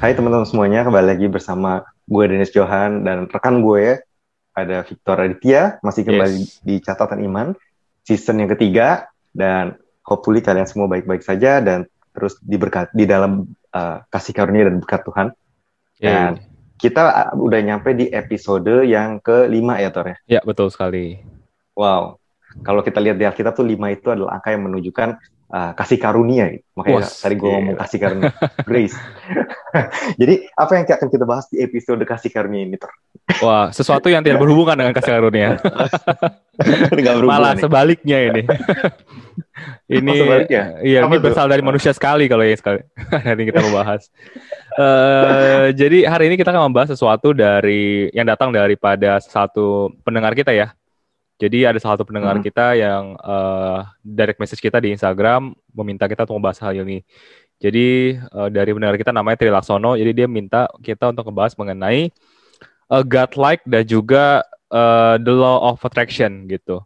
Hai 0.00 0.16
teman-teman 0.16 0.48
semuanya, 0.48 0.80
kembali 0.80 1.12
lagi 1.12 1.28
bersama 1.28 1.84
gue 2.08 2.24
Dennis 2.24 2.56
Johan 2.56 3.04
dan 3.04 3.28
rekan 3.28 3.60
gue 3.60 3.78
ya, 3.84 3.94
ada 4.56 4.80
Victor 4.80 5.20
Aditya, 5.20 5.76
masih 5.84 6.08
kembali 6.08 6.40
yes. 6.40 6.56
di 6.64 6.80
catatan 6.80 7.20
iman, 7.28 7.52
season 8.00 8.40
yang 8.40 8.48
ketiga, 8.48 9.12
dan 9.36 9.76
hopefully 10.00 10.40
kalian 10.40 10.64
semua 10.64 10.88
baik-baik 10.88 11.20
saja 11.20 11.60
dan 11.60 11.84
terus 12.16 12.40
diberkat 12.40 12.88
di 12.96 13.04
dalam 13.04 13.44
uh, 13.76 14.00
kasih 14.08 14.32
karunia 14.32 14.72
dan 14.72 14.80
berkat 14.80 15.04
Tuhan. 15.04 15.26
Yeah. 16.00 16.08
Dan 16.08 16.30
kita 16.80 17.04
uh, 17.04 17.36
udah 17.36 17.60
nyampe 17.60 17.92
di 17.92 18.08
episode 18.08 18.88
yang 18.88 19.20
kelima 19.20 19.84
ya 19.84 19.92
Tor 19.92 20.16
ya? 20.16 20.16
Ya 20.24 20.40
betul 20.40 20.72
sekali. 20.72 21.20
Wow, 21.76 22.16
kalau 22.64 22.80
kita 22.80 23.04
lihat 23.04 23.20
di 23.20 23.28
Alkitab 23.28 23.52
tuh 23.52 23.68
lima 23.68 23.92
itu 23.92 24.08
adalah 24.08 24.40
angka 24.40 24.48
yang 24.48 24.64
menunjukkan 24.64 25.20
uh, 25.50 25.72
kasih 25.74 25.98
karunia. 25.98 26.54
Gitu. 26.54 26.64
Makanya 26.78 27.04
Was, 27.04 27.20
tadi 27.20 27.34
gue 27.36 27.44
yeah. 27.44 27.54
ngomong 27.58 27.76
kasih 27.76 27.98
karunia, 27.98 28.32
grace. 28.64 28.96
Jadi 30.20 30.34
apa 30.54 30.72
yang 30.78 30.84
akan 30.86 31.08
kita 31.10 31.24
bahas 31.26 31.46
di 31.50 31.56
episode 31.60 32.02
kasih 32.06 32.30
karunia 32.30 32.62
ini, 32.66 32.78
Ter? 32.78 32.90
Wah, 33.42 33.70
sesuatu 33.70 34.10
yang 34.10 34.26
tidak 34.26 34.42
berhubungan 34.42 34.74
dengan 34.74 34.94
kasih 34.94 35.12
karunia. 35.18 35.58
Malah 37.30 37.54
nih. 37.56 37.62
sebaliknya 37.62 38.18
ini. 38.32 38.42
ini 40.00 40.14
oh, 40.24 40.44
iya 40.80 41.04
ini 41.04 41.16
berasal 41.18 41.48
dari 41.48 41.60
manusia 41.60 41.90
sekali 41.94 42.30
kalau 42.30 42.44
ya 42.46 42.56
sekali. 42.56 42.80
hari 43.10 43.38
ini 43.40 43.44
kita 43.50 43.60
membahas. 43.62 44.02
uh, 44.78 45.68
jadi 45.74 46.06
hari 46.06 46.32
ini 46.32 46.36
kita 46.38 46.54
akan 46.54 46.70
membahas 46.70 46.94
sesuatu 46.94 47.34
dari 47.34 48.08
yang 48.14 48.26
datang 48.28 48.54
daripada 48.54 49.18
satu 49.22 49.90
pendengar 50.04 50.32
kita 50.36 50.52
ya 50.54 50.74
jadi 51.40 51.72
ada 51.72 51.80
salah 51.80 51.96
satu 51.96 52.04
pendengar 52.04 52.36
hmm. 52.36 52.44
kita 52.44 52.76
yang 52.76 53.16
uh, 53.16 53.88
direct 54.04 54.36
message 54.36 54.60
kita 54.60 54.76
di 54.76 54.92
Instagram 54.92 55.56
meminta 55.72 56.04
kita 56.04 56.28
untuk 56.28 56.36
membahas 56.36 56.60
hal 56.60 56.76
ini. 56.76 57.00
Jadi 57.56 58.20
uh, 58.36 58.52
dari 58.52 58.76
pendengar 58.76 59.00
kita 59.00 59.08
namanya 59.08 59.40
Tri 59.40 59.48
Laksono, 59.48 59.96
jadi 59.96 60.12
dia 60.12 60.28
minta 60.28 60.68
kita 60.84 61.16
untuk 61.16 61.32
membahas 61.32 61.56
mengenai 61.56 62.12
uh, 62.92 63.00
godlike 63.00 63.64
dan 63.64 63.88
juga 63.88 64.44
uh, 64.68 65.16
the 65.16 65.32
law 65.32 65.72
of 65.72 65.80
attraction 65.80 66.44
gitu. 66.44 66.84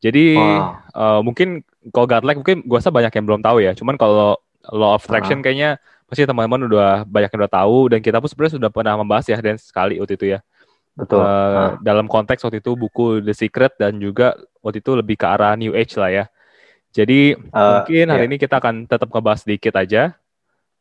Jadi 0.00 0.40
wow. 0.40 0.80
uh, 0.96 1.20
mungkin 1.20 1.60
kalau 1.92 2.08
godlike 2.08 2.40
mungkin 2.40 2.64
gue 2.64 2.76
rasa 2.80 2.88
banyak 2.88 3.12
yang 3.12 3.24
belum 3.28 3.44
tahu 3.44 3.60
ya. 3.60 3.76
Cuman 3.76 4.00
kalau 4.00 4.40
law 4.72 4.96
of 4.96 5.04
attraction 5.04 5.40
uh. 5.40 5.44
kayaknya 5.44 5.70
pasti 6.08 6.24
teman-teman 6.24 6.68
udah 6.68 7.04
banyak 7.08 7.28
yang 7.28 7.40
udah 7.44 7.52
tahu 7.60 7.92
dan 7.92 8.00
kita 8.04 8.20
pun 8.20 8.28
sebenarnya 8.28 8.56
sudah 8.56 8.70
pernah 8.72 8.94
membahas 9.00 9.24
ya 9.28 9.36
dan 9.36 9.60
sekali 9.60 10.00
waktu 10.00 10.16
itu 10.16 10.26
ya. 10.32 10.40
Betul. 10.92 11.24
Uh, 11.24 11.80
Dalam 11.80 12.04
konteks 12.04 12.44
waktu 12.44 12.60
itu 12.60 12.76
buku 12.76 13.24
The 13.24 13.32
Secret 13.32 13.80
dan 13.80 13.96
juga 13.96 14.36
waktu 14.60 14.84
itu 14.84 14.92
lebih 14.92 15.16
ke 15.16 15.26
arah 15.26 15.56
New 15.56 15.72
Age 15.72 15.96
lah 15.96 16.10
ya. 16.12 16.24
Jadi 16.92 17.32
uh, 17.32 17.80
mungkin 17.80 18.06
hari 18.12 18.28
yeah. 18.28 18.28
ini 18.28 18.36
kita 18.36 18.60
akan 18.60 18.84
tetap 18.84 19.08
ngebahas 19.08 19.40
sedikit 19.40 19.72
aja 19.80 20.12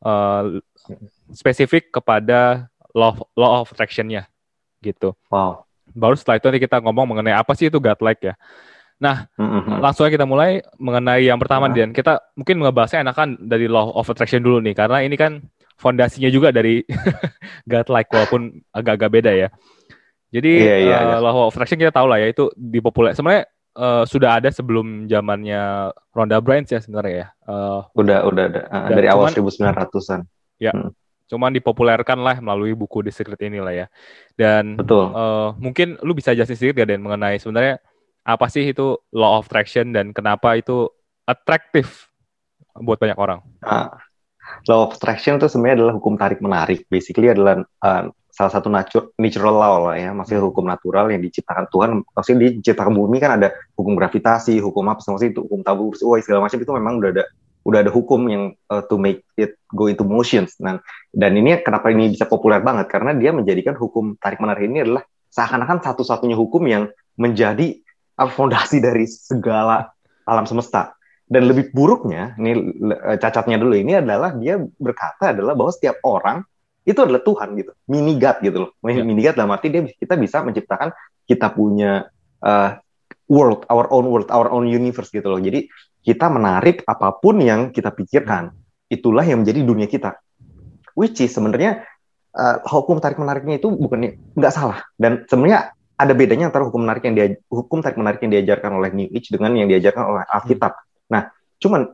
uh, 0.03 0.59
spesifik 1.31 1.87
kepada 1.87 2.67
law 2.91 3.15
law 3.39 3.63
of 3.63 3.71
attraction-nya 3.71 4.27
gitu. 4.83 5.15
Wow. 5.31 5.63
Baru 5.95 6.19
setelah 6.19 6.43
itu 6.43 6.47
nanti 6.51 6.61
kita 6.67 6.83
ngomong 6.83 7.15
mengenai 7.15 7.35
apa 7.35 7.55
sih 7.55 7.71
itu 7.71 7.79
godlike 7.79 8.19
ya. 8.19 8.35
Nah, 9.01 9.25
mm-hmm. 9.33 9.81
langsung 9.81 10.05
aja 10.05 10.13
kita 10.13 10.29
mulai 10.29 10.61
mengenai 10.77 11.25
yang 11.25 11.41
pertama 11.41 11.65
uh. 11.65 11.73
dan 11.73 11.89
kita 11.95 12.21
mungkin 12.37 12.61
ngebahasnya 12.61 13.01
enakan 13.07 13.39
dari 13.39 13.65
law 13.65 13.89
of 13.95 14.05
attraction 14.11 14.43
dulu 14.45 14.61
nih 14.61 14.77
karena 14.77 15.01
ini 15.01 15.15
kan 15.17 15.41
fondasinya 15.81 16.29
juga 16.29 16.53
dari 16.53 16.85
godlike 17.71 18.11
walaupun 18.13 18.61
agak-agak 18.75 19.09
beda 19.09 19.31
ya. 19.33 19.47
Jadi 20.31 20.63
iya, 20.63 20.75
iya, 20.79 20.97
uh, 21.15 21.19
law 21.19 21.47
of 21.47 21.51
attraction 21.51 21.75
kita 21.75 21.91
tahu 21.91 22.07
lah 22.07 22.23
ya 22.23 22.31
itu 22.31 22.47
dipopuler. 22.55 23.11
Sebenarnya 23.11 23.51
uh, 23.75 24.03
sudah 24.07 24.39
ada 24.39 24.47
sebelum 24.47 25.11
zamannya 25.11 25.91
Ronda 26.15 26.39
Bryant 26.39 26.71
ya 26.71 26.79
sebenarnya 26.79 27.13
ya. 27.13 27.27
Uh, 27.43 27.83
udah 27.99 28.23
udah 28.27 28.43
ada 28.47 28.61
uh, 28.71 28.87
dari 28.95 29.07
awal 29.11 29.27
1900-an. 29.27 30.23
Ya. 30.55 30.71
Hmm. 30.71 30.95
Cuman 31.27 31.51
dipopulerkan 31.55 32.19
lah 32.19 32.39
melalui 32.43 32.75
buku 32.75 33.03
The 33.07 33.11
Secret 33.11 33.39
ini 33.43 33.59
lah 33.59 33.75
ya. 33.75 33.87
Dan 34.35 34.79
Betul. 34.79 35.11
Uh, 35.11 35.51
mungkin 35.59 35.99
lu 36.03 36.15
bisa 36.15 36.35
jelasin 36.35 36.55
sedikit 36.59 36.83
gak 36.83 36.95
Dan 36.95 37.03
mengenai 37.03 37.39
sebenarnya 37.39 37.79
apa 38.21 38.47
sih 38.51 38.71
itu 38.71 38.99
law 39.15 39.39
of 39.39 39.47
attraction 39.47 39.95
dan 39.95 40.13
kenapa 40.15 40.55
itu 40.59 40.91
atraktif 41.27 42.11
buat 42.79 42.99
banyak 42.99 43.17
orang? 43.17 43.39
Nah, 43.63 43.89
law 44.67 44.87
of 44.87 44.95
attraction 44.95 45.39
itu 45.39 45.47
sebenarnya 45.47 45.83
adalah 45.83 45.93
hukum 45.97 46.19
tarik 46.19 46.39
menarik. 46.43 46.85
Basically 46.91 47.31
adalah 47.31 47.63
uh, 47.83 48.11
salah 48.41 48.53
satu 48.57 48.73
natural, 48.73 49.53
law 49.53 49.75
lah 49.85 49.95
ya, 50.01 50.09
maksudnya 50.17 50.41
hukum 50.41 50.65
natural 50.65 51.13
yang 51.13 51.21
diciptakan 51.21 51.69
Tuhan, 51.69 52.01
maksudnya 52.01 52.49
diciptakan 52.57 52.97
bumi 52.97 53.21
kan 53.21 53.37
ada 53.37 53.53
hukum 53.77 53.93
gravitasi, 53.93 54.57
hukum 54.57 54.89
apa, 54.89 55.05
maksudnya 55.05 55.29
itu 55.37 55.45
hukum 55.45 55.61
tabur, 55.61 55.93
oh, 55.93 56.17
segala 56.17 56.49
macam 56.49 56.57
itu 56.57 56.71
memang 56.73 56.97
udah 56.97 57.11
ada 57.13 57.23
udah 57.61 57.85
ada 57.85 57.93
hukum 57.93 58.25
yang 58.25 58.43
uh, 58.73 58.81
to 58.89 58.97
make 58.97 59.21
it 59.37 59.53
go 59.69 59.85
into 59.85 60.01
motions. 60.01 60.57
Nah, 60.57 60.81
dan 61.13 61.37
ini 61.37 61.61
kenapa 61.61 61.93
ini 61.93 62.09
bisa 62.09 62.25
populer 62.25 62.57
banget 62.57 62.89
karena 62.89 63.13
dia 63.13 63.29
menjadikan 63.29 63.77
hukum 63.77 64.17
tarik 64.17 64.41
menarik 64.41 64.65
ini 64.65 64.81
adalah 64.81 65.05
seakan-akan 65.29 65.77
satu-satunya 65.85 66.33
hukum 66.33 66.65
yang 66.65 66.89
menjadi 67.21 67.77
fondasi 68.17 68.81
dari 68.81 69.05
segala 69.05 69.93
alam 70.25 70.49
semesta. 70.49 70.97
Dan 71.31 71.47
lebih 71.47 71.69
buruknya, 71.71 72.33
ini 72.41 72.81
uh, 72.91 73.15
cacatnya 73.21 73.61
dulu 73.61 73.77
ini 73.77 74.01
adalah 74.01 74.33
dia 74.33 74.57
berkata 74.81 75.31
adalah 75.31 75.53
bahwa 75.53 75.69
setiap 75.69 76.01
orang 76.01 76.41
itu 76.81 76.97
adalah 76.97 77.21
Tuhan 77.21 77.53
gitu. 77.57 77.71
Mini 77.89 78.17
God 78.17 78.37
gitu 78.41 78.57
loh. 78.67 78.69
Ya. 78.85 79.05
mini 79.05 79.21
God 79.21 79.35
dalam 79.37 79.53
arti 79.53 79.69
dia 79.69 79.85
kita 79.85 80.17
bisa 80.17 80.41
menciptakan 80.41 80.89
kita 81.29 81.53
punya 81.53 82.09
uh, 82.41 82.69
world 83.29 83.63
our 83.69 83.87
own 83.93 84.09
world 84.09 84.27
our 84.33 84.49
own 84.49 84.65
universe 84.65 85.13
gitu 85.13 85.29
loh. 85.29 85.39
Jadi 85.39 85.69
kita 86.01 86.27
menarik 86.33 86.81
apa 86.89 87.13
pun 87.21 87.37
yang 87.39 87.69
kita 87.69 87.93
pikirkan 87.93 88.51
itulah 88.89 89.23
yang 89.23 89.45
menjadi 89.45 89.61
dunia 89.61 89.87
kita. 89.87 90.17
Which 90.97 91.21
is 91.21 91.31
sebenarnya 91.31 91.85
uh, 92.33 92.57
hukum 92.67 92.99
tarik 92.99 93.21
menariknya 93.21 93.61
itu 93.61 93.69
bukannya 93.71 94.17
nggak 94.35 94.53
salah. 94.53 94.81
Dan 94.97 95.23
sebenarnya 95.29 95.71
ada 96.01 96.13
bedanya 96.17 96.49
antara 96.49 96.65
hukum 96.65 96.81
menarik 96.81 97.05
yang 97.05 97.13
dia 97.13 97.27
hukum 97.47 97.85
tarik 97.85 98.01
menarik 98.01 98.19
yang 98.25 98.33
diajarkan 98.33 98.73
oleh 98.73 98.89
New 98.89 99.07
Age 99.13 99.29
dengan 99.29 99.53
yang 99.53 99.69
diajarkan 99.69 100.03
oleh 100.09 100.23
Alkitab. 100.25 100.73
Nah, 101.13 101.29
cuman 101.61 101.93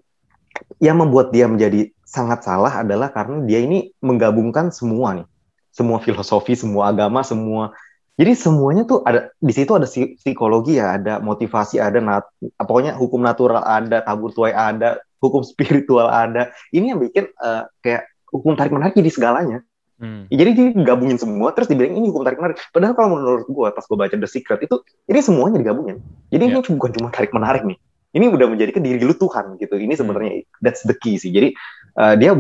yang 0.78 1.02
membuat 1.02 1.34
dia 1.34 1.50
menjadi 1.50 1.90
sangat 2.08 2.48
salah 2.48 2.82
adalah 2.82 3.12
karena 3.12 3.44
dia 3.44 3.60
ini 3.60 3.92
menggabungkan 4.00 4.72
semua 4.72 5.22
nih, 5.22 5.28
semua 5.76 6.00
filosofi, 6.00 6.56
semua 6.56 6.94
agama, 6.94 7.22
semua. 7.22 7.76
Jadi 8.18 8.34
semuanya 8.34 8.84
tuh 8.90 9.06
ada 9.06 9.30
di 9.38 9.54
situ 9.54 9.78
ada 9.78 9.86
psikologi 9.86 10.82
ya, 10.82 10.98
ada 10.98 11.22
motivasi, 11.22 11.78
ada 11.78 12.02
nat, 12.02 12.26
pokoknya 12.58 12.98
hukum 12.98 13.22
natural 13.22 13.62
ada, 13.62 14.02
tabur 14.02 14.34
tuai 14.34 14.56
ada, 14.56 14.98
hukum 15.22 15.46
spiritual 15.52 16.10
ada. 16.10 16.50
Ini 16.74 16.96
yang 16.96 17.00
bikin 17.04 17.30
uh, 17.38 17.70
kayak 17.86 18.10
hukum 18.34 18.58
tarik 18.58 18.74
menarik 18.74 18.98
di 18.98 19.14
segalanya. 19.14 19.62
Hmm. 19.98 20.30
Jadi 20.30 20.52
dia 20.54 20.68
gabungin 20.86 21.18
semua, 21.18 21.50
terus 21.58 21.70
dibilang 21.74 21.98
ini 21.98 22.14
hukum 22.14 22.22
tarik 22.22 22.38
menarik. 22.38 22.62
Padahal 22.70 22.94
kalau 22.94 23.18
menurut 23.18 23.50
gue 23.50 23.68
pas 23.74 23.82
gue 23.82 23.98
baca 23.98 24.14
The 24.14 24.30
Secret 24.30 24.62
itu, 24.62 24.78
ini 25.10 25.20
semuanya 25.26 25.58
digabungin. 25.58 26.02
Jadi 26.30 26.44
yeah. 26.54 26.62
ini 26.62 26.70
bukan 26.78 26.92
cuma 26.94 27.10
tarik 27.10 27.34
menarik 27.34 27.66
nih. 27.66 27.78
Ini 28.18 28.34
udah 28.34 28.50
menjadikan 28.50 28.82
diri 28.82 28.98
lu 29.06 29.14
Tuhan 29.14 29.62
gitu. 29.62 29.78
Ini 29.78 29.94
sebenarnya 29.94 30.42
hmm. 30.42 30.66
that's 30.66 30.82
the 30.90 30.98
key 30.98 31.22
sih. 31.22 31.30
Jadi 31.30 31.54
uh, 32.02 32.18
dia 32.18 32.34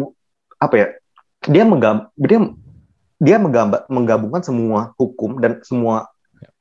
apa 0.57 0.75
ya 0.75 0.88
dia 1.45 1.63
menggab 1.63 2.09
dia 2.17 2.39
dia 3.17 3.38
menggambar, 3.41 3.89
menggabungkan 3.89 4.41
semua 4.45 4.93
hukum 4.97 5.38
dan 5.41 5.61
semua 5.65 6.09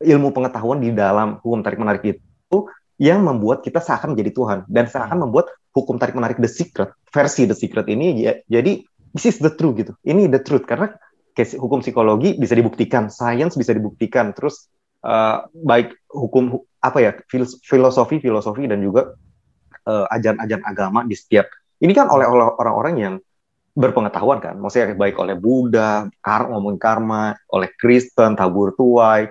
ilmu 0.01 0.33
pengetahuan 0.33 0.81
di 0.81 0.93
dalam 0.93 1.41
hukum 1.45 1.61
tarik 1.61 1.81
menarik 1.81 2.17
itu 2.17 2.59
yang 2.97 3.21
membuat 3.25 3.61
kita 3.61 3.81
seakan 3.81 4.17
menjadi 4.17 4.33
Tuhan 4.33 4.59
dan 4.69 4.89
seakan 4.89 5.29
membuat 5.29 5.53
hukum 5.77 6.01
tarik 6.01 6.17
menarik 6.17 6.41
The 6.41 6.49
Secret 6.49 6.97
versi 7.13 7.45
The 7.45 7.53
Secret 7.53 7.85
ini 7.93 8.25
ya, 8.25 8.41
jadi 8.49 8.81
this 9.13 9.29
is 9.29 9.37
the 9.37 9.53
truth 9.53 9.77
gitu 9.77 9.93
ini 10.09 10.33
the 10.33 10.41
truth 10.41 10.65
karena 10.65 10.97
hukum 11.37 11.85
psikologi 11.85 12.41
bisa 12.41 12.57
dibuktikan 12.57 13.13
science 13.13 13.61
bisa 13.61 13.77
dibuktikan 13.77 14.33
terus 14.33 14.73
uh, 15.05 15.45
baik 15.53 15.93
hukum 16.09 16.65
apa 16.87 16.99
ya 17.03 17.11
filosofi 17.67 18.23
filosofi 18.23 18.65
dan 18.71 18.79
juga 18.79 19.19
uh, 19.91 20.07
ajaran-ajaran 20.15 20.65
agama 20.65 21.03
di 21.03 21.19
setiap 21.19 21.51
ini 21.83 21.93
kan 21.93 22.09
oleh 22.09 22.25
orang-orang 22.31 22.95
yang 22.97 23.15
berpengetahuan 23.77 24.41
kan, 24.41 24.57
maksudnya 24.57 24.97
baik 24.97 25.21
oleh 25.21 25.37
Buddha, 25.37 26.09
kar 26.25 26.49
ngomong 26.49 26.81
karma, 26.81 27.37
oleh 27.53 27.69
Kristen, 27.77 28.33
tabur 28.33 28.73
tuai, 28.73 29.29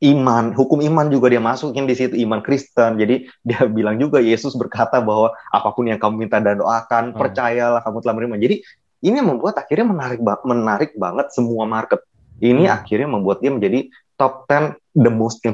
iman, 0.00 0.56
hukum 0.56 0.80
iman 0.80 1.12
juga 1.12 1.28
dia 1.28 1.42
masukin 1.44 1.84
di 1.84 1.92
situ 1.92 2.16
iman 2.24 2.40
Kristen. 2.40 2.96
Jadi 2.96 3.28
dia 3.44 3.68
bilang 3.76 4.00
juga 4.00 4.18
Yesus 4.18 4.56
berkata 4.56 4.98
bahwa 5.04 5.36
apa 5.52 5.68
pun 5.76 5.86
yang 5.88 6.00
kamu 6.00 6.26
minta 6.26 6.40
dan 6.40 6.58
doakan, 6.58 7.12
hmm. 7.12 7.20
percayalah 7.20 7.80
kamu 7.84 7.96
telah 8.00 8.14
menerima. 8.16 8.36
Jadi 8.40 8.56
ini 9.00 9.18
membuat 9.20 9.60
akhirnya 9.60 9.86
menarik 9.92 10.20
menarik 10.24 10.90
banget 10.96 11.32
semua 11.32 11.68
market. 11.68 12.00
Ini 12.40 12.68
hmm. 12.68 12.76
akhirnya 12.80 13.08
membuat 13.12 13.44
dia 13.44 13.52
menjadi 13.52 13.92
top 14.16 14.48
10 14.48 14.80
the 14.96 15.12
most 15.12 15.44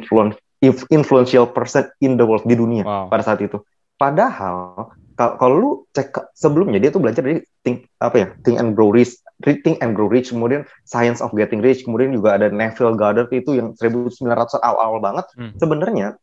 influential 0.93 1.49
person 1.51 1.89
in 2.01 2.17
the 2.17 2.25
world 2.25 2.45
di 2.49 2.57
dunia 2.57 2.85
wow. 2.85 3.07
pada 3.13 3.23
saat 3.25 3.41
itu. 3.45 3.61
Padahal 3.97 4.93
kalau 5.17 5.57
lu 5.57 5.71
cek 5.97 6.37
sebelumnya 6.37 6.77
dia 6.77 6.93
tuh 6.93 7.01
belajar 7.01 7.25
dari 7.25 7.41
think 7.65 7.89
apa 8.05 8.17
ya 8.21 8.27
think 8.45 8.61
and 8.61 8.77
grow 8.77 8.93
rich 8.93 9.17
think 9.41 9.81
and 9.81 9.97
grow 9.97 10.13
rich 10.13 10.29
kemudian 10.29 10.69
science 10.85 11.25
of 11.25 11.33
getting 11.33 11.65
rich 11.65 11.89
kemudian 11.89 12.13
juga 12.13 12.37
ada 12.37 12.53
Neville 12.53 13.01
Goddard 13.01 13.33
itu 13.33 13.57
yang 13.57 13.73
1900 13.81 14.21
awal-awal 14.61 15.01
banget 15.01 15.25
hmm. 15.41 15.57
sebenarnya 15.57 16.21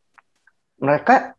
mereka 0.77 1.33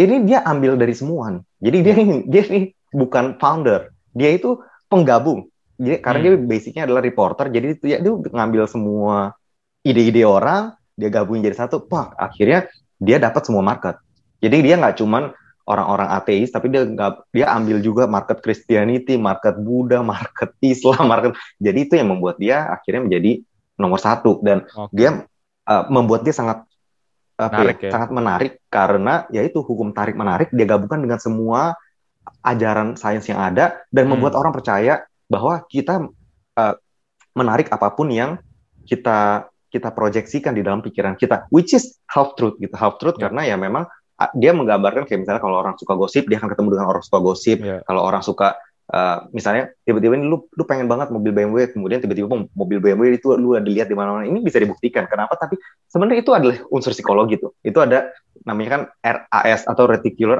ini 0.00 0.24
dia 0.24 0.40
ambil 0.48 0.80
dari 0.80 0.96
semua 0.96 1.36
nih. 1.36 1.44
jadi 1.60 1.78
dia 1.84 1.94
ini 2.00 2.16
dia 2.32 2.42
ini 2.48 2.60
bukan 2.96 3.36
founder 3.36 3.92
dia 4.16 4.32
itu 4.32 4.56
penggabung 4.88 5.44
Jadi 5.76 6.00
karena 6.00 6.18
hmm. 6.20 6.24
dia 6.24 6.34
basicnya 6.40 6.82
adalah 6.88 7.04
reporter, 7.04 7.52
jadi 7.52 7.76
ya 7.84 8.00
dia 8.00 8.12
ngambil 8.16 8.64
semua 8.64 9.36
ide-ide 9.84 10.24
orang, 10.24 10.72
dia 10.96 11.08
gabungin 11.12 11.44
jadi 11.44 11.68
satu, 11.68 11.84
pak 11.84 12.16
akhirnya 12.16 12.66
dia 12.96 13.20
dapat 13.20 13.44
semua 13.44 13.60
market. 13.62 14.00
Jadi 14.40 14.56
dia 14.64 14.74
nggak 14.80 14.96
cuman 15.00 15.32
orang-orang 15.68 16.08
ateis, 16.16 16.48
tapi 16.48 16.72
dia 16.72 16.88
nggak 16.88 17.28
dia 17.34 17.52
ambil 17.52 17.78
juga 17.84 18.08
market 18.08 18.40
Christianity, 18.40 19.20
market 19.20 19.60
Buddha, 19.60 20.00
market 20.12 20.56
Islam, 20.64 21.04
market. 21.06 21.36
Jadi 21.60 21.78
itu 21.84 21.94
yang 22.00 22.16
membuat 22.16 22.40
dia 22.40 22.66
akhirnya 22.72 23.06
menjadi 23.06 23.44
nomor 23.76 24.00
satu 24.00 24.40
dan 24.40 24.64
okay. 24.64 24.92
dia 24.96 25.10
uh, 25.68 25.84
membuat 25.92 26.24
dia 26.24 26.32
sangat 26.32 26.64
apa 27.36 27.52
ya, 27.52 27.56
menarik, 27.60 27.76
ya, 27.76 27.84
ya. 27.84 27.92
sangat 27.92 28.10
menarik 28.16 28.52
karena 28.72 29.14
yaitu 29.28 29.60
hukum 29.60 29.92
tarik 29.92 30.16
menarik 30.16 30.48
dia 30.56 30.64
gabungkan 30.64 31.04
dengan 31.04 31.20
semua 31.20 31.76
ajaran 32.40 32.96
sains 32.96 33.28
yang 33.28 33.36
ada 33.36 33.84
dan 33.92 34.08
hmm. 34.08 34.16
membuat 34.16 34.40
orang 34.40 34.56
percaya 34.56 35.04
bahwa 35.28 35.60
kita 35.68 36.08
uh, 36.56 36.74
menarik 37.36 37.68
apa 37.68 37.92
pun 37.92 38.08
yang 38.08 38.40
kita 38.88 39.52
kita 39.70 39.92
proyeksikan 39.92 40.54
di 40.54 40.62
dalam 40.62 40.80
pikiran 40.80 41.18
kita 41.18 41.50
which 41.50 41.74
is 41.74 41.98
half 42.10 42.34
truth 42.38 42.56
gitu. 42.58 42.72
Half 42.74 43.02
truth 43.02 43.18
yeah. 43.18 43.28
karena 43.28 43.42
ya 43.46 43.56
memang 43.58 43.84
dia 44.32 44.56
menggambarkan 44.56 45.04
kayak 45.04 45.28
misalnya 45.28 45.42
kalau 45.44 45.60
orang 45.60 45.76
suka 45.76 45.92
gosip 45.92 46.24
dia 46.24 46.40
akan 46.40 46.48
ketemu 46.48 46.68
dengan 46.78 46.86
orang 46.88 47.02
suka 47.04 47.18
gosip. 47.20 47.58
Yeah. 47.60 47.80
kalau 47.84 48.02
orang 48.04 48.22
suka 48.24 48.56
Uh, 48.86 49.26
misalnya 49.34 49.74
tiba-tiba 49.82 50.14
ini 50.14 50.30
lu 50.30 50.46
lu 50.54 50.62
pengen 50.62 50.86
banget 50.86 51.10
mobil 51.10 51.34
BMW 51.34 51.74
kemudian 51.74 51.98
tiba-tiba 51.98 52.30
mobil 52.54 52.78
BMW 52.78 53.18
itu 53.18 53.34
lu 53.34 53.58
udah 53.58 53.62
dilihat 53.66 53.90
di 53.90 53.98
mana-mana. 53.98 54.30
Ini 54.30 54.38
bisa 54.38 54.62
dibuktikan. 54.62 55.10
Kenapa? 55.10 55.34
Tapi 55.34 55.58
sebenarnya 55.90 56.22
itu 56.22 56.30
adalah 56.30 56.54
unsur 56.70 56.94
psikologi 56.94 57.34
tuh. 57.34 57.50
Itu 57.66 57.82
ada 57.82 58.14
namanya 58.46 58.70
kan 58.78 58.82
RAS 59.02 59.66
atau 59.66 59.90
reticular 59.90 60.38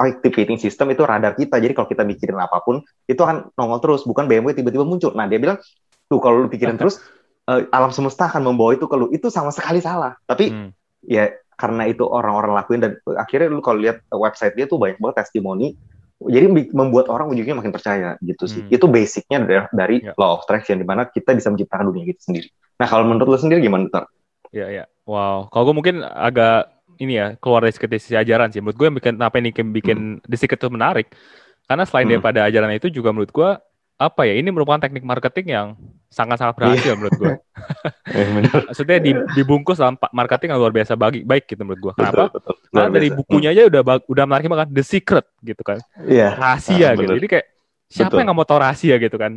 activating 0.00 0.56
system 0.56 0.96
itu 0.96 1.04
radar 1.04 1.36
kita. 1.36 1.60
Jadi 1.60 1.76
kalau 1.76 1.92
kita 1.92 2.08
mikirin 2.08 2.40
apa 2.40 2.56
pun 2.64 2.80
itu 3.04 3.20
akan 3.20 3.52
nongol 3.52 3.84
terus 3.84 4.00
bukan 4.08 4.24
BMW 4.24 4.56
tiba-tiba 4.56 4.88
muncul. 4.88 5.12
Nah 5.12 5.28
dia 5.28 5.36
bilang 5.36 5.60
tuh 6.08 6.24
kalau 6.24 6.40
lu 6.40 6.48
pikirin 6.48 6.80
terus 6.80 7.04
uh, 7.48 7.64
alam 7.72 7.90
semesta 7.90 8.28
akan 8.28 8.44
membawa 8.44 8.76
itu 8.76 8.84
ke 8.84 8.96
lu 9.00 9.08
itu 9.10 9.32
sama 9.32 9.48
sekali 9.48 9.80
salah 9.80 10.14
tapi 10.28 10.52
hmm. 10.52 10.70
ya 11.08 11.32
karena 11.58 11.90
itu 11.90 12.06
orang-orang 12.06 12.54
lakuin 12.54 12.80
dan 12.84 12.92
akhirnya 13.18 13.50
lu 13.50 13.64
kalau 13.64 13.82
lihat 13.82 14.04
website 14.14 14.54
dia 14.54 14.70
tuh 14.70 14.78
banyak 14.78 15.00
banget 15.02 15.26
testimoni 15.26 15.74
jadi 16.18 16.50
membuat 16.50 17.06
orang 17.06 17.30
ujungnya 17.30 17.54
makin 17.54 17.70
percaya 17.70 18.18
gitu 18.18 18.50
sih. 18.50 18.66
Hmm. 18.66 18.74
Itu 18.74 18.90
basicnya 18.90 19.38
dari, 19.38 19.62
dari 19.70 19.96
yeah. 20.02 20.18
law 20.18 20.34
of 20.34 20.42
attraction 20.42 20.82
di 20.82 20.82
mana 20.82 21.06
kita 21.06 21.30
bisa 21.30 21.46
menciptakan 21.46 21.94
dunia 21.94 22.10
kita 22.10 22.26
sendiri. 22.26 22.50
Nah 22.82 22.90
kalau 22.90 23.06
menurut 23.06 23.30
lo 23.30 23.38
sendiri 23.38 23.62
gimana 23.62 23.86
Tar? 23.86 24.10
Ya 24.50 24.66
ya, 24.66 24.84
wow. 25.06 25.46
Kalau 25.46 25.70
gue 25.70 25.76
mungkin 25.78 26.02
agak 26.02 26.74
ini 26.98 27.22
ya 27.22 27.38
keluar 27.38 27.62
dari 27.62 27.70
seperti 27.70 28.18
ajaran 28.18 28.50
sih. 28.50 28.58
Menurut 28.58 28.74
gue 28.74 28.86
yang 28.90 28.96
bikin 28.98 29.14
apa 29.22 29.36
ini 29.38 29.50
bikin 29.54 29.98
hmm. 30.18 30.26
The 30.26 30.34
Secret 30.34 30.58
itu 30.58 30.70
menarik. 30.74 31.06
Karena 31.70 31.86
selain 31.86 32.10
hmm. 32.10 32.14
daripada 32.18 32.40
ajaran 32.50 32.74
itu 32.74 32.90
juga 32.90 33.14
menurut 33.14 33.30
gue 33.30 33.50
apa 33.98 34.30
ya 34.30 34.38
ini 34.38 34.54
merupakan 34.54 34.78
teknik 34.78 35.02
marketing 35.02 35.46
yang 35.50 35.66
sangat-sangat 36.06 36.54
berhasil 36.54 36.94
menurut 36.94 37.18
gue. 37.18 37.34
eh, 38.16 38.26
Maksudnya 38.70 38.98
di, 39.02 39.10
dibungkus 39.34 39.82
dalam 39.82 39.98
marketing 40.14 40.54
yang 40.54 40.60
luar 40.62 40.70
biasa 40.70 40.94
bagi 40.94 41.26
baik 41.26 41.50
gitu 41.50 41.66
menurut 41.66 41.90
gue. 41.90 41.92
Kenapa? 41.98 42.30
Betul, 42.30 42.38
betul. 42.38 42.54
Karena 42.70 42.90
dari 42.94 43.08
bukunya 43.10 43.48
aja 43.50 43.62
udah 43.66 43.82
udah 44.06 44.24
menarik 44.24 44.46
banget 44.46 44.68
The 44.70 44.84
Secret 44.86 45.26
gitu 45.42 45.62
kan. 45.66 45.82
Iya. 46.06 46.38
Rahasia 46.38 46.94
uh, 46.94 46.96
gitu. 46.96 47.12
Jadi 47.18 47.28
kayak 47.28 47.46
siapa 47.90 48.14
betul. 48.14 48.18
yang 48.22 48.26
nggak 48.30 48.38
mau 48.38 48.46
tahu 48.46 48.58
rahasia 48.62 48.94
gitu 49.02 49.16
kan? 49.18 49.32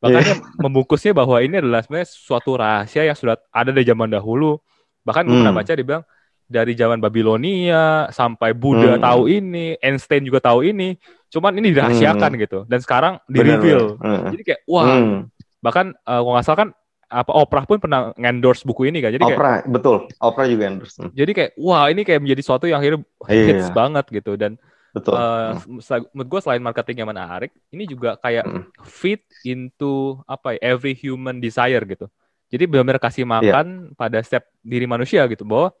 Makanya 0.00 0.34
yeah. 0.34 0.38
membungkusnya 0.64 1.12
bahwa 1.12 1.36
ini 1.44 1.60
adalah 1.60 1.80
sebenarnya 1.84 2.08
suatu 2.08 2.50
rahasia 2.56 3.02
yang 3.04 3.16
sudah 3.16 3.36
ada 3.52 3.70
dari 3.70 3.84
zaman 3.84 4.08
dahulu. 4.08 4.56
Bahkan 5.04 5.22
gue 5.28 5.36
hmm. 5.36 5.42
pernah 5.44 5.54
baca 5.54 5.72
dibilang 5.76 6.04
dari 6.46 6.78
zaman 6.78 7.02
Babilonia 7.02 8.06
sampai 8.14 8.54
Buddha 8.54 8.96
hmm. 8.96 9.02
tahu 9.02 9.22
ini, 9.26 9.74
Einstein 9.82 10.22
juga 10.22 10.38
tahu 10.38 10.62
ini 10.66 10.94
Cuman 11.30 11.52
ini 11.58 11.74
dirahasiakan 11.74 12.30
hmm. 12.32 12.40
gitu. 12.46 12.58
Dan 12.64 12.80
sekarang 12.80 13.20
di 13.26 13.38
reveal. 13.42 13.98
Hmm. 13.98 14.32
Jadi 14.32 14.42
kayak 14.46 14.60
wah. 14.64 14.86
Hmm. 14.86 15.28
Bahkan 15.60 15.86
uh, 16.06 16.20
kalau 16.22 16.32
nggak 16.32 16.46
salah 16.46 16.60
kan 16.64 16.70
apa 17.06 17.30
Oprah 17.38 17.64
pun 17.68 17.78
pernah 17.78 18.10
endorse 18.18 18.64
buku 18.66 18.90
ini 18.90 18.98
kan. 19.04 19.12
Jadi 19.14 19.24
Oprah, 19.26 19.62
kayak, 19.62 19.70
betul. 19.70 19.96
Oprah 20.22 20.46
juga 20.46 20.62
endorse. 20.70 20.96
Hmm. 21.02 21.10
Jadi 21.12 21.32
kayak 21.34 21.50
wah 21.58 21.90
ini 21.90 22.02
kayak 22.06 22.20
menjadi 22.22 22.40
sesuatu 22.40 22.64
yang 22.70 22.78
akhirnya 22.80 23.04
hits 23.26 23.68
banget 23.74 24.06
gitu 24.10 24.34
dan 24.38 24.58
Betul. 24.96 25.12
Uh, 25.12 25.52
hmm. 25.76 26.08
menurut 26.16 26.28
gue 26.32 26.40
selain 26.40 26.62
marketing 26.64 27.04
yang 27.04 27.12
menarik, 27.12 27.52
ini 27.68 27.84
juga 27.84 28.16
kayak 28.16 28.48
hmm. 28.48 28.80
fit 28.80 29.20
into 29.44 30.24
apa 30.24 30.56
ya, 30.56 30.72
every 30.72 30.96
human 30.96 31.36
desire 31.36 31.84
gitu. 31.84 32.08
Jadi 32.48 32.64
benar-benar 32.64 32.96
kasih 32.96 33.28
iya. 33.28 33.32
makan 33.36 33.92
yeah. 33.92 33.92
pada 33.92 34.24
setiap 34.24 34.48
diri 34.64 34.88
manusia 34.88 35.20
gitu 35.28 35.44
bahwa 35.44 35.76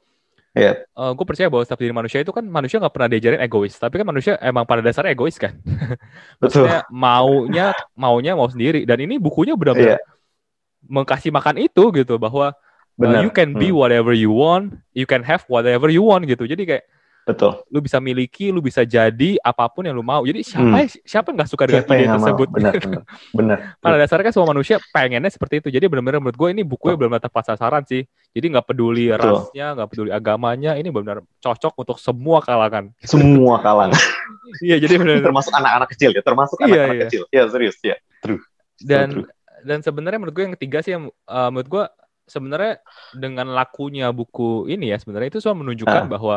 Yeah. 0.56 0.88
Iya. 0.88 0.96
Uh, 0.96 1.12
gue 1.12 1.26
percaya 1.28 1.48
bahwa 1.52 1.62
setiap 1.68 1.80
diri 1.84 1.92
manusia 1.92 2.24
itu 2.24 2.32
kan 2.32 2.40
manusia 2.48 2.80
nggak 2.80 2.94
pernah 2.96 3.08
diajarin 3.12 3.40
egois, 3.44 3.76
tapi 3.76 4.00
kan 4.00 4.06
manusia 4.08 4.40
emang 4.40 4.64
pada 4.64 4.80
dasarnya 4.80 5.12
egois 5.12 5.36
kan. 5.36 5.52
Maksudnya 6.40 6.88
Betul. 6.88 6.96
maunya 6.96 7.66
maunya 7.92 8.32
mau 8.32 8.48
sendiri 8.48 8.88
dan 8.88 8.96
ini 9.04 9.20
bukunya 9.20 9.52
benar-benar 9.52 10.00
yeah. 10.00 10.88
mengkasih 10.88 11.28
makan 11.28 11.60
itu 11.60 11.92
gitu 11.92 12.16
bahwa 12.16 12.56
Uh, 12.96 13.20
you 13.20 13.28
can 13.28 13.52
be 13.52 13.68
hmm. 13.68 13.76
whatever 13.76 14.16
you 14.16 14.32
want, 14.32 14.72
you 14.96 15.04
can 15.04 15.20
have 15.20 15.44
whatever 15.52 15.92
you 15.92 16.00
want 16.00 16.24
gitu. 16.24 16.48
Jadi 16.48 16.64
kayak 16.64 16.84
Betul. 17.26 17.58
Lu 17.74 17.82
bisa 17.82 17.98
miliki, 17.98 18.54
lu 18.54 18.62
bisa 18.62 18.86
jadi 18.86 19.34
apa 19.42 19.66
pun 19.66 19.82
yang 19.82 19.98
lu 19.98 20.06
mau. 20.06 20.22
Jadi 20.22 20.46
siapa 20.46 20.62
hmm. 20.62 21.02
siapa 21.02 21.26
yang 21.34 21.36
nggak 21.42 21.50
suka 21.50 21.62
dengan 21.66 21.82
ide 21.90 22.06
tersebut? 22.06 22.48
Benar, 22.54 22.72
benar. 22.86 23.02
benar. 23.34 23.58
Pada 23.82 23.96
dasarnya 23.98 24.30
kan 24.30 24.34
semua 24.38 24.54
manusia 24.54 24.78
pengennya 24.94 25.26
seperti 25.34 25.58
itu. 25.58 25.68
Jadi 25.74 25.90
benar-benar 25.90 26.22
menurut 26.22 26.38
gue 26.38 26.48
ini 26.54 26.62
bukunya 26.62 26.94
benar-benar 26.94 27.26
tepat 27.26 27.50
sasaran 27.50 27.82
sih. 27.82 28.06
Jadi 28.30 28.46
nggak 28.54 28.70
peduli 28.70 29.10
Betul. 29.10 29.42
rasnya, 29.42 29.66
nggak 29.74 29.88
peduli 29.90 30.10
agamanya, 30.14 30.78
ini 30.78 30.86
benar-benar 30.86 31.26
cocok 31.42 31.74
untuk 31.82 31.98
semua 31.98 32.38
kalangan. 32.38 32.94
Semua 33.02 33.58
kalangan. 33.58 33.98
iya, 34.66 34.78
jadi 34.78 34.94
benar 34.94 35.18
termasuk 35.18 35.50
anak-anak 35.50 35.88
kecil 35.98 36.10
ya, 36.14 36.22
termasuk 36.22 36.56
iya, 36.62 36.66
anak-anak 36.70 36.86
iya, 36.86 36.94
iya. 36.94 37.06
kecil. 37.10 37.22
Iya, 37.34 37.42
serius 37.50 37.76
ya. 37.82 37.96
True. 38.22 38.38
Dan 38.78 39.06
so, 39.10 39.14
true. 39.26 39.26
dan 39.66 39.78
sebenarnya 39.82 40.18
menurut 40.22 40.34
gue 40.38 40.44
yang 40.46 40.54
ketiga 40.54 40.78
sih 40.78 40.94
yang 40.94 41.10
uh, 41.26 41.50
menurut 41.50 41.68
gue 41.74 41.84
sebenarnya 42.26 42.78
dengan 43.18 43.50
lakunya 43.50 44.14
buku 44.14 44.70
ini 44.70 44.94
ya 44.94 44.98
sebenarnya 45.02 45.34
itu 45.34 45.40
semua 45.42 45.62
menunjukkan 45.66 46.04
uh. 46.06 46.10
bahwa 46.10 46.36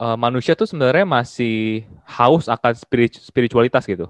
uh, 0.00 0.16
manusia 0.16 0.56
tuh 0.56 0.64
sebenarnya 0.64 1.04
masih 1.04 1.84
haus 2.08 2.48
akan 2.48 2.72
spiritualitas 3.12 3.84
gitu. 3.84 4.08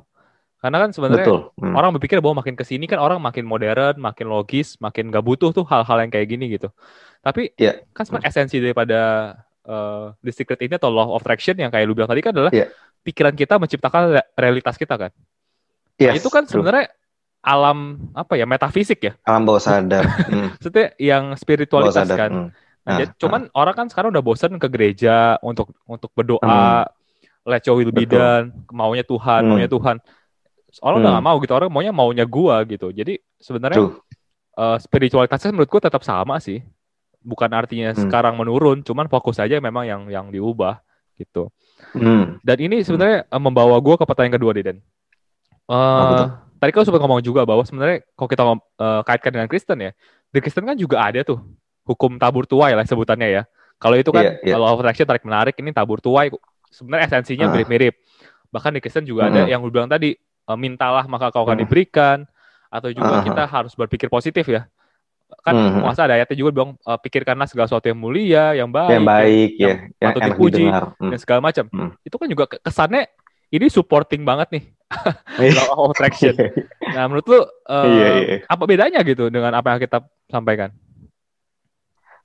Karena 0.61 0.77
kan 0.87 0.91
sebenarnya 0.93 1.25
hmm. 1.57 1.73
orang 1.73 1.97
berpikir 1.97 2.21
bahwa 2.21 2.45
makin 2.45 2.53
ke 2.53 2.69
sini 2.69 2.85
kan 2.85 3.01
orang 3.01 3.17
makin 3.17 3.49
modern, 3.49 3.97
makin 3.97 4.29
logis, 4.29 4.77
makin 4.77 5.09
gak 5.09 5.25
butuh 5.25 5.57
tuh 5.57 5.65
hal-hal 5.65 6.05
yang 6.05 6.13
kayak 6.13 6.29
gini 6.29 6.53
gitu. 6.53 6.69
Tapi 7.25 7.57
yeah. 7.57 7.81
kan 7.97 8.05
sebenarnya 8.05 8.29
esensi 8.29 8.61
daripada 8.61 9.01
uh, 9.65 10.13
The 10.21 10.33
Secret 10.37 10.61
ini 10.61 10.77
atau 10.77 10.93
Law 10.93 11.17
of 11.17 11.25
Attraction 11.25 11.57
yang 11.57 11.73
kayak 11.73 11.89
lu 11.89 11.97
bilang 11.97 12.13
tadi 12.13 12.21
kan 12.21 12.37
adalah 12.37 12.53
yeah. 12.53 12.69
pikiran 13.01 13.33
kita 13.33 13.57
menciptakan 13.57 14.21
realitas 14.37 14.77
kita 14.77 15.01
kan. 15.01 15.13
Yes, 15.97 16.13
nah, 16.13 16.17
itu 16.21 16.29
kan 16.29 16.45
sebenarnya 16.45 16.93
alam 17.41 18.13
apa 18.13 18.37
ya 18.37 18.45
metafisik 18.45 19.01
ya. 19.01 19.13
Alam 19.25 19.49
bawah 19.49 19.65
sadar. 19.65 20.05
hmm. 20.29 20.61
Maksudnya 20.61 20.87
yang 21.01 21.33
spiritualitas 21.41 22.09
kan. 22.09 22.33
Hmm. 22.33 22.49
Nah, 22.91 22.99
nah, 23.07 23.15
cuman 23.15 23.41
nah. 23.47 23.55
orang 23.55 23.75
kan 23.79 23.87
sekarang 23.87 24.11
udah 24.11 24.25
bosan 24.25 24.59
ke 24.59 24.67
gereja 24.67 25.39
untuk 25.47 25.71
untuk 25.87 26.11
berdoa, 26.11 26.83
hmm. 26.83 27.47
let 27.47 27.63
your 27.63 27.79
will 27.79 27.95
be 27.95 28.03
done, 28.03 28.51
maunya 28.75 29.07
Tuhan, 29.07 29.47
hmm. 29.47 29.51
maunya 29.55 29.71
Tuhan. 29.71 29.97
Orang 30.83 30.99
hmm. 30.99 31.07
udah 31.07 31.11
gak 31.15 31.27
mau 31.31 31.37
gitu, 31.39 31.53
orang 31.55 31.71
maunya 31.71 31.93
maunya 31.95 32.27
gua 32.27 32.67
gitu. 32.67 32.91
Jadi 32.91 33.23
sebenarnya 33.39 33.95
uh, 34.59 34.79
spiritualitasnya 34.83 35.55
menurut 35.55 35.71
gua 35.71 35.83
tetap 35.87 36.03
sama 36.03 36.43
sih. 36.43 36.67
Bukan 37.23 37.51
artinya 37.55 37.95
hmm. 37.95 38.11
sekarang 38.11 38.35
menurun, 38.35 38.83
cuman 38.83 39.07
fokus 39.07 39.39
aja 39.39 39.63
memang 39.63 39.87
yang 39.87 40.03
yang 40.11 40.27
diubah 40.35 40.83
gitu. 41.15 41.53
Hmm. 41.95 42.43
Dan 42.43 42.57
ini 42.59 42.83
sebenarnya 42.83 43.31
hmm. 43.31 43.39
membawa 43.39 43.79
gua 43.79 43.95
ke 43.95 44.03
pertanyaan 44.03 44.35
kedua, 44.35 44.51
Deden. 44.51 44.83
Uh, 45.71 46.27
oh, 46.27 46.27
tadi 46.59 46.75
kau 46.75 46.83
sempat 46.83 46.99
ngomong 46.99 47.23
juga 47.23 47.47
bahwa 47.47 47.63
sebenarnya 47.63 48.03
kalau 48.19 48.27
kita 48.27 48.43
uh, 48.43 49.03
kaitkan 49.07 49.31
dengan 49.31 49.47
Kristen 49.47 49.79
ya, 49.79 49.95
di 50.35 50.39
Kristen 50.43 50.67
kan 50.67 50.75
juga 50.75 50.99
ada 50.99 51.23
tuh 51.23 51.39
hukum 51.87 52.17
tabur 52.21 52.45
tuai 52.45 52.77
lah 52.77 52.85
sebutannya 52.85 53.29
ya. 53.29 53.43
Kalau 53.81 53.97
itu 53.97 54.13
kan 54.13 54.25
yeah, 54.25 54.35
yeah. 54.45 54.55
kalau 54.61 54.77
attraction 54.77 55.09
tarik 55.09 55.25
menarik 55.25 55.55
ini 55.57 55.73
tabur 55.73 56.05
tuai 56.05 56.29
sebenarnya 56.69 57.09
esensinya 57.09 57.49
ah. 57.49 57.53
mirip-mirip. 57.53 57.95
Uh. 57.97 58.53
Bahkan 58.53 58.71
di 58.77 58.81
Kristen 58.83 59.05
juga 59.07 59.27
uh 59.27 59.29
ada 59.31 59.43
yang 59.49 59.63
bilang 59.71 59.89
tadi 59.89 60.15
e, 60.19 60.53
mintalah 60.59 61.07
maka 61.07 61.33
kau 61.33 61.47
akan 61.47 61.59
uh 61.59 61.63
diberikan 61.63 62.27
atau 62.71 62.91
juga 62.93 63.21
uh 63.21 63.25
kita 63.25 63.43
harus 63.49 63.73
berpikir 63.75 64.13
positif 64.13 64.45
ya. 64.47 64.69
Kan 65.47 65.55
uh 65.57 65.87
masa 65.87 66.05
ada 66.05 66.19
ayatnya 66.19 66.37
juga 66.37 66.51
bilang 66.53 66.71
e, 66.77 66.91
pikirkanlah 67.01 67.49
segala 67.49 67.67
sesuatu 67.71 67.89
yang 67.89 67.99
mulia, 67.99 68.53
yang 68.53 68.69
baik, 68.69 68.93
yang 68.93 69.07
baik 69.07 69.51
ya, 69.57 69.67
yang, 69.67 70.13
yang 70.13 70.29
dipuji 70.29 70.67
dan 70.99 71.19
segala 71.19 71.41
macam. 71.41 71.65
Hmm. 71.73 71.91
Itu 72.05 72.17
kan 72.21 72.29
juga 72.29 72.45
kesannya 72.51 73.09
ini 73.51 73.67
supporting 73.67 74.23
banget 74.23 74.49
nih 74.55 74.65
iya. 75.39 75.51
law 75.59 75.87
of 75.87 75.95
attraction. 75.95 76.35
nah, 76.95 77.07
menurut 77.07 77.27
lu 77.27 77.39
uh, 77.39 77.47
yeah, 77.87 78.13
yeah. 78.19 78.41
apa 78.47 78.65
bedanya 78.67 79.01
gitu 79.07 79.31
dengan 79.31 79.55
apa 79.55 79.75
yang 79.75 79.81
kita 79.83 79.99
sampaikan? 80.31 80.75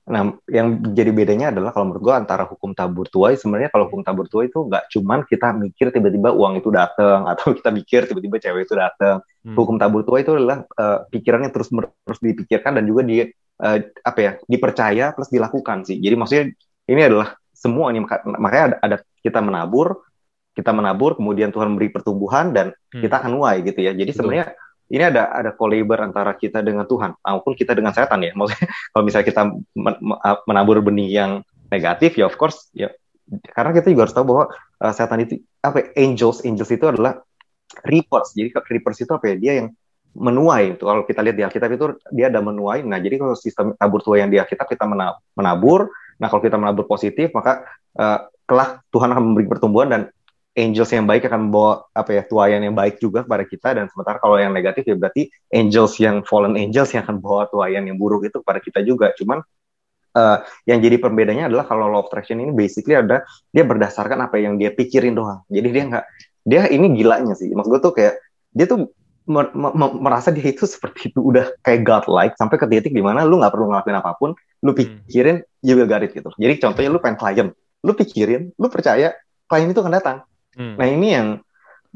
Nah, 0.06 0.38
yang 0.46 0.86
jadi 0.94 1.10
bedanya 1.10 1.50
adalah 1.50 1.74
kalau 1.74 1.90
menurut 1.90 2.02
gue 2.06 2.14
antara 2.14 2.46
hukum 2.46 2.70
tabur 2.78 3.10
tuai 3.10 3.34
sebenarnya 3.34 3.74
kalau 3.74 3.90
hukum 3.90 4.06
tabur 4.06 4.30
tuai 4.30 4.46
itu 4.46 4.62
nggak 4.62 4.86
cuman 4.94 5.26
kita 5.26 5.50
mikir 5.50 5.90
tiba-tiba 5.90 6.30
uang 6.30 6.62
itu 6.62 6.70
datang 6.70 7.26
atau 7.34 7.50
kita 7.50 7.74
mikir 7.74 8.06
tiba-tiba 8.06 8.38
cewek 8.38 8.70
itu 8.70 8.78
datang. 8.78 9.18
Hmm. 9.42 9.58
Hukum 9.58 9.82
tabur 9.82 10.06
tuai 10.06 10.22
itu 10.22 10.38
adalah 10.38 10.62
uh, 10.78 11.02
pikiran 11.10 11.42
yang 11.42 11.52
terus 11.52 11.74
terus 12.06 12.20
dipikirkan 12.22 12.78
dan 12.78 12.86
juga 12.86 13.02
di 13.02 13.26
uh, 13.26 13.78
apa 14.06 14.18
ya 14.22 14.32
dipercaya 14.46 15.10
plus 15.10 15.30
dilakukan 15.34 15.82
sih. 15.82 15.98
Jadi 15.98 16.14
maksudnya 16.14 16.44
ini 16.86 17.02
adalah 17.02 17.34
semua 17.50 17.90
ini 17.90 18.06
makanya 18.38 18.64
ada, 18.70 18.76
ada 18.78 18.96
kita 19.26 19.42
menabur, 19.42 20.06
kita 20.54 20.70
menabur 20.70 21.18
kemudian 21.18 21.50
Tuhan 21.50 21.74
memberi 21.74 21.90
pertumbuhan 21.90 22.54
dan 22.54 22.70
hmm. 22.94 23.02
kita 23.02 23.26
akan 23.26 23.30
nuai 23.34 23.66
gitu 23.66 23.82
ya. 23.82 23.90
Jadi 23.90 24.14
sebenarnya 24.14 24.54
ini 24.86 25.02
ada 25.02 25.34
ada 25.34 25.50
kolaber 25.50 25.98
antara 25.98 26.34
kita 26.38 26.62
dengan 26.62 26.86
Tuhan 26.86 27.18
maupun 27.18 27.58
kita 27.58 27.74
dengan 27.74 27.90
setan 27.90 28.22
ya. 28.22 28.32
Maksudnya 28.34 28.68
kalau 28.94 29.02
misalnya 29.02 29.26
kita 29.26 29.42
menabur 30.46 30.78
benih 30.82 31.10
yang 31.10 31.30
negatif 31.66 32.14
ya 32.14 32.30
of 32.30 32.38
course 32.38 32.70
ya 32.70 32.94
karena 33.26 33.74
kita 33.74 33.90
juga 33.90 34.06
harus 34.06 34.14
tahu 34.14 34.26
bahwa 34.30 34.44
uh, 34.54 34.92
setan 34.94 35.26
itu 35.26 35.42
apa 35.58 35.82
ya, 35.82 35.86
angels 35.98 36.46
angels 36.46 36.70
itu 36.70 36.86
adalah 36.86 37.18
reapers. 37.82 38.32
Jadi 38.38 38.54
reapers 38.54 39.02
itu 39.02 39.10
apa 39.10 39.34
ya? 39.34 39.36
Dia 39.36 39.52
yang 39.64 39.68
menuai. 40.16 40.78
Itu 40.78 40.86
kalau 40.86 41.02
kita 41.02 41.20
lihat 41.26 41.36
di 41.36 41.44
Alkitab 41.44 41.70
itu 41.74 41.84
dia 42.14 42.30
ada 42.30 42.38
menuai. 42.40 42.86
Nah, 42.86 43.02
jadi 43.02 43.18
kalau 43.18 43.34
sistem 43.34 43.74
tabur 43.74 44.00
tuai 44.00 44.22
yang 44.22 44.30
di 44.30 44.38
Alkitab 44.38 44.70
kita 44.70 44.86
menabur. 45.34 45.90
Nah, 46.16 46.26
kalau 46.32 46.40
kita 46.40 46.56
menabur 46.56 46.88
positif, 46.88 47.34
maka 47.34 47.66
uh, 47.98 48.30
kelak 48.46 48.86
Tuhan 48.94 49.10
akan 49.12 49.22
memberi 49.34 49.46
pertumbuhan 49.50 49.88
dan 49.90 50.02
angels 50.56 50.88
yang 50.88 51.04
baik 51.04 51.28
akan 51.28 51.52
membawa 51.52 51.84
apa 51.92 52.16
ya 52.16 52.22
tuayan 52.24 52.64
yang 52.64 52.72
baik 52.72 52.96
juga 52.96 53.22
kepada 53.22 53.44
kita. 53.44 53.68
Dan 53.76 53.92
sementara 53.92 54.16
kalau 54.16 54.40
yang 54.40 54.56
negatif 54.56 54.88
ya 54.88 54.96
berarti 54.96 55.28
angels 55.52 56.00
yang 56.00 56.24
fallen 56.24 56.56
angels 56.56 56.96
yang 56.96 57.04
akan 57.04 57.20
bawa 57.20 57.46
tuayan 57.52 57.84
yang 57.84 58.00
buruk 58.00 58.24
itu 58.24 58.40
kepada 58.40 58.58
kita 58.64 58.80
juga. 58.80 59.12
Cuman 59.12 59.44
uh, 60.16 60.38
yang 60.64 60.80
jadi 60.80 60.96
perbedaannya 60.96 61.52
adalah 61.52 61.68
kalau 61.68 61.92
law 61.92 62.00
of 62.00 62.08
attraction 62.08 62.40
ini 62.40 62.56
basically 62.56 62.96
ada 62.96 63.22
dia 63.52 63.68
berdasarkan 63.68 64.24
apa 64.24 64.40
yang 64.40 64.56
dia 64.56 64.72
pikirin 64.72 65.12
doang. 65.12 65.44
Jadi 65.52 65.68
dia 65.68 65.82
nggak 65.92 66.04
dia 66.48 66.60
ini 66.72 66.86
gilanya 66.96 67.36
sih. 67.36 67.52
Maksud 67.52 67.70
gue 67.76 67.80
tuh 67.84 67.92
kayak 67.92 68.14
dia 68.56 68.64
tuh 68.64 68.88
mer 69.28 69.52
mer 69.52 69.74
merasa 70.00 70.32
dia 70.32 70.48
itu 70.48 70.64
seperti 70.74 71.12
itu 71.12 71.20
udah 71.20 71.52
kayak 71.60 71.84
godlike 71.84 72.34
sampai 72.40 72.56
ke 72.56 72.66
titik 72.72 72.96
di 72.96 73.04
mana 73.04 73.28
lu 73.28 73.36
nggak 73.36 73.52
perlu 73.52 73.68
ngelakuin 73.68 73.98
apa 74.00 74.16
pun 74.16 74.32
lu 74.64 74.72
hmm. 74.72 75.04
pikirin 75.04 75.36
you 75.60 75.76
will 75.76 75.84
get 75.84 76.00
it 76.00 76.16
gitu. 76.16 76.32
Jadi 76.40 76.64
contohnya 76.64 76.88
lu 76.88 76.98
pengen 77.04 77.20
klien. 77.20 77.48
Lu 77.84 77.92
pikirin 77.92 78.56
lu 78.56 78.66
percaya 78.72 79.12
klien 79.46 79.68
itu 79.68 79.84
akan 79.84 79.92
datang 79.92 80.18
Hmm. 80.56 80.74
Nah 80.80 80.86
ini 80.88 81.08
yang 81.12 81.28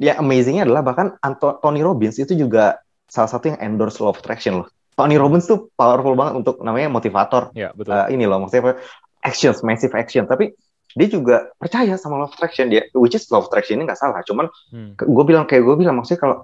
yang 0.01 0.17
amazingnya 0.21 0.65
adalah 0.65 0.85
bahkan 0.85 1.17
Anto 1.21 1.61
Tony 1.61 1.85
Robbins 1.85 2.17
itu 2.17 2.33
juga 2.33 2.81
salah 3.11 3.29
satu 3.29 3.53
yang 3.53 3.59
endorse 3.61 3.99
law 4.01 4.13
of 4.13 4.21
attraction 4.21 4.65
loh. 4.65 4.69
Tony 4.95 5.17
Robbins 5.17 5.49
tuh 5.49 5.73
powerful 5.75 6.13
banget 6.13 6.45
untuk 6.45 6.61
namanya 6.61 6.93
motivator. 6.93 7.53
Ya, 7.57 7.73
betul. 7.73 7.97
Uh, 7.97 8.09
ini 8.13 8.29
loh 8.29 8.45
maksudnya 8.45 8.77
actions, 9.25 9.65
massive 9.65 9.97
action. 9.97 10.29
Tapi 10.29 10.53
dia 10.93 11.09
juga 11.09 11.49
percaya 11.57 11.97
sama 11.97 12.21
law 12.21 12.29
of 12.29 12.35
attraction 12.37 12.69
dia, 12.69 12.85
which 12.93 13.17
is 13.17 13.25
law 13.33 13.41
of 13.41 13.49
attraction 13.49 13.81
ini 13.81 13.89
nggak 13.89 14.01
salah. 14.01 14.21
Cuman 14.25 14.53
hmm. 14.73 15.01
gue 15.01 15.25
bilang 15.25 15.49
kayak 15.49 15.65
gue 15.65 15.77
bilang 15.81 15.97
maksudnya 15.97 16.21
kalau 16.21 16.37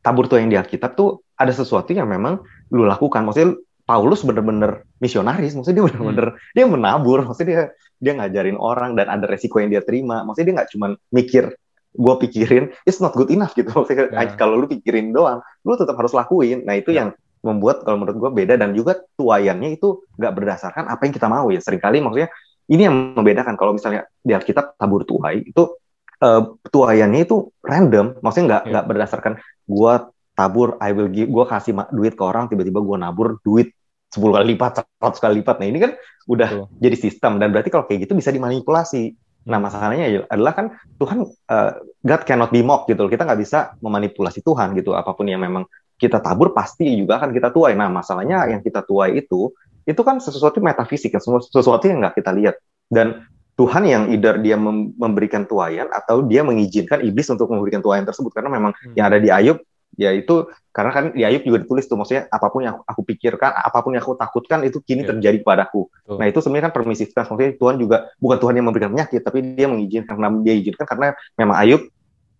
tabur 0.00 0.24
tuh 0.28 0.40
yang 0.40 0.48
di 0.48 0.56
Alkitab 0.56 0.96
tuh 0.96 1.20
ada 1.36 1.52
sesuatu 1.52 1.92
yang 1.92 2.08
memang 2.08 2.40
lu 2.72 2.88
lakukan. 2.88 3.20
Maksudnya 3.26 3.60
Paulus 3.84 4.22
bener-bener 4.22 4.86
misionaris, 5.02 5.52
maksudnya 5.52 5.82
dia 5.82 5.86
bener-bener 5.92 6.26
hmm. 6.36 6.54
dia 6.56 6.64
menabur, 6.68 7.26
maksudnya 7.26 7.48
dia 7.48 7.62
dia 8.00 8.16
ngajarin 8.16 8.56
orang 8.56 8.96
dan 8.96 9.12
ada 9.12 9.28
resiko 9.28 9.60
yang 9.60 9.68
dia 9.68 9.84
terima, 9.84 10.24
maksudnya 10.24 10.46
dia 10.48 10.54
nggak 10.64 10.70
cuma 10.72 10.86
mikir 11.12 11.52
gue 11.90 12.14
pikirin 12.22 12.70
it's 12.86 13.02
not 13.02 13.12
good 13.12 13.28
enough 13.28 13.52
gitu, 13.52 13.68
maksudnya 13.70 14.08
yeah. 14.08 14.32
kalau 14.38 14.56
lu 14.56 14.66
pikirin 14.70 15.12
doang, 15.12 15.44
lu 15.66 15.76
tetap 15.76 15.98
harus 16.00 16.16
lakuin. 16.16 16.64
Nah 16.64 16.78
itu 16.78 16.94
yeah. 16.94 17.04
yang 17.04 17.08
membuat 17.44 17.84
kalau 17.84 18.00
menurut 18.00 18.16
gue 18.16 18.30
beda 18.44 18.54
dan 18.60 18.72
juga 18.72 19.00
tuayannya 19.16 19.74
itu 19.74 20.04
nggak 20.16 20.32
berdasarkan 20.32 20.86
apa 20.86 21.02
yang 21.04 21.14
kita 21.14 21.26
mau 21.28 21.50
ya. 21.50 21.60
Seringkali 21.60 21.98
maksudnya 22.00 22.30
ini 22.70 22.82
yang 22.86 22.94
membedakan 23.18 23.58
kalau 23.58 23.74
misalnya 23.74 24.06
di 24.22 24.30
Alkitab 24.30 24.78
tabur 24.78 25.02
tuai 25.02 25.42
itu 25.42 25.76
uh, 26.22 26.42
tuayannya 26.70 27.26
itu 27.26 27.50
random, 27.60 28.22
maksudnya 28.22 28.46
nggak 28.46 28.62
nggak 28.70 28.84
yeah. 28.86 28.90
berdasarkan 28.94 29.32
gue 29.66 29.92
tabur, 30.38 30.78
I 30.80 30.96
will 30.96 31.10
give, 31.12 31.28
gue 31.28 31.44
kasih 31.44 31.76
duit 31.92 32.14
ke 32.16 32.22
orang, 32.24 32.48
tiba-tiba 32.48 32.80
gue 32.80 32.96
nabur 32.96 33.42
duit 33.44 33.76
10 34.10 34.34
kali 34.34 34.46
lipat, 34.54 34.72
100 34.98 35.22
kali 35.22 35.34
lipat. 35.42 35.56
Nah 35.62 35.66
ini 35.70 35.78
kan 35.78 35.92
udah 36.26 36.48
Betul. 36.50 36.66
jadi 36.82 36.96
sistem 36.98 37.32
dan 37.38 37.54
berarti 37.54 37.70
kalau 37.70 37.86
kayak 37.86 38.06
gitu 38.06 38.18
bisa 38.18 38.34
dimanipulasi. 38.34 39.14
Nah 39.46 39.56
masalahnya 39.56 40.26
adalah 40.28 40.52
kan 40.52 40.66
Tuhan 41.00 41.24
uh, 41.24 41.72
God 42.02 42.22
cannot 42.26 42.50
be 42.50 42.60
mocked 42.60 42.90
gitu. 42.90 43.06
Kita 43.06 43.22
nggak 43.22 43.40
bisa 43.40 43.78
memanipulasi 43.78 44.42
Tuhan 44.42 44.74
gitu. 44.74 44.92
Apa 44.98 45.14
pun 45.14 45.30
yang 45.30 45.40
memang 45.40 45.64
kita 45.96 46.18
tabur 46.18 46.50
pasti 46.50 46.90
juga 46.98 47.22
akan 47.22 47.30
kita 47.30 47.54
tuai. 47.54 47.78
Nah 47.78 47.88
masalahnya 47.88 48.50
yang 48.50 48.60
kita 48.60 48.82
tuai 48.82 49.22
itu 49.22 49.54
itu 49.86 50.02
kan 50.04 50.20
sesuatu 50.20 50.60
metafisik, 50.60 51.14
sesuatu 51.50 51.84
yang 51.86 52.04
nggak 52.04 52.18
kita 52.20 52.30
lihat. 52.34 52.56
Dan 52.90 53.24
Tuhan 53.60 53.84
yang 53.84 54.02
either 54.08 54.40
dia 54.40 54.56
memberikan 54.56 55.44
tuayan 55.44 55.92
atau 55.92 56.24
dia 56.24 56.40
mengizinkan 56.40 57.04
iblis 57.04 57.28
untuk 57.28 57.52
memberikan 57.52 57.84
tuayan 57.84 58.08
tersebut 58.08 58.32
karena 58.32 58.48
memang 58.48 58.72
hmm. 58.72 58.96
yang 58.96 59.12
ada 59.12 59.20
di 59.20 59.28
Ayub 59.28 59.60
ya 60.00 60.16
itu 60.16 60.48
karena 60.72 60.90
kan 60.96 61.04
di 61.12 61.28
Ayub 61.28 61.44
juga 61.44 61.60
ditulis 61.60 61.84
tuh 61.84 62.00
maksudnya 62.00 62.24
apa 62.32 62.48
pun 62.48 62.64
yang 62.64 62.80
aku 62.88 63.04
pikirkan 63.04 63.52
apa 63.52 63.84
pun 63.84 63.92
yang 63.92 64.00
aku 64.00 64.16
takutkan 64.16 64.64
itu 64.64 64.80
kini 64.80 65.04
yeah. 65.04 65.12
terjadi 65.12 65.44
padaku 65.44 65.92
oh. 66.08 66.16
nah 66.16 66.24
itu 66.24 66.40
sebenarnya 66.40 66.72
kan 66.72 66.74
permisivitas 66.80 67.28
maksudnya 67.28 67.52
Tuhan 67.60 67.76
juga 67.76 68.08
bukan 68.16 68.40
Tuhan 68.40 68.54
yang 68.56 68.66
memberikan 68.72 68.96
penyakit 68.96 69.20
tapi 69.20 69.44
dia 69.52 69.68
mengizinkan 69.68 70.16
karena 70.16 70.32
dia 70.40 70.54
izinkan 70.56 70.86
karena 70.88 71.12
memang 71.36 71.56
Ayub 71.60 71.82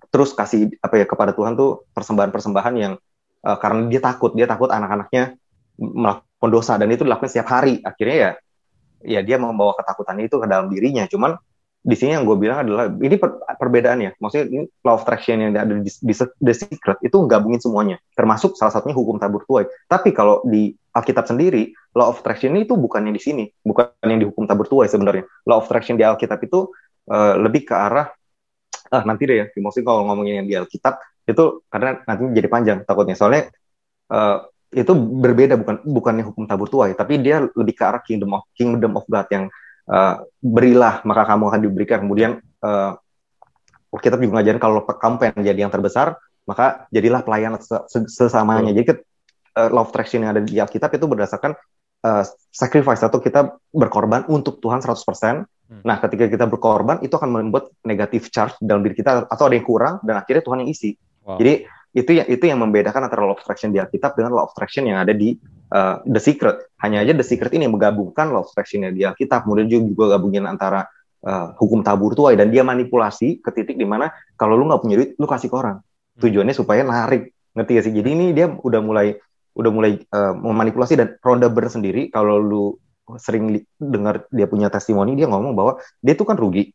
terus 0.09 0.33
kasih 0.33 0.73
apa 0.81 1.05
ya 1.05 1.05
kepada 1.05 1.37
Tuhan 1.37 1.53
tuh 1.53 1.85
persembahan-persembahan 1.93 2.75
yang 2.81 2.93
uh, 3.45 3.57
karena 3.61 3.93
dia 3.93 4.01
takut 4.01 4.33
dia 4.33 4.49
takut 4.49 4.73
anak-anaknya 4.73 5.37
melakukan 5.77 6.49
dosa 6.49 6.81
dan 6.81 6.89
itu 6.89 7.05
dilakukan 7.05 7.29
setiap 7.29 7.61
hari 7.61 7.85
akhirnya 7.85 8.17
ya 8.17 8.31
ya 9.05 9.21
dia 9.21 9.37
membawa 9.37 9.77
ketakutan 9.77 10.17
itu 10.25 10.41
ke 10.41 10.47
dalam 10.49 10.73
dirinya 10.73 11.05
cuman 11.05 11.37
di 11.81 11.97
sini 11.97 12.13
yang 12.13 12.29
gue 12.29 12.37
bilang 12.37 12.69
adalah 12.69 12.93
ini 12.93 13.17
per, 13.17 13.41
perbedaannya. 13.41 14.21
Maksudnya 14.21 14.47
ini 14.53 14.65
law 14.85 15.01
of 15.01 15.03
attraction 15.09 15.41
yang 15.41 15.57
ada 15.57 15.81
di, 15.81 15.89
di 15.89 16.15
The 16.17 16.53
Secret 16.53 17.01
itu 17.01 17.17
gabungin 17.25 17.57
semuanya, 17.57 17.97
termasuk 18.13 18.53
salah 18.53 18.73
satunya 18.77 18.93
hukum 18.93 19.17
tabur 19.17 19.49
tuai. 19.49 19.65
Tapi 19.89 20.13
kalau 20.13 20.45
di 20.45 20.77
Alkitab 20.93 21.25
sendiri, 21.25 21.73
law 21.97 22.13
of 22.13 22.21
attraction 22.21 22.53
itu 22.61 22.77
bukannya 22.77 23.17
di 23.17 23.23
sini, 23.23 23.45
bukan 23.65 23.97
yang 24.05 24.21
di 24.21 24.29
hukum 24.29 24.45
tabur 24.45 24.69
tuai 24.69 24.93
sebenarnya. 24.93 25.25
Law 25.49 25.65
of 25.65 25.67
attraction 25.73 25.97
di 25.97 26.05
Alkitab 26.05 26.45
itu 26.45 26.69
uh, 27.09 27.35
lebih 27.41 27.65
ke 27.65 27.73
arah 27.73 28.13
ah 28.91 29.03
nanti 29.07 29.25
deh 29.25 29.37
ya. 29.41 29.47
Maksudnya 29.49 29.87
kalau 29.89 30.05
ngomongin 30.05 30.45
yang 30.45 30.47
di 30.51 30.55
Alkitab 30.61 31.01
itu 31.25 31.65
karena 31.73 31.97
nanti 32.05 32.23
jadi 32.37 32.49
panjang 32.53 32.79
takutnya. 32.85 33.17
Soalnya 33.17 33.49
uh, 34.13 34.45
itu 34.71 34.93
berbeda 34.95 35.57
bukan 35.57 35.77
bukannya 35.83 36.25
hukum 36.29 36.45
tabur 36.45 36.69
tuai, 36.69 36.93
tapi 36.93 37.25
dia 37.25 37.41
lebih 37.41 37.73
ke 37.73 37.83
arah 37.89 38.05
kingdom 38.05 38.37
of 38.37 38.45
kingdom 38.53 39.01
of 39.01 39.09
God 39.09 39.27
yang 39.33 39.49
uh, 39.89 40.25
berilah 40.43 41.01
maka 41.07 41.23
kamu 41.25 41.45
akan 41.49 41.61
diberikan. 41.65 41.99
Kemudian 42.05 42.41
uh, 42.61 42.93
kita 43.97 44.21
juga 44.21 44.41
ngajarin 44.41 44.61
kalau 44.61 44.85
kamu 44.85 45.15
pengen 45.19 45.43
jadi 45.43 45.61
yang 45.67 45.73
terbesar, 45.73 46.19
maka 46.45 46.91
jadilah 46.91 47.23
pelayan 47.23 47.57
sesamanya. 48.11 48.75
Jadi 48.75 49.01
uh, 49.57 49.69
love 49.71 49.91
traction 49.91 50.23
yang 50.27 50.37
ada 50.37 50.43
di 50.43 50.59
Alkitab 50.59 50.91
itu 50.95 51.07
berdasarkan 51.07 51.55
uh, 52.07 52.25
sacrifice 52.51 53.03
atau 53.03 53.19
kita 53.19 53.57
berkorban 53.71 54.27
untuk 54.31 54.59
Tuhan 54.63 54.83
100%. 54.83 55.47
Hmm. 55.71 55.83
Nah, 55.87 56.03
ketika 56.03 56.27
kita 56.27 56.51
berkorban 56.51 56.99
itu 57.07 57.15
akan 57.15 57.31
membuat 57.31 57.71
negatif 57.87 58.35
charge 58.35 58.59
dalam 58.59 58.83
diri 58.83 58.99
kita 58.99 59.31
atau 59.31 59.45
ada 59.47 59.55
yang 59.55 59.67
kurang 59.67 60.03
dan 60.03 60.19
akhirnya 60.19 60.43
Tuhan 60.43 60.67
yang 60.67 60.71
isi. 60.71 60.99
Wow. 61.23 61.39
Jadi 61.39 61.67
itu 61.91 62.23
yang 62.23 62.27
itu 62.31 62.45
yang 62.47 62.63
membedakan 62.63 63.11
antara 63.11 63.27
law 63.27 63.35
of 63.35 63.43
attraction 63.43 63.75
di 63.75 63.83
Alkitab 63.83 64.15
dengan 64.15 64.31
law 64.35 64.47
of 64.47 64.55
attraction 64.55 64.87
yang 64.87 65.03
ada 65.03 65.11
di 65.11 65.35
uh, 65.75 65.99
The 66.07 66.23
Secret. 66.23 66.71
Hanya 66.79 67.03
aja 67.03 67.13
The 67.19 67.27
Secret 67.27 67.51
ini 67.59 67.67
yang 67.67 67.75
menggabungkan 67.75 68.31
law 68.31 68.47
of 68.47 68.51
attraction 68.55 68.87
di 68.95 69.03
Alkitab, 69.03 69.43
kemudian 69.43 69.67
juga 69.67 70.15
gabungin 70.15 70.47
antara 70.47 70.87
uh, 71.27 71.51
hukum 71.59 71.83
tabur 71.83 72.15
tuai 72.15 72.39
dan 72.39 72.55
dia 72.55 72.63
manipulasi 72.63 73.43
ke 73.43 73.51
titik 73.51 73.75
di 73.75 73.87
mana 73.87 74.15
kalau 74.39 74.55
lu 74.55 74.71
nggak 74.71 74.81
punya 74.83 74.95
duit, 75.03 75.11
lu 75.19 75.27
kasih 75.27 75.51
ke 75.51 75.57
orang. 75.59 75.83
Hmm. 75.83 76.21
Tujuannya 76.23 76.55
supaya 76.55 76.83
narik, 76.87 77.35
ngerti 77.59 77.71
gak 77.75 77.85
sih? 77.91 77.95
Jadi 77.95 78.09
ini 78.15 78.27
dia 78.31 78.47
udah 78.51 78.81
mulai 78.83 79.19
udah 79.51 79.71
mulai 79.75 79.99
uh, 80.15 80.33
memanipulasi 80.39 80.95
dan 80.95 81.19
Ronda 81.19 81.51
Byrne 81.51 81.75
sendiri 81.75 82.03
kalau 82.15 82.39
lu 82.39 82.65
sering 83.19 83.67
dengar 83.83 84.31
dia 84.31 84.47
punya 84.47 84.71
testimoni 84.71 85.19
dia 85.19 85.27
ngomong 85.27 85.59
bahwa 85.59 85.83
dia 85.99 86.15
tuh 86.15 86.23
kan 86.23 86.39
rugi 86.39 86.71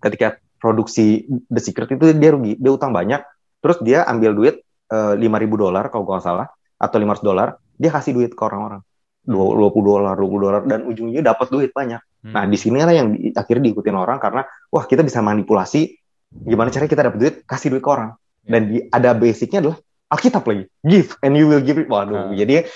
ketika 0.00 0.40
produksi 0.56 1.28
The 1.52 1.60
Secret 1.60 1.92
itu 1.92 2.16
dia 2.16 2.32
rugi, 2.32 2.56
dia 2.56 2.72
utang 2.72 2.90
banyak, 2.96 3.20
Terus 3.60 3.78
dia 3.82 4.04
ambil 4.06 4.32
duit 4.36 4.54
eh, 4.92 5.14
lima 5.18 5.36
ribu 5.40 5.56
dolar 5.58 5.88
kalau 5.88 6.06
nggak 6.06 6.24
salah 6.24 6.46
atau 6.76 6.96
lima 7.00 7.16
ratus 7.16 7.24
dolar, 7.24 7.56
dia 7.76 7.88
kasih 7.88 8.12
duit 8.12 8.32
ke 8.36 8.42
orang-orang 8.44 8.84
dua 9.26 9.74
puluh 9.74 9.98
dolar, 9.98 10.14
dua 10.14 10.28
puluh 10.30 10.42
dolar 10.46 10.62
dan 10.70 10.86
ujungnya 10.86 11.18
dapat 11.18 11.50
duit 11.50 11.70
banyak. 11.74 11.98
Hmm. 12.22 12.32
Nah 12.36 12.44
di 12.46 12.54
sini 12.54 12.78
lah 12.78 12.94
yang 12.94 13.10
di, 13.10 13.34
akhirnya 13.34 13.70
diikutin 13.70 13.96
orang 13.98 14.22
karena 14.22 14.46
wah 14.70 14.84
kita 14.86 15.02
bisa 15.02 15.18
manipulasi 15.18 15.98
gimana 16.30 16.68
caranya 16.68 16.90
kita 16.90 17.02
dapat 17.06 17.18
duit 17.18 17.34
kasih 17.46 17.68
duit 17.72 17.82
ke 17.82 17.90
orang 17.90 18.14
hmm. 18.14 18.50
dan 18.50 18.60
di, 18.68 18.76
ada 18.90 19.10
basicnya 19.16 19.58
adalah 19.64 19.78
Alkitab 20.06 20.44
lagi 20.46 20.64
give 20.86 21.18
and 21.22 21.34
you 21.34 21.50
will 21.50 21.62
give 21.62 21.78
it 21.80 21.88
waduh 21.90 22.30
hmm. 22.30 22.38
jadi 22.38 22.66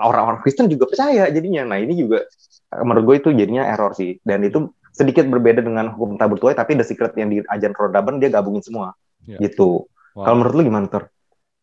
orang-orang 0.00 0.40
Kristen 0.44 0.70
juga 0.70 0.88
percaya 0.88 1.28
jadinya 1.28 1.66
nah 1.66 1.78
ini 1.80 1.96
juga 1.96 2.24
menurut 2.70 3.04
gue 3.04 3.16
itu 3.26 3.28
jadinya 3.34 3.66
error 3.66 3.92
sih 3.98 4.22
dan 4.22 4.46
itu 4.46 4.70
sedikit 4.94 5.26
berbeda 5.26 5.64
dengan 5.64 5.90
hukum 5.92 6.16
tabur 6.16 6.38
tuai 6.38 6.54
tapi 6.54 6.78
the 6.78 6.86
secret 6.86 7.12
yang 7.18 7.28
diajarin 7.32 7.74
Rodaban 7.74 8.22
dia 8.22 8.30
gabungin 8.30 8.62
semua 8.62 8.94
yeah. 9.26 9.42
gitu 9.42 9.89
Wow. 10.14 10.24
Kalau 10.26 10.36
menurut 10.42 10.54
lu 10.58 10.62
gimana, 10.66 10.86
Tor? 10.90 11.08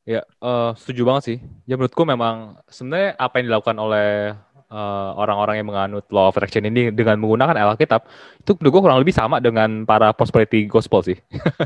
Ya, 0.08 0.24
uh, 0.40 0.72
setuju 0.80 1.04
banget 1.04 1.24
sih. 1.28 1.38
Ya 1.68 1.76
menurutku 1.76 2.08
memang 2.08 2.64
sebenarnya 2.72 3.20
apa 3.20 3.44
yang 3.44 3.52
dilakukan 3.52 3.76
oleh 3.76 4.40
orang 4.68 4.76
eh, 4.76 5.12
orang-orang 5.16 5.56
yang 5.64 5.68
menganut 5.68 6.06
law 6.12 6.28
of 6.28 6.36
attraction 6.36 6.68
ini 6.68 6.92
dengan 6.92 7.16
menggunakan 7.24 7.56
Alkitab 7.56 8.04
itu 8.44 8.52
menurut 8.60 8.72
gue 8.76 8.82
kurang 8.84 9.00
lebih 9.00 9.16
sama 9.16 9.40
dengan 9.40 9.88
para 9.88 10.12
prosperity 10.12 10.68
gospel 10.68 11.00
sih. 11.04 11.18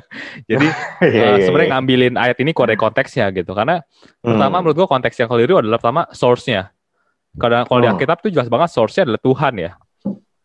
Jadi 0.51 0.67
uh, 0.69 1.37
sebenarnya 1.41 1.69
ngambilin 1.77 2.13
ayat 2.13 2.37
ini 2.41 2.53
kode 2.53 2.77
konteksnya 2.77 3.33
gitu. 3.33 3.57
Karena 3.57 3.81
hmm. 3.81 4.25
pertama 4.25 4.61
menurut 4.61 4.85
gue 4.85 4.87
konteks 4.89 5.17
yang 5.17 5.29
keliru 5.33 5.57
adalah 5.57 5.81
pertama 5.81 6.05
source-nya. 6.13 6.69
Karena 7.41 7.65
kalau 7.65 7.79
oh. 7.81 7.83
di 7.85 7.89
Alkitab 7.89 8.21
itu 8.21 8.29
jelas 8.37 8.49
banget 8.53 8.69
source-nya 8.69 9.03
adalah 9.09 9.21
Tuhan 9.25 9.53
ya. 9.57 9.71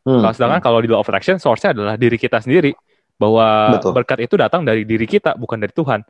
Hmm. 0.06 0.20
Kalau 0.24 0.32
sedangkan 0.32 0.60
kalau 0.64 0.78
di 0.80 0.88
law 0.88 1.00
of 1.04 1.08
attraction 1.12 1.36
source-nya 1.36 1.76
adalah 1.76 1.94
diri 2.00 2.16
kita 2.16 2.40
sendiri 2.40 2.72
bahwa 3.16 3.76
Betul. 3.76 3.92
berkat 3.96 4.18
itu 4.24 4.34
datang 4.36 4.62
dari 4.62 4.84
diri 4.84 5.08
kita 5.08 5.36
bukan 5.36 5.60
dari 5.60 5.72
Tuhan. 5.72 6.00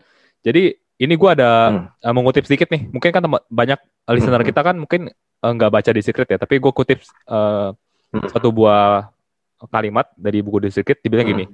Jadi 0.43 0.75
ini 0.97 1.15
gue 1.15 1.31
ada 1.31 1.51
hmm. 1.71 2.03
uh, 2.03 2.15
mengutip 2.15 2.45
sedikit 2.47 2.71
nih. 2.71 2.91
Mungkin 2.91 3.11
kan 3.11 3.23
banyak 3.51 3.79
listener 4.11 4.43
hmm. 4.43 4.49
kita 4.51 4.61
kan 4.63 4.77
mungkin 4.79 5.11
nggak 5.43 5.71
uh, 5.71 5.75
baca 5.75 5.91
di 5.93 6.03
secret 6.03 6.27
ya, 6.27 6.39
tapi 6.41 6.59
gue 6.59 6.73
kutip 6.73 7.05
uh, 7.29 7.71
hmm. 8.15 8.31
satu 8.33 8.51
buah 8.51 9.13
kalimat 9.73 10.13
dari 10.21 10.45
buku 10.45 10.69
The 10.69 10.71
Secret 10.83 11.01
dibilang 11.01 11.25
hmm. 11.25 11.33
gini. 11.33 11.47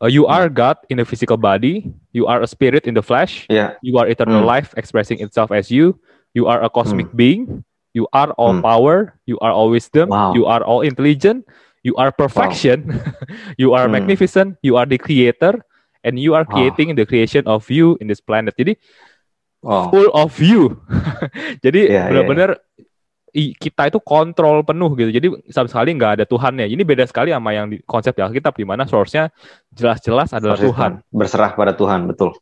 Uh, 0.00 0.08
you 0.08 0.24
are 0.24 0.48
God 0.48 0.80
in 0.88 1.02
a 1.02 1.04
physical 1.04 1.36
body. 1.36 1.92
You 2.16 2.24
are 2.24 2.40
a 2.40 2.48
spirit 2.48 2.88
in 2.88 2.96
the 2.96 3.04
flesh. 3.04 3.44
Yeah. 3.52 3.76
You 3.84 4.00
are 4.00 4.08
eternal 4.08 4.40
mm. 4.40 4.48
life 4.48 4.72
expressing 4.80 5.20
itself 5.20 5.52
as 5.52 5.68
you. 5.68 6.00
You 6.32 6.48
are 6.48 6.64
a 6.64 6.72
cosmic 6.72 7.12
mm. 7.12 7.16
being. 7.20 7.42
You 7.92 8.08
are 8.16 8.32
all 8.40 8.56
mm. 8.56 8.64
power. 8.64 9.20
You 9.28 9.36
are 9.44 9.52
all 9.52 9.68
wisdom. 9.68 10.08
Wow. 10.08 10.32
You 10.32 10.48
are 10.48 10.64
all 10.64 10.80
intelligent. 10.80 11.44
You 11.82 11.96
are 11.96 12.12
perfection. 12.12 12.92
Wow. 12.92 13.28
you 13.62 13.68
are 13.72 13.88
mm. 13.88 13.96
magnificent. 13.96 14.60
You 14.60 14.76
are 14.76 14.84
the 14.84 15.00
creator. 15.00 15.64
And 16.00 16.16
you 16.16 16.32
are 16.32 16.48
creating 16.48 16.92
wow. 16.92 17.04
the 17.04 17.04
creation 17.04 17.44
of 17.44 17.68
you 17.68 18.00
in 18.00 18.08
this 18.08 18.24
planet. 18.24 18.56
Jadi, 18.56 18.76
wow. 19.60 19.92
full 19.92 20.08
of 20.16 20.32
you. 20.40 20.80
Jadi, 21.64 21.92
yeah, 21.92 22.08
benar-benar 22.08 22.56
yeah, 22.56 23.52
kita 23.56 23.92
itu 23.92 23.98
kontrol 24.02 24.64
penuh 24.66 24.90
gitu. 24.96 25.10
Jadi 25.12 25.26
sama 25.52 25.68
sekali 25.70 25.94
nggak 25.94 26.12
ada 26.20 26.24
Tuhannya. 26.26 26.66
Ini 26.66 26.82
beda 26.82 27.04
sekali 27.06 27.30
sama 27.30 27.54
yang 27.54 27.70
di, 27.70 27.78
konsep 27.86 28.16
di 28.16 28.22
Alkitab 28.24 28.56
di 28.58 28.66
mana 28.66 28.88
source-nya 28.88 29.30
jelas-jelas 29.70 30.34
adalah 30.34 30.58
Tuhan. 30.58 31.04
Berserah 31.12 31.54
pada 31.54 31.72
Tuhan, 31.76 32.10
betul. 32.10 32.34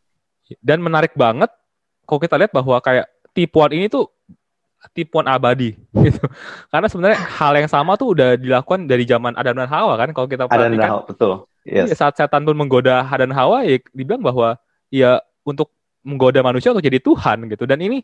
Dan 0.64 0.80
menarik 0.80 1.12
banget 1.12 1.52
kalau 2.08 2.20
kita 2.22 2.40
lihat 2.40 2.52
bahwa 2.56 2.80
kayak 2.80 3.04
tipuan 3.36 3.68
ini 3.76 3.92
tuh 3.92 4.08
tipuan 4.94 5.26
abadi 5.26 5.74
gitu. 6.06 6.22
Karena 6.70 6.86
sebenarnya 6.86 7.18
hal 7.18 7.52
yang 7.58 7.70
sama 7.70 7.98
tuh 7.98 8.14
udah 8.14 8.38
dilakukan 8.38 8.86
dari 8.86 9.04
zaman 9.04 9.34
Adam 9.34 9.58
dan 9.58 9.70
Hawa 9.70 9.94
kan 9.98 10.14
kalau 10.14 10.26
kita 10.30 10.46
perhatikan. 10.46 10.70
Adam 10.70 10.78
dan 10.78 10.90
Hawa, 10.90 11.02
betul. 11.06 11.32
Yes. 11.68 11.92
Saat 11.98 12.16
setan 12.16 12.46
pun 12.46 12.56
menggoda 12.56 13.04
Adam 13.04 13.30
dan 13.30 13.36
Hawa 13.36 13.66
ya 13.66 13.76
dibilang 13.92 14.22
bahwa 14.22 14.56
ya 14.88 15.20
untuk 15.42 15.74
menggoda 16.06 16.40
manusia 16.40 16.72
untuk 16.72 16.86
jadi 16.86 17.02
Tuhan 17.02 17.50
gitu. 17.50 17.64
Dan 17.68 17.82
ini 17.82 18.00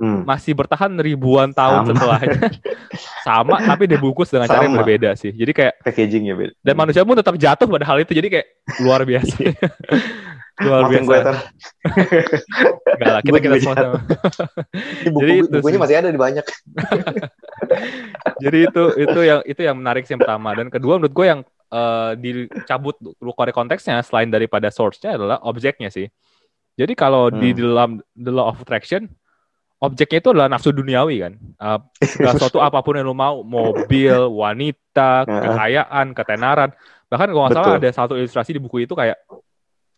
hmm. 0.00 0.24
masih 0.24 0.52
bertahan 0.56 0.92
ribuan 1.00 1.52
tahun 1.52 1.84
sama. 1.84 1.88
setelahnya. 1.92 2.40
sama 3.26 3.56
tapi 3.62 3.84
dibungkus 3.88 4.28
dengan 4.32 4.48
sama. 4.48 4.54
cara 4.56 4.62
yang 4.68 4.76
berbeda 4.78 5.10
sih. 5.18 5.32
Jadi 5.34 5.52
kayak 5.52 5.74
packagingnya 5.84 6.34
beda. 6.38 6.52
Dan 6.60 6.74
manusia 6.78 7.02
pun 7.04 7.16
tetap 7.18 7.34
jatuh 7.36 7.68
pada 7.68 7.84
hal 7.84 7.98
itu. 8.00 8.12
Jadi 8.16 8.28
kayak 8.28 8.46
luar 8.80 9.04
biasa. 9.04 9.34
luar 10.66 10.82
biasa. 10.88 11.08
Gue. 11.08 11.18
Enggak 12.92 13.12
lah, 13.12 13.22
kita 13.24 13.38
kita 13.40 13.54
semua 13.60 13.76
sama. 13.76 13.98
buku, 15.14 15.20
Jadi 15.20 15.32
itu 15.32 15.56
bukunya 15.58 15.78
sih. 15.78 15.82
masih 15.82 15.96
ada 15.98 16.08
di 16.12 16.20
banyak. 16.20 16.46
Jadi 18.42 18.58
itu 18.68 18.82
itu 19.00 19.20
yang 19.22 19.40
itu 19.46 19.60
yang 19.62 19.76
menarik 19.78 20.04
sih 20.04 20.12
yang 20.14 20.22
pertama 20.22 20.52
dan 20.54 20.66
kedua 20.68 21.00
menurut 21.00 21.14
gue 21.14 21.26
yang 21.26 21.40
uh, 21.72 22.12
dicabut 22.18 22.98
dari 23.00 23.52
konteksnya 23.54 24.04
selain 24.04 24.28
daripada 24.28 24.68
source-nya 24.68 25.16
adalah 25.16 25.38
objeknya 25.46 25.88
sih. 25.88 26.06
Jadi 26.72 26.92
kalau 26.96 27.28
hmm. 27.28 27.36
di 27.36 27.50
dalam 27.52 27.90
the 28.16 28.32
law 28.32 28.48
of 28.52 28.60
attraction 28.60 29.08
objeknya 29.82 30.18
itu 30.22 30.28
adalah 30.30 30.46
nafsu 30.46 30.70
duniawi 30.70 31.16
kan. 31.26 31.32
Uh, 31.58 31.78
sesuatu 31.98 32.62
apa 32.66 32.78
pun 32.86 32.94
yang 32.94 33.10
lo 33.10 33.14
mau, 33.18 33.42
mobil, 33.42 34.30
wanita, 34.30 35.26
kekayaan, 35.26 36.14
ketenaran. 36.14 36.70
Bahkan 37.10 37.28
kalau 37.34 37.42
nggak 37.50 37.58
salah 37.58 37.76
ada 37.76 37.90
satu 37.90 38.14
ilustrasi 38.14 38.54
di 38.54 38.62
buku 38.62 38.86
itu 38.86 38.94
kayak 38.94 39.18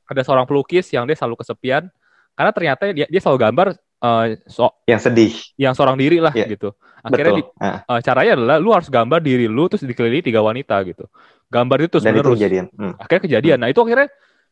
ada 0.09 0.23
seorang 0.25 0.49
pelukis 0.49 0.89
yang 0.93 1.05
dia 1.05 1.17
selalu 1.17 1.41
kesepian 1.41 1.89
karena 2.35 2.51
ternyata 2.51 2.83
dia, 2.91 3.07
dia 3.07 3.21
selalu 3.23 3.39
gambar 3.39 3.67
uh, 4.03 4.27
so, 4.51 4.75
yang 4.91 4.99
sedih, 4.99 5.33
yang 5.55 5.73
seorang 5.73 5.95
diri 5.95 6.19
lah 6.19 6.35
yeah. 6.35 6.51
gitu. 6.51 6.75
Akhirnya 7.05 7.39
di, 7.39 7.45
uh, 7.45 8.01
caranya 8.01 8.33
adalah 8.41 8.57
lu 8.59 8.73
harus 8.73 8.89
gambar 8.89 9.21
diri 9.21 9.47
lu 9.47 9.69
terus 9.69 9.85
dikelilingi 9.85 10.33
tiga 10.33 10.41
wanita 10.43 10.81
gitu. 10.89 11.07
Gambar 11.53 11.85
itu 11.85 11.89
terus 11.95 12.05
menerus. 12.05 12.35
kejadian. 12.35 12.67
Hmm. 12.75 12.97
Akhirnya 12.99 13.23
kejadian. 13.29 13.57
Hmm. 13.61 13.63
Nah 13.63 13.69
itu 13.71 13.81
akhirnya 13.85 14.09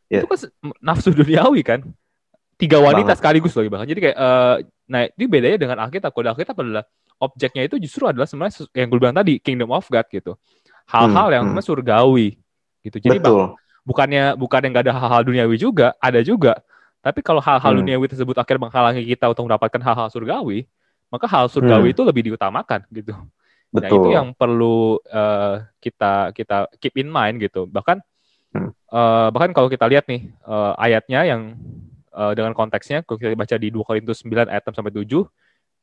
yeah. 0.07 0.21
itu 0.21 0.27
kan 0.29 0.39
nafsu 0.79 1.09
duniawi 1.11 1.61
kan. 1.65 1.79
Tiga 2.55 2.79
wanita 2.79 3.11
Banget. 3.11 3.19
sekaligus 3.19 3.53
lagi 3.57 3.69
bahkan. 3.73 3.89
Jadi 3.89 3.99
kayak 3.99 4.17
uh, 4.17 4.55
Nah, 4.87 5.07
itu 5.07 5.27
bedanya 5.31 5.57
dengan 5.59 5.77
Alkitab. 5.87 6.11
Kalau 6.11 6.29
Alkitab 6.35 6.55
adalah 6.59 6.83
objeknya 7.21 7.63
itu 7.63 7.79
justru 7.79 8.03
adalah 8.09 8.27
sebenarnya 8.27 8.67
yang 8.75 8.87
gue 8.91 8.99
bilang 8.99 9.15
tadi 9.15 9.39
Kingdom 9.39 9.71
of 9.71 9.87
God 9.87 10.07
gitu. 10.11 10.35
Hal-hal 10.89 11.27
hmm, 11.31 11.35
yang 11.35 11.45
hmm. 11.55 11.63
surgawi 11.63 12.35
gitu. 12.83 12.97
Jadi 12.99 13.23
Betul. 13.23 13.55
bukannya 13.87 14.35
bukan 14.35 14.59
yang 14.67 14.71
gak 14.75 14.85
ada 14.91 14.93
hal-hal 14.99 15.21
duniawi 15.23 15.55
juga, 15.55 15.95
ada 16.03 16.19
juga. 16.19 16.59
Tapi 16.99 17.19
kalau 17.23 17.39
hal-hal 17.39 17.71
hmm. 17.75 17.79
duniawi 17.83 18.07
tersebut 18.11 18.35
akhirnya 18.35 18.67
menghalangi 18.67 19.03
kita 19.07 19.31
untuk 19.31 19.47
mendapatkan 19.47 19.81
hal-hal 19.83 20.07
surgawi, 20.11 20.67
maka 21.07 21.25
hal 21.31 21.47
surgawi 21.47 21.91
hmm. 21.91 21.95
itu 21.95 22.01
lebih 22.03 22.23
diutamakan 22.31 22.83
gitu. 22.91 23.15
Betul. 23.73 23.81
Nah, 23.81 23.89
itu 23.89 24.09
yang 24.13 24.27
perlu 24.37 25.01
uh, 25.09 25.65
kita 25.79 26.35
kita 26.35 26.69
keep 26.77 26.93
in 26.99 27.09
mind 27.09 27.41
gitu. 27.41 27.65
Bahkan 27.65 27.97
hmm. 28.53 28.69
uh, 28.91 29.27
bahkan 29.31 29.51
kalau 29.55 29.71
kita 29.71 29.87
lihat 29.87 30.05
nih 30.05 30.29
uh, 30.45 30.75
ayatnya 30.77 31.25
yang 31.25 31.41
uh, 32.13 32.33
dengan 32.37 32.53
konteksnya 32.53 33.01
kalau 33.03 33.17
kita 33.17 33.33
baca 33.33 33.55
di 33.57 33.67
2 33.73 33.81
Korintus 33.81 34.21
9 34.23 34.47
ayat 34.47 34.63
6 34.63 34.77
sampai 34.77 34.93
7 34.93 35.03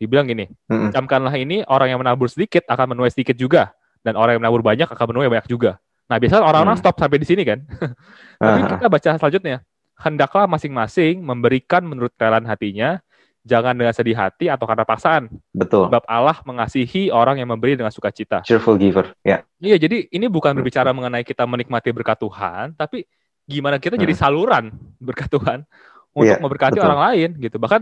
dibilang 0.00 0.24
gini, 0.24 0.48
mm-hmm. 0.48 0.96
camkanlah 0.96 1.34
ini 1.36 1.60
orang 1.68 1.92
yang 1.92 2.00
menabur 2.00 2.30
sedikit 2.32 2.64
akan 2.72 2.96
menuai 2.96 3.12
sedikit 3.12 3.36
juga 3.36 3.76
dan 4.00 4.16
orang 4.16 4.38
yang 4.38 4.42
menabur 4.48 4.64
banyak 4.64 4.88
akan 4.88 5.06
menuai 5.12 5.28
banyak 5.28 5.46
juga. 5.50 5.76
Nah, 6.08 6.16
biasanya 6.16 6.42
orang-orang 6.42 6.76
mm. 6.78 6.82
stop 6.82 6.96
sampai 6.96 7.18
di 7.20 7.26
sini 7.28 7.42
kan. 7.44 7.60
Tapi 8.40 8.60
kita 8.66 8.86
baca 8.88 9.10
selanjutnya, 9.20 9.56
hendaklah 10.00 10.48
masing-masing 10.48 11.20
memberikan 11.20 11.84
menurut 11.84 12.10
kerelaan 12.16 12.48
hatinya, 12.48 12.98
jangan 13.44 13.76
dengan 13.76 13.92
sedih 13.92 14.16
hati 14.16 14.48
atau 14.48 14.64
karena 14.64 14.88
paksaan. 14.88 15.28
Betul. 15.52 15.92
Sebab 15.92 16.02
Allah 16.08 16.40
mengasihi 16.48 17.12
orang 17.12 17.38
yang 17.38 17.52
memberi 17.52 17.76
dengan 17.76 17.92
sukacita. 17.92 18.40
Cheerful 18.42 18.80
giver, 18.80 19.12
ya. 19.20 19.44
Yeah. 19.60 19.76
Iya, 19.76 19.86
jadi 19.86 20.08
ini 20.10 20.26
bukan 20.32 20.56
berbicara 20.56 20.90
mengenai 20.96 21.22
kita 21.22 21.44
menikmati 21.44 21.92
berkat 21.92 22.16
Tuhan, 22.18 22.72
tapi 22.74 23.04
gimana 23.44 23.76
kita 23.76 23.98
hmm. 23.98 24.02
jadi 24.08 24.14
saluran 24.16 24.72
berkat 25.02 25.28
Tuhan 25.28 25.68
untuk 26.14 26.36
yeah, 26.36 26.42
memberkati 26.42 26.78
betul. 26.78 26.86
orang 26.86 27.00
lain 27.10 27.28
gitu. 27.38 27.56
Bahkan 27.56 27.80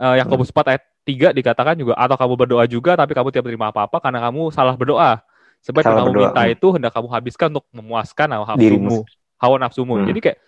uh, 0.00 0.14
Yakobus 0.20 0.50
4 0.52 0.72
ayat 0.72 0.82
3 1.06 1.38
dikatakan 1.38 1.74
juga 1.78 1.94
atau 1.94 2.16
kamu 2.18 2.34
berdoa 2.34 2.64
juga 2.66 2.98
tapi 2.98 3.12
kamu 3.14 3.28
tidak 3.30 3.44
menerima 3.46 3.68
apa-apa 3.70 3.96
karena 4.02 4.20
kamu 4.26 4.42
salah 4.50 4.74
berdoa. 4.74 5.20
Sebab 5.64 5.82
yang 5.82 5.96
kamu 5.98 6.10
berdoa. 6.12 6.22
minta 6.30 6.42
hmm. 6.46 6.54
itu 6.54 6.66
hendak 6.74 6.92
kamu 6.94 7.08
habiskan 7.10 7.48
untuk 7.50 7.66
memuaskan 7.74 8.28
hawa 8.32 8.44
nafsumu, 8.54 8.98
hawa 9.40 9.56
nafsumu. 9.58 9.94
Hmm. 9.98 10.06
Jadi 10.08 10.18
kayak 10.22 10.38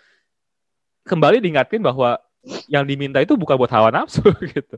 kembali 1.08 1.36
diingatkan 1.42 1.80
bahwa 1.80 2.20
yang 2.70 2.86
diminta 2.86 3.18
itu 3.18 3.34
bukan 3.34 3.58
buat 3.58 3.72
hawa 3.72 3.90
nafsu 3.90 4.22
gitu. 4.54 4.76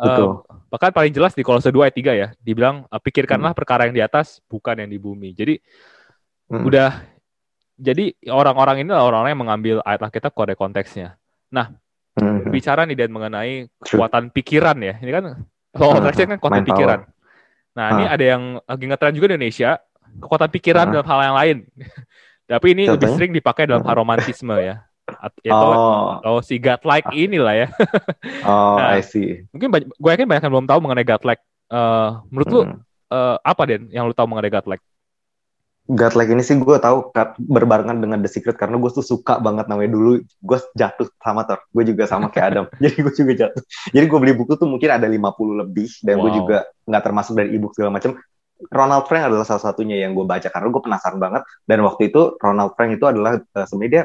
Betul. 0.00 0.26
Uh, 0.40 0.66
bahkan 0.72 0.90
paling 0.90 1.12
jelas 1.12 1.36
di 1.36 1.44
Kolose 1.44 1.68
2 1.68 1.84
ayat 1.84 1.94
3 1.94 2.16
ya, 2.16 2.28
dibilang 2.40 2.88
uh, 2.88 3.00
pikirkanlah 3.02 3.52
hmm. 3.52 3.60
perkara 3.60 3.86
yang 3.86 3.94
di 3.94 4.02
atas 4.02 4.40
bukan 4.48 4.80
yang 4.80 4.90
di 4.90 4.98
bumi. 4.98 5.36
Jadi 5.36 5.60
hmm. 6.48 6.64
udah 6.64 6.90
jadi 7.76 8.14
orang-orang 8.30 8.86
ini 8.86 8.90
orang-orang 8.94 9.30
yang 9.34 9.42
mengambil 9.42 9.76
ayat 9.84 10.00
kita 10.08 10.32
kode 10.32 10.54
konteksnya. 10.56 11.18
Nah, 11.52 11.76
hmm. 12.16 12.48
bicara 12.48 12.88
nih 12.88 12.96
dan 12.96 13.10
mengenai 13.12 13.68
kekuatan 13.84 14.32
pikiran 14.32 14.76
ya. 14.80 14.96
Ini 14.98 15.10
kan 15.12 15.24
law 15.76 15.88
of 15.92 16.00
attraction 16.00 16.32
kan 16.32 16.38
kekuatan 16.40 16.64
pikiran. 16.64 17.00
Nah, 17.72 17.86
ini 17.96 18.04
ah. 18.08 18.14
ada 18.16 18.24
yang 18.24 18.42
lagi 18.64 18.84
ngetren 18.88 19.14
juga 19.16 19.26
di 19.32 19.34
Indonesia, 19.36 19.80
kekuatan 20.20 20.50
pikiran 20.52 20.86
dalam 20.92 21.06
hal 21.06 21.20
yang 21.28 21.36
lain. 21.36 21.56
Tapi 22.52 22.66
ini 22.76 22.84
lebih 22.88 23.08
sering 23.16 23.32
dipakai 23.32 23.64
dalam 23.68 23.84
hal 23.84 23.96
romantisme 23.96 24.52
ya. 24.60 24.84
Atau 25.08 25.52
oh. 25.52 26.20
oh 26.20 26.40
si 26.44 26.60
godlike 26.60 27.08
inilah 27.12 27.54
ya. 27.64 27.68
oh, 28.48 28.76
nah, 28.76 28.96
I 28.96 29.00
see. 29.00 29.44
Mungkin 29.52 29.68
gue 29.88 30.10
yakin 30.10 30.28
banyak 30.28 30.42
yang 30.44 30.52
belum 30.52 30.68
tahu 30.68 30.78
mengenai 30.84 31.06
godlike. 31.06 31.42
Uh, 31.72 32.20
menurut 32.28 32.48
hmm. 32.48 32.56
lu 32.56 32.62
uh, 33.08 33.36
apa 33.40 33.62
Den 33.64 33.88
yang 33.88 34.04
lu 34.04 34.12
tahu 34.12 34.28
mengenai 34.28 34.52
godlike? 34.52 34.84
God 35.90 36.14
Like 36.14 36.30
ini 36.30 36.46
sih 36.46 36.54
gue 36.62 36.76
tahu 36.78 37.10
berbarengan 37.42 37.98
dengan 37.98 38.22
The 38.22 38.30
Secret 38.30 38.54
karena 38.54 38.78
gue 38.78 38.90
tuh 38.94 39.02
suka 39.02 39.42
banget 39.42 39.66
namanya 39.66 39.90
dulu. 39.90 40.22
Gue 40.38 40.58
jatuh 40.78 41.10
sama 41.18 41.42
Thor. 41.42 41.58
Gue 41.74 41.82
juga 41.82 42.06
sama 42.06 42.30
kayak 42.30 42.46
Adam. 42.54 42.64
Jadi 42.82 42.96
gue 43.02 43.14
juga 43.14 43.32
jatuh. 43.34 43.62
Jadi 43.90 44.04
gue 44.06 44.18
beli 44.22 44.34
buku 44.38 44.54
tuh 44.54 44.70
mungkin 44.70 44.94
ada 44.94 45.10
50 45.10 45.62
lebih 45.66 45.90
dan 46.06 46.14
wow. 46.18 46.22
gue 46.22 46.30
juga 46.38 46.58
nggak 46.86 47.02
termasuk 47.02 47.32
dari 47.34 47.48
ebook 47.58 47.74
segala 47.74 47.98
macam. 47.98 48.14
Ronald 48.70 49.10
Frank 49.10 49.26
adalah 49.26 49.42
salah 49.42 49.74
satunya 49.74 50.06
yang 50.06 50.14
gue 50.14 50.22
baca 50.22 50.46
karena 50.46 50.70
gue 50.70 50.82
penasaran 50.86 51.18
banget. 51.18 51.42
Dan 51.66 51.82
waktu 51.82 52.14
itu 52.14 52.38
Ronald 52.38 52.78
Frank 52.78 52.94
itu 52.94 53.04
adalah 53.10 53.42
uh, 53.42 53.66
sebenarnya 53.66 53.90
dia 53.90 54.04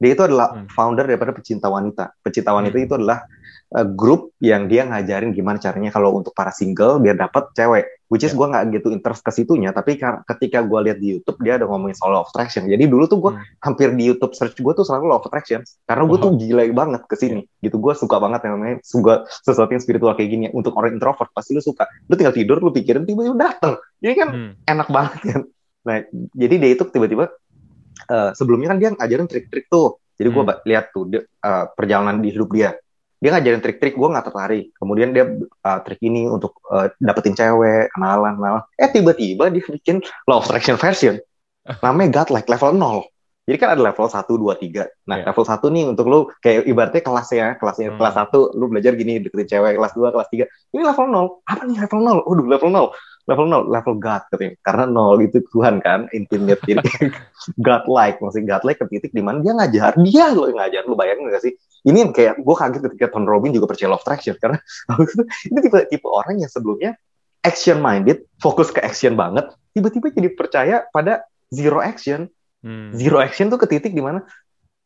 dia 0.00 0.16
itu 0.16 0.22
adalah 0.24 0.56
hmm. 0.56 0.72
founder 0.72 1.04
daripada 1.04 1.36
pecinta 1.36 1.68
wanita 1.68 2.16
pecinta 2.24 2.50
wanita 2.56 2.76
hmm. 2.80 2.86
itu 2.88 2.94
adalah 2.96 3.18
uh, 3.76 3.86
grup 3.86 4.34
yang 4.42 4.66
dia 4.66 4.88
ngajarin 4.88 5.30
gimana 5.30 5.62
caranya 5.62 5.94
kalau 5.94 6.16
untuk 6.18 6.34
para 6.34 6.50
single 6.50 6.98
biar 6.98 7.16
dapat 7.20 7.52
cewek. 7.54 7.86
Which 8.10 8.26
is 8.26 8.34
yeah. 8.34 8.42
gue 8.42 8.46
nggak 8.50 8.64
gitu 8.74 8.88
interest 8.90 9.22
ke 9.22 9.30
situnya, 9.30 9.70
tapi 9.70 9.94
ketika 10.02 10.66
gue 10.66 10.80
lihat 10.82 10.98
di 10.98 11.14
YouTube 11.14 11.38
dia 11.46 11.62
ada 11.62 11.70
ngomongin 11.70 11.94
soal 11.94 12.18
law 12.18 12.26
of 12.26 12.30
attraction. 12.34 12.66
Jadi 12.66 12.90
dulu 12.90 13.06
tuh 13.06 13.22
gue 13.22 13.38
hmm. 13.38 13.62
hampir 13.62 13.94
di 13.94 14.10
YouTube 14.10 14.34
search 14.34 14.58
gue 14.58 14.72
tuh 14.74 14.82
selalu 14.82 15.14
law 15.14 15.22
of 15.22 15.26
attraction, 15.30 15.62
karena 15.86 16.02
gue 16.10 16.18
tuh 16.18 16.34
gila 16.34 16.62
banget 16.74 17.06
ke 17.06 17.14
sini. 17.14 17.46
Yeah. 17.46 17.70
Gitu 17.70 17.78
gue 17.78 17.92
suka 17.94 18.18
banget 18.18 18.50
yang 18.50 18.58
namanya 18.58 18.82
suka 18.82 19.30
sesuatu 19.46 19.70
yang 19.70 19.82
spiritual 19.86 20.18
kayak 20.18 20.26
gini. 20.26 20.46
Untuk 20.50 20.74
orang 20.74 20.98
introvert 20.98 21.30
pasti 21.30 21.54
lu 21.54 21.62
suka. 21.62 21.86
Lu 22.10 22.18
tinggal 22.18 22.34
tidur, 22.34 22.58
lu 22.58 22.74
pikirin 22.74 23.06
tiba-tiba 23.06 23.38
dateng. 23.38 23.78
Jadi 24.02 24.14
kan 24.18 24.28
hmm. 24.34 24.52
enak 24.66 24.88
banget 24.90 25.20
kan. 25.30 25.40
Nah 25.86 25.96
jadi 26.34 26.54
dia 26.58 26.70
itu 26.74 26.82
tiba-tiba 26.90 27.30
uh, 28.08 28.30
sebelumnya 28.32 28.72
kan 28.72 28.78
dia 28.78 28.90
ngajarin 28.94 29.28
trik-trik 29.28 29.66
tuh. 29.68 30.00
Jadi 30.16 30.28
gue 30.28 30.44
hmm. 30.44 30.64
lihat 30.68 30.84
tuh 30.92 31.04
dia, 31.08 31.20
uh, 31.44 31.68
perjalanan 31.72 32.20
di 32.20 32.32
hidup 32.32 32.52
dia. 32.52 32.76
Dia 33.20 33.36
ngajarin 33.36 33.60
trik-trik 33.60 33.98
gue 33.98 34.08
nggak 34.08 34.26
tertarik. 34.32 34.72
Kemudian 34.78 35.12
dia 35.12 35.28
uh, 35.66 35.78
trik 35.84 36.00
ini 36.00 36.24
untuk 36.30 36.56
uh, 36.72 36.88
dapetin 36.96 37.36
cewek 37.36 37.92
kenalan 37.92 38.38
kenalan. 38.38 38.62
Eh 38.80 38.88
tiba-tiba 38.88 39.52
dia 39.52 39.60
bikin 39.60 40.00
of 40.30 40.44
attraction 40.46 40.80
version. 40.80 41.20
Namanya 41.84 42.24
God 42.24 42.28
like 42.32 42.48
level 42.48 42.72
0 42.72 43.09
Jadi 43.48 43.56
kan 43.56 43.74
ada 43.74 43.82
level 43.82 44.06
1, 44.06 44.30
2, 44.30 44.62
3. 44.62 45.10
Nah, 45.10 45.16
yeah. 45.20 45.26
level 45.26 45.44
1 45.48 45.74
nih 45.74 45.84
untuk 45.88 46.06
lu 46.06 46.28
kayak 46.38 46.68
ibaratnya 46.68 47.02
kelas 47.02 47.28
ya, 47.32 47.48
kelasnya 47.56 47.88
hmm. 47.90 47.98
kelas 47.98 48.14
1 48.30 48.58
lu 48.58 48.64
belajar 48.68 48.92
gini 48.94 49.18
deketin 49.18 49.48
cewek, 49.48 49.74
kelas 49.80 49.92
2, 49.96 50.14
kelas 50.14 50.28
3. 50.30 50.76
Ini 50.76 50.82
level 50.86 51.06
0. 51.10 51.48
Apa 51.48 51.62
nih 51.66 51.76
level 51.82 52.00
0? 52.04 52.28
Waduh, 52.28 52.46
level 52.46 52.70
0. 52.70 52.94
Level 53.28 53.46
0, 53.46 53.70
level 53.70 53.94
God 54.00 54.22
katanya. 54.32 54.52
Karena 54.62 54.84
0 54.90 55.26
itu 55.26 55.38
Tuhan 55.54 55.74
kan, 55.82 56.00
intimate 56.10 56.62
jadi 56.66 56.82
God 57.66 57.84
like, 57.86 58.18
maksudnya 58.18 58.56
God 58.56 58.62
like 58.66 58.78
ke 58.78 58.86
titik 58.90 59.12
di 59.14 59.22
mana 59.22 59.38
dia 59.42 59.52
ngajar, 59.54 59.92
dia 60.02 60.34
lo 60.34 60.50
yang 60.50 60.58
ngajar. 60.58 60.82
Lu 60.86 60.94
bayangin 60.98 61.30
gak 61.30 61.42
sih? 61.42 61.54
Ini 61.86 61.96
yang 62.06 62.12
kayak 62.12 62.42
gue 62.42 62.56
kaget 62.58 62.80
ketika 62.92 63.06
Tony 63.16 63.26
Robin 63.26 63.56
juga 63.56 63.66
percaya 63.70 63.88
love 63.88 64.04
traction 64.04 64.36
karena 64.36 64.60
ini 65.48 65.58
tipe 65.64 65.78
tipe 65.88 66.06
orang 66.06 66.42
yang 66.42 66.50
sebelumnya 66.52 66.92
action 67.40 67.80
minded, 67.80 68.28
fokus 68.36 68.68
ke 68.68 68.84
action 68.84 69.16
banget, 69.16 69.48
tiba-tiba 69.72 70.12
jadi 70.12 70.28
percaya 70.36 70.76
pada 70.92 71.24
zero 71.48 71.80
action 71.80 72.28
Hmm. 72.60 72.92
Zero 72.92 73.20
action 73.20 73.48
tuh 73.48 73.56
ke 73.56 73.66
titik 73.66 73.96
di 73.96 74.04
mana 74.04 74.20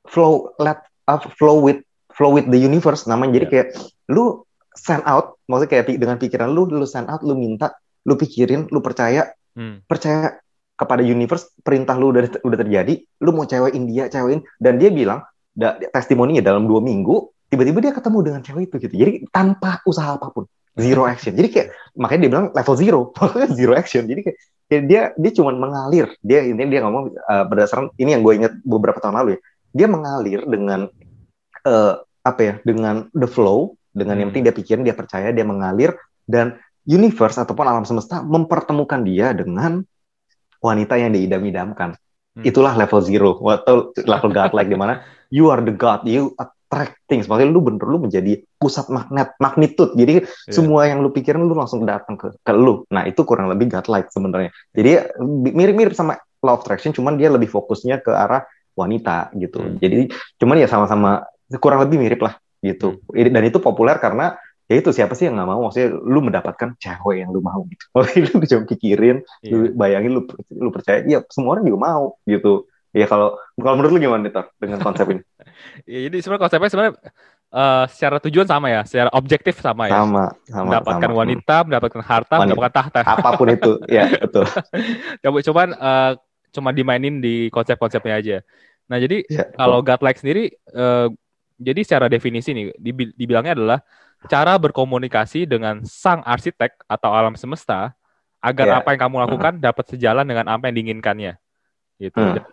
flow 0.06 0.54
let 0.62 0.84
uh, 1.10 1.18
flow 1.38 1.58
with 1.58 1.82
flow 2.14 2.30
with 2.30 2.46
the 2.46 2.58
universe 2.58 3.04
namanya. 3.10 3.42
Jadi 3.42 3.46
yeah. 3.46 3.52
kayak 3.52 3.68
lu 4.14 4.46
send 4.74 5.02
out, 5.06 5.38
maksudnya 5.46 5.70
kayak 5.70 5.84
dengan 5.98 6.16
pikiran 6.18 6.50
lu, 6.50 6.66
lu 6.66 6.86
send 6.86 7.06
out, 7.10 7.22
lu 7.22 7.34
minta, 7.38 7.74
lu 8.06 8.18
pikirin, 8.18 8.70
lu 8.70 8.82
percaya, 8.82 9.30
hmm. 9.54 9.86
percaya 9.86 10.38
kepada 10.74 11.02
universe, 11.06 11.54
perintah 11.62 11.94
lu 11.94 12.10
udah 12.10 12.42
udah 12.42 12.58
terjadi, 12.58 12.94
lu 13.22 13.30
mau 13.30 13.46
cewek 13.46 13.74
India, 13.78 14.10
cewekin, 14.10 14.42
dan 14.58 14.82
dia 14.82 14.90
bilang, 14.90 15.22
da, 15.54 15.78
testimoninya 15.94 16.42
dalam 16.42 16.66
dua 16.66 16.82
minggu, 16.82 17.30
tiba-tiba 17.46 17.78
dia 17.78 17.92
ketemu 17.94 18.18
dengan 18.26 18.40
cewek 18.42 18.62
itu 18.70 18.76
gitu. 18.82 18.94
Jadi 18.98 19.12
tanpa 19.30 19.78
usaha 19.86 20.18
apa 20.18 20.34
pun, 20.34 20.50
zero 20.74 21.06
action. 21.06 21.38
Jadi 21.38 21.48
kayak 21.54 21.68
makanya 21.94 22.20
dia 22.26 22.30
bilang 22.34 22.46
level 22.50 22.74
zero, 22.74 23.00
zero 23.58 23.72
action. 23.78 24.10
Jadi 24.10 24.20
kayak 24.26 24.38
ya 24.72 24.80
dia 24.80 25.02
dia 25.16 25.32
cuma 25.36 25.52
mengalir 25.52 26.08
dia 26.24 26.40
ini 26.44 26.64
dia 26.68 26.80
ngomong 26.84 27.12
uh, 27.12 27.44
berdasarkan 27.44 27.92
ini 28.00 28.16
yang 28.16 28.22
gue 28.24 28.34
ingat 28.40 28.52
beberapa 28.64 28.98
tahun 29.00 29.20
lalu 29.20 29.30
ya 29.36 29.40
dia 29.74 29.86
mengalir 29.90 30.40
dengan 30.46 30.88
uh, 31.66 31.94
apa 32.24 32.40
ya 32.40 32.54
dengan 32.64 33.10
the 33.12 33.28
flow 33.28 33.76
dengan 33.92 34.16
hmm. 34.16 34.20
yang 34.20 34.28
penting 34.32 34.44
dia 34.48 34.54
pikirin 34.56 34.84
dia 34.86 34.96
percaya 34.96 35.28
dia 35.30 35.44
mengalir 35.44 35.92
dan 36.24 36.56
universe 36.88 37.36
ataupun 37.36 37.64
alam 37.64 37.84
semesta 37.84 38.24
mempertemukan 38.24 39.04
dia 39.04 39.36
dengan 39.36 39.84
wanita 40.64 40.96
yang 40.96 41.12
diidam-idamkan 41.12 42.00
hmm. 42.40 42.44
itulah 42.48 42.72
level 42.72 43.00
zero 43.04 43.36
atau 43.52 43.92
level 44.00 44.30
god 44.32 44.56
like 44.56 44.72
di 44.72 44.78
mana 44.78 45.04
you 45.28 45.52
are 45.52 45.60
the 45.60 45.74
god 45.74 46.00
you 46.08 46.32
attract 46.74 46.98
things 47.06 47.30
maksudnya 47.30 47.54
lu 47.54 47.62
bener 47.62 47.86
lu 47.86 48.02
menjadi 48.02 48.42
pusat 48.58 48.90
magnet 48.90 49.30
magnitude. 49.38 49.94
Jadi 49.94 50.26
yeah. 50.26 50.50
semua 50.50 50.90
yang 50.90 51.06
lu 51.06 51.14
pikirin 51.14 51.46
lu 51.46 51.54
langsung 51.54 51.86
datang 51.86 52.18
ke 52.18 52.34
ke 52.34 52.50
lu. 52.50 52.82
Nah 52.90 53.06
itu 53.06 53.22
kurang 53.22 53.46
lebih 53.46 53.70
godlike 53.70 54.10
sebenarnya. 54.10 54.50
Jadi 54.74 55.14
mirip-mirip 55.54 55.94
sama 55.94 56.18
law 56.42 56.58
of 56.58 56.66
attraction 56.66 56.90
cuman 56.90 57.14
dia 57.14 57.30
lebih 57.30 57.46
fokusnya 57.46 58.02
ke 58.02 58.10
arah 58.10 58.42
wanita 58.74 59.30
gitu. 59.38 59.62
Hmm. 59.62 59.78
jadi 59.78 60.10
cuman 60.42 60.58
ya 60.58 60.66
sama-sama 60.66 61.22
kurang 61.62 61.86
lebih 61.86 62.02
mirip 62.02 62.18
lah 62.26 62.34
gitu. 62.58 62.98
Hmm. 63.06 63.30
dan 63.30 63.42
itu 63.46 63.62
populer 63.62 63.94
karena 64.02 64.34
ya 64.66 64.82
itu 64.82 64.90
siapa 64.90 65.14
sih 65.14 65.30
yang 65.30 65.38
nggak 65.38 65.48
mau? 65.48 65.70
Maksudnya 65.70 65.94
lu 65.94 66.20
mendapatkan 66.26 66.74
cewek 66.82 67.22
yang 67.22 67.30
lu 67.30 67.38
mau 67.38 67.62
gitu. 67.70 67.84
Maksudnya 67.94 68.34
lu 68.34 68.44
coba 68.50 68.64
pikirin 68.74 69.16
yeah. 69.46 69.52
lu 69.54 69.58
bayangin 69.78 70.12
lu 70.18 70.26
lu 70.50 70.68
percaya 70.74 71.06
ya 71.06 71.22
semua 71.30 71.54
orang 71.54 71.70
juga 71.70 71.78
mau 71.80 72.18
gitu 72.26 72.66
Iya 72.94 73.10
kalau 73.10 73.34
kalau 73.58 73.74
menurut 73.74 73.98
lu 73.98 74.00
gimana 74.06 74.22
nih 74.22 74.32
dengan 74.62 74.78
konsep 74.78 75.06
ini? 75.10 75.20
ya, 75.90 76.06
jadi 76.06 76.16
sebenarnya 76.22 76.42
konsepnya 76.46 76.70
sebenarnya 76.70 76.94
uh, 77.50 77.84
secara 77.90 78.16
tujuan 78.22 78.46
sama 78.46 78.66
ya, 78.70 78.80
secara 78.86 79.10
objektif 79.10 79.58
sama 79.58 79.90
ya. 79.90 79.98
Sama, 79.98 80.24
sama 80.46 80.64
mendapatkan 80.70 81.10
sama. 81.10 81.18
wanita, 81.18 81.56
mendapatkan 81.66 82.02
harta, 82.06 82.34
wanita. 82.38 82.44
mendapatkan 82.46 82.72
tahta. 82.78 82.98
Apa 83.02 83.30
pun 83.34 83.50
itu, 83.50 83.72
ya 83.98 84.06
betul. 84.14 84.46
Coba 85.26 85.38
cuman 85.42 85.68
uh, 85.74 86.12
cuma 86.54 86.70
dimainin 86.70 87.18
di 87.18 87.50
konsep-konsepnya 87.50 88.14
aja. 88.14 88.36
Nah 88.86 89.02
jadi 89.02 89.26
ya, 89.26 89.50
kalau 89.58 89.82
godlike 89.82 90.22
sendiri, 90.22 90.54
uh, 90.70 91.10
jadi 91.58 91.80
secara 91.82 92.06
definisi 92.06 92.54
nih 92.54 92.70
dibilangnya 93.18 93.58
adalah 93.58 93.78
cara 94.30 94.54
berkomunikasi 94.56 95.50
dengan 95.50 95.82
sang 95.82 96.22
arsitek 96.22 96.86
atau 96.86 97.10
alam 97.10 97.34
semesta 97.34 97.92
agar 98.44 98.66
ya. 98.68 98.74
apa 98.80 98.92
yang 98.94 99.00
kamu 99.08 99.16
lakukan 99.24 99.52
hmm. 99.58 99.62
dapat 99.64 99.84
sejalan 99.96 100.24
dengan 100.28 100.46
apa 100.52 100.68
yang 100.68 100.76
diinginkannya 100.78 101.34
gitu. 101.98 102.20
Hmm. 102.20 102.44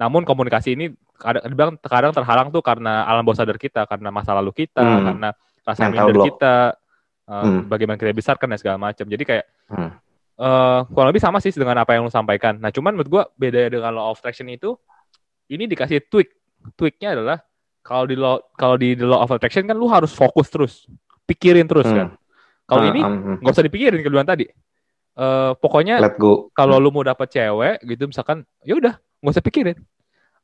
Namun 0.00 0.24
komunikasi 0.24 0.72
ini 0.72 0.96
kadang 1.20 1.76
terkadang 1.76 2.12
terhalang 2.16 2.48
tuh 2.48 2.64
karena 2.64 3.04
alam 3.04 3.20
bawah 3.20 3.36
sadar 3.36 3.60
kita, 3.60 3.84
karena 3.84 4.08
masa 4.08 4.32
lalu 4.32 4.64
kita, 4.64 4.80
hmm. 4.80 5.04
karena 5.04 5.28
rasa 5.60 5.82
minder 5.92 6.16
kita, 6.24 6.54
uh, 7.28 7.44
hmm. 7.44 7.60
bagaimana 7.68 8.00
kita 8.00 8.16
besarkan 8.16 8.48
dan 8.48 8.58
segala 8.58 8.80
macam. 8.80 9.04
Jadi 9.04 9.22
kayak 9.28 9.44
hmm. 9.68 9.90
uh, 10.40 10.80
kurang 10.88 11.12
lebih 11.12 11.20
sama 11.20 11.36
sih 11.44 11.52
dengan 11.52 11.76
apa 11.84 11.92
yang 11.92 12.08
lo 12.08 12.12
sampaikan. 12.12 12.56
Nah, 12.56 12.72
cuman 12.72 12.96
menurut 12.96 13.10
gua 13.12 13.22
beda 13.36 13.68
dengan 13.68 13.92
law 13.92 14.08
of 14.08 14.18
attraction 14.18 14.48
itu 14.48 14.74
ini 15.52 15.68
dikasih 15.68 16.08
tweak. 16.08 16.32
Tweaknya 16.76 17.16
adalah 17.16 17.40
kalau 17.80 18.04
di 18.04 18.16
law 18.16 18.36
kalau 18.56 18.76
di 18.76 18.96
the 18.96 19.04
law 19.04 19.20
of 19.20 19.32
attraction 19.32 19.64
kan 19.68 19.76
lu 19.76 19.88
harus 19.88 20.12
fokus 20.12 20.48
terus, 20.48 20.88
pikirin 21.28 21.68
terus 21.68 21.88
hmm. 21.88 21.96
kan. 21.96 22.08
Kalau 22.64 22.82
uh, 22.84 22.88
ini 22.88 23.00
hmm. 23.04 23.44
nggak 23.44 23.52
um, 23.52 23.56
usah 23.56 23.64
dipikirin 23.64 24.00
kedua 24.00 24.24
tadi. 24.24 24.48
Uh, 25.20 25.52
pokoknya 25.60 26.00
kalau 26.56 26.80
lu 26.80 26.88
mau 26.88 27.04
dapet 27.04 27.28
cewek 27.28 27.82
gitu 27.84 28.08
misalkan 28.08 28.46
ya 28.64 28.78
udah 28.78 28.94
nggak 29.20 29.34
usah 29.36 29.44
pikirin 29.44 29.78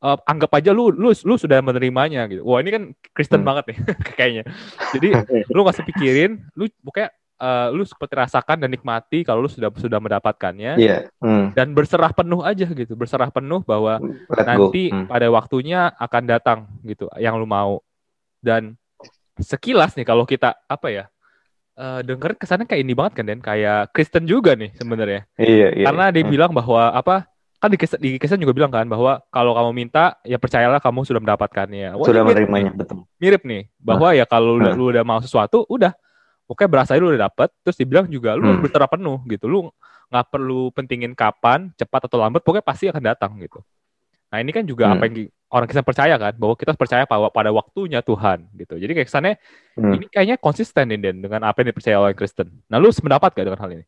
uh, 0.05 0.19
anggap 0.29 0.53
aja 0.57 0.71
lu 0.73 0.93
lu 0.93 1.13
lu 1.13 1.35
sudah 1.37 1.61
menerimanya 1.65 2.29
gitu 2.29 2.45
wah 2.45 2.61
ini 2.61 2.71
kan 2.73 2.83
Kristen 3.17 3.43
hmm. 3.43 3.49
banget 3.49 3.65
nih 3.73 3.79
kayaknya 4.17 4.45
jadi 4.93 5.09
lu 5.55 5.61
nggak 5.65 5.77
usah 5.81 5.87
pikirin 5.87 6.33
lu 6.55 6.69
pokoknya 6.85 7.09
uh, 7.41 7.69
lu 7.73 7.83
seperti 7.85 8.15
rasakan 8.17 8.57
dan 8.65 8.71
nikmati 8.73 9.25
kalau 9.25 9.45
lu 9.45 9.51
sudah 9.51 9.73
sudah 9.77 9.99
mendapatkannya 10.01 10.77
yeah. 10.77 11.09
hmm. 11.21 11.57
dan 11.57 11.73
berserah 11.73 12.13
penuh 12.13 12.45
aja 12.45 12.69
gitu 12.69 12.93
berserah 12.97 13.33
penuh 13.33 13.65
bahwa 13.65 14.01
Let 14.33 14.47
nanti 14.47 14.93
hmm. 14.93 15.09
pada 15.09 15.27
waktunya 15.33 15.93
akan 15.97 16.23
datang 16.29 16.59
gitu 16.85 17.09
yang 17.17 17.37
lu 17.41 17.49
mau 17.49 17.81
dan 18.45 18.77
sekilas 19.37 19.97
nih 19.97 20.07
kalau 20.09 20.25
kita 20.25 20.57
apa 20.65 20.89
ya 20.89 21.05
uh, 21.77 22.01
denger 22.01 22.41
kesannya 22.41 22.65
kayak 22.65 22.83
ini 22.85 22.93
banget 22.97 23.13
kan 23.21 23.25
Dan 23.29 23.41
kayak 23.45 23.93
Kristen 23.93 24.25
juga 24.25 24.57
nih 24.57 24.73
sebenarnya 24.77 25.29
iya, 25.37 25.69
iya. 25.77 25.85
karena 25.89 26.09
dia 26.13 26.25
hmm. 26.25 26.33
bilang 26.33 26.53
bahwa 26.57 26.93
apa 26.93 27.29
kan 27.67 27.73
di 27.75 27.79
kisah, 27.83 27.99
di 27.99 28.11
kisah 28.23 28.39
juga 28.39 28.55
bilang 28.55 28.71
kan 28.71 28.87
bahwa 28.87 29.19
kalau 29.35 29.53
kamu 29.59 29.71
minta 29.75 30.15
ya 30.23 30.39
percayalah 30.39 30.79
kamu 30.79 31.03
sudah 31.03 31.19
mendapatkannya. 31.19 31.99
Wah, 31.99 32.07
sudah 32.07 32.23
menerimanya 32.23 32.71
betul. 32.71 33.03
Mirip 33.19 33.43
nih 33.43 33.67
bahwa 33.83 34.15
nah. 34.15 34.19
ya 34.23 34.25
kalau 34.25 34.63
nah. 34.63 34.73
lu 34.73 34.95
udah 34.95 35.03
mau 35.03 35.19
sesuatu 35.19 35.67
udah 35.67 35.91
oke 36.47 36.63
berasa 36.71 36.95
lu 36.95 37.11
udah 37.11 37.27
dapet 37.27 37.51
terus 37.67 37.75
dibilang 37.75 38.07
juga 38.07 38.39
lu 38.39 38.55
hmm. 38.55 38.63
berserah 38.63 38.87
penuh 38.87 39.19
gitu. 39.27 39.51
Lu 39.51 39.59
nggak 40.07 40.27
perlu 40.31 40.71
pentingin 40.71 41.13
kapan, 41.19 41.75
cepat 41.75 42.07
atau 42.07 42.23
lambat 42.23 42.47
pokoknya 42.47 42.63
pasti 42.63 42.87
akan 42.87 43.03
datang 43.03 43.35
gitu. 43.43 43.59
Nah, 44.31 44.39
ini 44.43 44.51
kan 44.55 44.63
juga 44.67 44.91
hmm. 44.91 44.95
apa 44.95 45.03
yang 45.07 45.15
orang 45.47 45.69
kita 45.71 45.83
percaya 45.87 46.15
kan 46.19 46.35
bahwa 46.35 46.55
kita 46.59 46.73
percaya 46.75 47.05
pada, 47.07 47.31
pada 47.31 47.51
waktunya 47.55 48.03
Tuhan 48.03 48.51
gitu. 48.59 48.75
Jadi 48.79 48.93
kayak 48.95 49.09
kesannya 49.11 49.35
hmm. 49.79 49.93
ini 49.95 50.07
kayaknya 50.11 50.37
konsisten 50.39 50.91
nih 50.91 50.99
Den 50.99 51.23
dengan 51.23 51.47
apa 51.47 51.63
yang 51.63 51.71
dipercaya 51.75 51.97
oleh 51.99 52.15
Kristen. 52.15 52.51
Nah, 52.67 52.79
lu 52.83 52.91
sependapat 52.91 53.35
gak 53.35 53.47
dengan 53.47 53.61
hal 53.63 53.71
ini? 53.75 53.85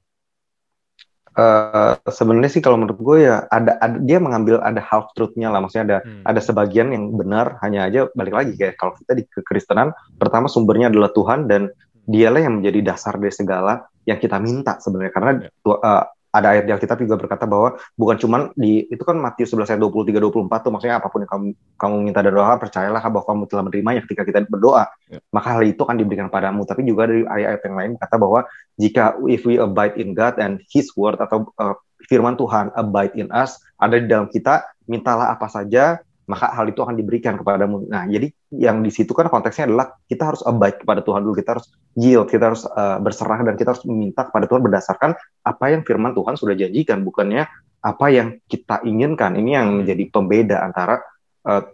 Uh, 1.39 1.95
sebenarnya 2.11 2.51
sih 2.51 2.59
kalau 2.59 2.83
menurut 2.83 2.99
gue 2.99 3.31
ya 3.31 3.47
ada, 3.47 3.79
ada 3.79 3.95
dia 4.03 4.19
mengambil 4.19 4.59
ada 4.59 4.83
half 4.83 5.15
truthnya 5.15 5.55
lah. 5.55 5.63
Maksudnya 5.63 5.85
ada 5.87 5.99
hmm. 6.03 6.27
ada 6.27 6.41
sebagian 6.43 6.91
yang 6.91 7.15
benar 7.15 7.63
hanya 7.63 7.87
aja 7.87 8.11
balik 8.19 8.35
lagi 8.35 8.59
kayak 8.59 8.75
kalau 8.75 8.99
kita 8.99 9.15
di 9.15 9.23
kekristenan 9.23 9.95
pertama 10.19 10.51
sumbernya 10.51 10.91
adalah 10.91 11.15
Tuhan 11.15 11.47
dan 11.47 11.71
dialah 12.11 12.43
yang 12.43 12.59
menjadi 12.59 12.91
dasar 12.91 13.23
dari 13.23 13.31
segala 13.31 13.87
yang 14.03 14.19
kita 14.19 14.35
minta 14.43 14.83
sebenarnya. 14.83 15.15
Karena 15.15 15.31
uh, 15.63 16.05
ada 16.29 16.53
ayat 16.53 16.65
di 16.69 16.73
Alkitab 16.77 17.01
juga 17.01 17.17
berkata 17.17 17.49
bahwa 17.49 17.81
bukan 17.97 18.17
cuma 18.21 18.37
di 18.53 18.85
itu 18.93 19.01
kan 19.01 19.17
Matius 19.17 19.57
11 19.57 19.77
ayat 19.77 19.81
23 19.81 20.21
24 20.21 20.65
tuh 20.65 20.71
maksudnya 20.73 20.97
apa 21.01 21.09
pun 21.09 21.25
yang 21.25 21.31
kamu 21.33 21.47
kamu 21.81 21.95
minta 22.05 22.21
dan 22.21 22.33
doa 22.37 22.55
percayalah 22.61 23.01
bahwa 23.01 23.25
kamu 23.25 23.43
telah 23.49 23.63
menerimanya 23.65 24.01
ketika 24.05 24.23
kita 24.29 24.45
berdoa 24.45 24.85
yeah. 25.09 25.21
maka 25.33 25.57
hal 25.57 25.65
itu 25.65 25.81
akan 25.81 25.97
diberikan 25.97 26.29
padamu 26.29 26.69
tapi 26.69 26.85
juga 26.85 27.09
dari 27.09 27.25
ayat-ayat 27.25 27.63
yang 27.65 27.77
lain 27.77 27.93
kata 27.97 28.17
bahwa 28.21 28.41
jika 28.77 29.17
if 29.27 29.43
we 29.49 29.57
abide 29.57 29.97
in 29.97 30.13
God 30.13 30.37
and 30.37 30.61
his 30.69 30.93
word 30.93 31.17
atau 31.17 31.49
uh, 31.57 31.75
firman 32.07 32.37
Tuhan 32.37 32.71
abide 32.77 33.17
in 33.17 33.29
us 33.33 33.57
ada 33.81 33.97
di 33.97 34.07
dalam 34.07 34.29
kita 34.29 34.69
mintalah 34.85 35.33
apa 35.33 35.49
saja 35.49 36.01
maka 36.29 36.53
hal 36.53 36.69
itu 36.69 36.85
akan 36.85 36.93
diberikan 36.93 37.41
kepadamu. 37.41 37.89
Nah, 37.89 38.05
jadi 38.05 38.29
yang 38.53 38.85
di 38.85 38.93
situ 38.93 39.17
kan 39.17 39.33
konteksnya 39.33 39.65
adalah 39.65 39.97
kita 40.05 40.29
harus 40.29 40.45
abide 40.45 40.77
kepada 40.85 41.01
Tuhan 41.01 41.25
dulu, 41.25 41.35
kita 41.41 41.57
harus 41.57 41.73
yield, 41.97 42.29
kita 42.29 42.53
harus 42.53 42.69
uh, 42.69 43.01
berserah 43.01 43.41
dan 43.49 43.57
kita 43.57 43.73
harus 43.73 43.85
meminta 43.89 44.29
kepada 44.29 44.45
Tuhan 44.45 44.61
berdasarkan 44.61 45.11
apa 45.49 45.65
yang 45.73 45.83
firman 45.89 46.13
Tuhan 46.13 46.37
sudah 46.37 46.53
janjikan, 46.53 47.01
bukannya 47.01 47.49
apa 47.81 48.07
yang 48.13 48.37
kita 48.45 48.85
inginkan. 48.85 49.41
Ini 49.41 49.51
yang 49.57 49.69
menjadi 49.81 50.05
pembeda 50.13 50.61
antara 50.61 51.01
uh, 51.49 51.65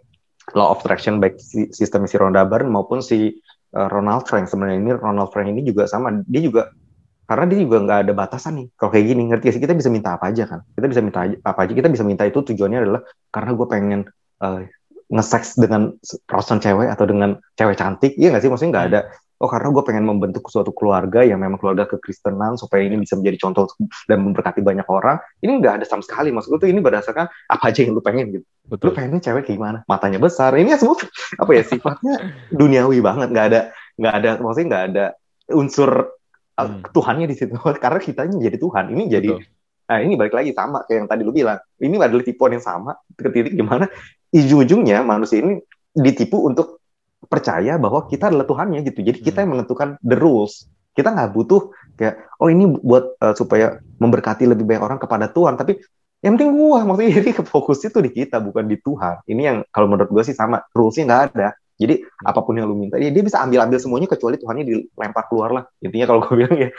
law 0.55 0.71
of 0.71 0.79
attraction 0.79 1.19
baik 1.19 1.35
sistem 1.75 2.07
si 2.07 2.15
Ronda 2.15 2.47
Barn 2.47 2.71
maupun 2.71 3.03
si 3.03 3.43
uh, 3.75 3.87
Ronald 3.91 4.23
Frank. 4.31 4.47
Sebenarnya 4.47 4.79
ini 4.79 4.91
Ronald 4.95 5.35
Frank 5.35 5.51
ini 5.51 5.67
juga 5.67 5.83
sama, 5.83 6.15
dia 6.23 6.39
juga 6.39 6.71
karena 7.25 7.45
dia 7.49 7.59
juga 7.65 7.81
nggak 7.81 7.99
ada 8.05 8.13
batasan 8.13 8.53
nih. 8.61 8.67
Kalau 8.77 8.89
kayak 8.93 9.05
gini 9.09 9.21
ngerti 9.33 9.57
sih? 9.57 9.61
Kita 9.61 9.73
bisa 9.73 9.89
minta 9.89 10.13
apa 10.13 10.29
aja 10.29 10.45
kan? 10.45 10.61
Kita 10.77 10.85
bisa 10.85 11.01
minta 11.01 11.25
apa 11.25 11.59
aja. 11.65 11.73
Kita 11.73 11.89
bisa 11.89 12.05
minta 12.05 12.23
itu 12.23 12.39
tujuannya 12.45 12.79
adalah 12.85 13.01
karena 13.33 13.51
gue 13.57 13.67
pengen 13.67 14.01
uh, 14.41 14.65
nge-sex 15.05 15.55
dengan 15.61 15.93
perasaan 16.25 16.59
cewek 16.59 16.89
atau 16.89 17.05
dengan 17.05 17.37
cewek 17.55 17.77
cantik, 17.77 18.17
iya 18.17 18.33
nggak 18.33 18.41
sih? 18.41 18.49
Maksudnya 18.49 18.71
nggak 18.73 18.87
ada 18.89 19.01
oh 19.43 19.49
karena 19.51 19.67
gue 19.67 19.83
pengen 19.83 20.05
membentuk 20.07 20.47
suatu 20.47 20.71
keluarga 20.71 21.19
yang 21.27 21.43
memang 21.43 21.59
keluarga 21.59 21.83
kekristenan 21.83 22.55
supaya 22.55 22.87
ini 22.87 23.03
bisa 23.03 23.19
menjadi 23.19 23.37
contoh 23.43 23.67
dan 24.07 24.23
memberkati 24.23 24.63
banyak 24.63 24.87
orang 24.87 25.19
ini 25.43 25.59
nggak 25.59 25.83
ada 25.83 25.85
sama 25.85 26.07
sekali 26.07 26.31
maksud 26.31 26.55
gue 26.55 26.59
tuh 26.63 26.69
ini 26.71 26.79
berdasarkan 26.79 27.27
apa 27.27 27.63
aja 27.67 27.83
yang 27.83 27.99
lu 27.99 28.01
pengen 28.01 28.31
gitu 28.31 28.45
Betul. 28.63 28.91
lu 28.91 28.91
pengennya 28.95 29.19
cewek 29.19 29.51
gimana 29.51 29.83
matanya 29.91 30.23
besar 30.23 30.55
ini 30.55 30.71
semua 30.79 30.95
apa 31.41 31.51
ya 31.51 31.63
sifatnya 31.67 32.13
duniawi 32.47 33.03
banget 33.03 33.27
nggak 33.35 33.45
ada 33.51 33.61
nggak 33.99 34.13
ada 34.15 34.29
maksudnya 34.39 34.67
nggak 34.71 34.85
ada 34.91 35.05
unsur 35.51 35.91
uh, 36.55 36.63
hmm. 36.63 36.95
Tuhannya 36.95 37.27
di 37.27 37.35
situ 37.35 37.59
karena 37.83 37.99
kita 37.99 38.31
jadi 38.31 38.55
Tuhan 38.55 38.85
ini 38.95 39.05
jadi 39.11 39.31
Betul. 39.35 39.53
Nah 39.85 40.01
ini 40.01 40.17
balik 40.17 40.33
lagi 40.33 40.49
sama 40.49 40.81
kayak 40.89 40.97
yang 40.97 41.09
tadi 41.09 41.21
lu 41.21 41.29
bilang. 41.29 41.61
Ini 41.77 41.93
adalah 42.01 42.25
tipuan 42.25 42.57
yang 42.57 42.65
sama 42.65 42.97
titik 43.13 43.53
gimana 43.53 43.85
ujung-ujungnya 44.35 45.05
manusia 45.07 45.39
ini 45.39 45.63
ditipu 45.95 46.43
untuk 46.43 46.83
percaya 47.25 47.79
bahwa 47.79 48.05
kita 48.05 48.29
adalah 48.29 48.45
Tuhannya 48.45 48.83
gitu. 48.85 48.99
Jadi 49.01 49.23
kita 49.23 49.41
yang 49.41 49.55
hmm. 49.55 49.63
menentukan 49.63 49.89
the 50.03 50.17
rules. 50.17 50.67
Kita 50.95 51.11
nggak 51.11 51.31
butuh 51.35 51.75
kayak 51.99 52.27
oh 52.39 52.47
ini 52.47 52.67
buat 52.67 53.19
uh, 53.19 53.35
supaya 53.35 53.79
memberkati 53.99 54.47
lebih 54.47 54.63
banyak 54.63 54.83
orang 54.83 54.99
kepada 54.99 55.27
Tuhan, 55.27 55.59
tapi 55.59 55.79
yang 56.23 56.39
penting 56.39 56.55
gua 56.55 56.87
maksudnya 56.87 57.11
jadi 57.19 57.29
fokusnya 57.35 57.89
tuh 57.91 58.03
di 58.03 58.11
kita 58.15 58.39
bukan 58.39 58.63
di 58.67 58.79
Tuhan. 58.79 59.27
Ini 59.27 59.41
yang 59.43 59.57
kalau 59.71 59.91
menurut 59.91 60.07
gua 60.11 60.23
sih 60.23 60.35
sama 60.35 60.63
rulesnya 60.71 61.03
nggak 61.07 61.23
ada. 61.35 61.49
Jadi 61.75 61.99
hmm. 61.99 62.23
apa 62.31 62.39
pun 62.39 62.55
yang 62.55 62.71
lu 62.71 62.75
minta, 62.79 62.95
dia, 62.95 63.11
dia 63.11 63.19
bisa 63.19 63.43
ambil-ambil 63.43 63.75
semuanya 63.83 64.07
kecuali 64.07 64.39
Tuhannya 64.39 64.63
dilempar 64.63 65.27
keluar 65.27 65.49
lah. 65.51 65.63
Intinya 65.83 66.07
kalau 66.07 66.23
gue 66.23 66.35
bilang 66.39 66.55
ya, 66.55 66.69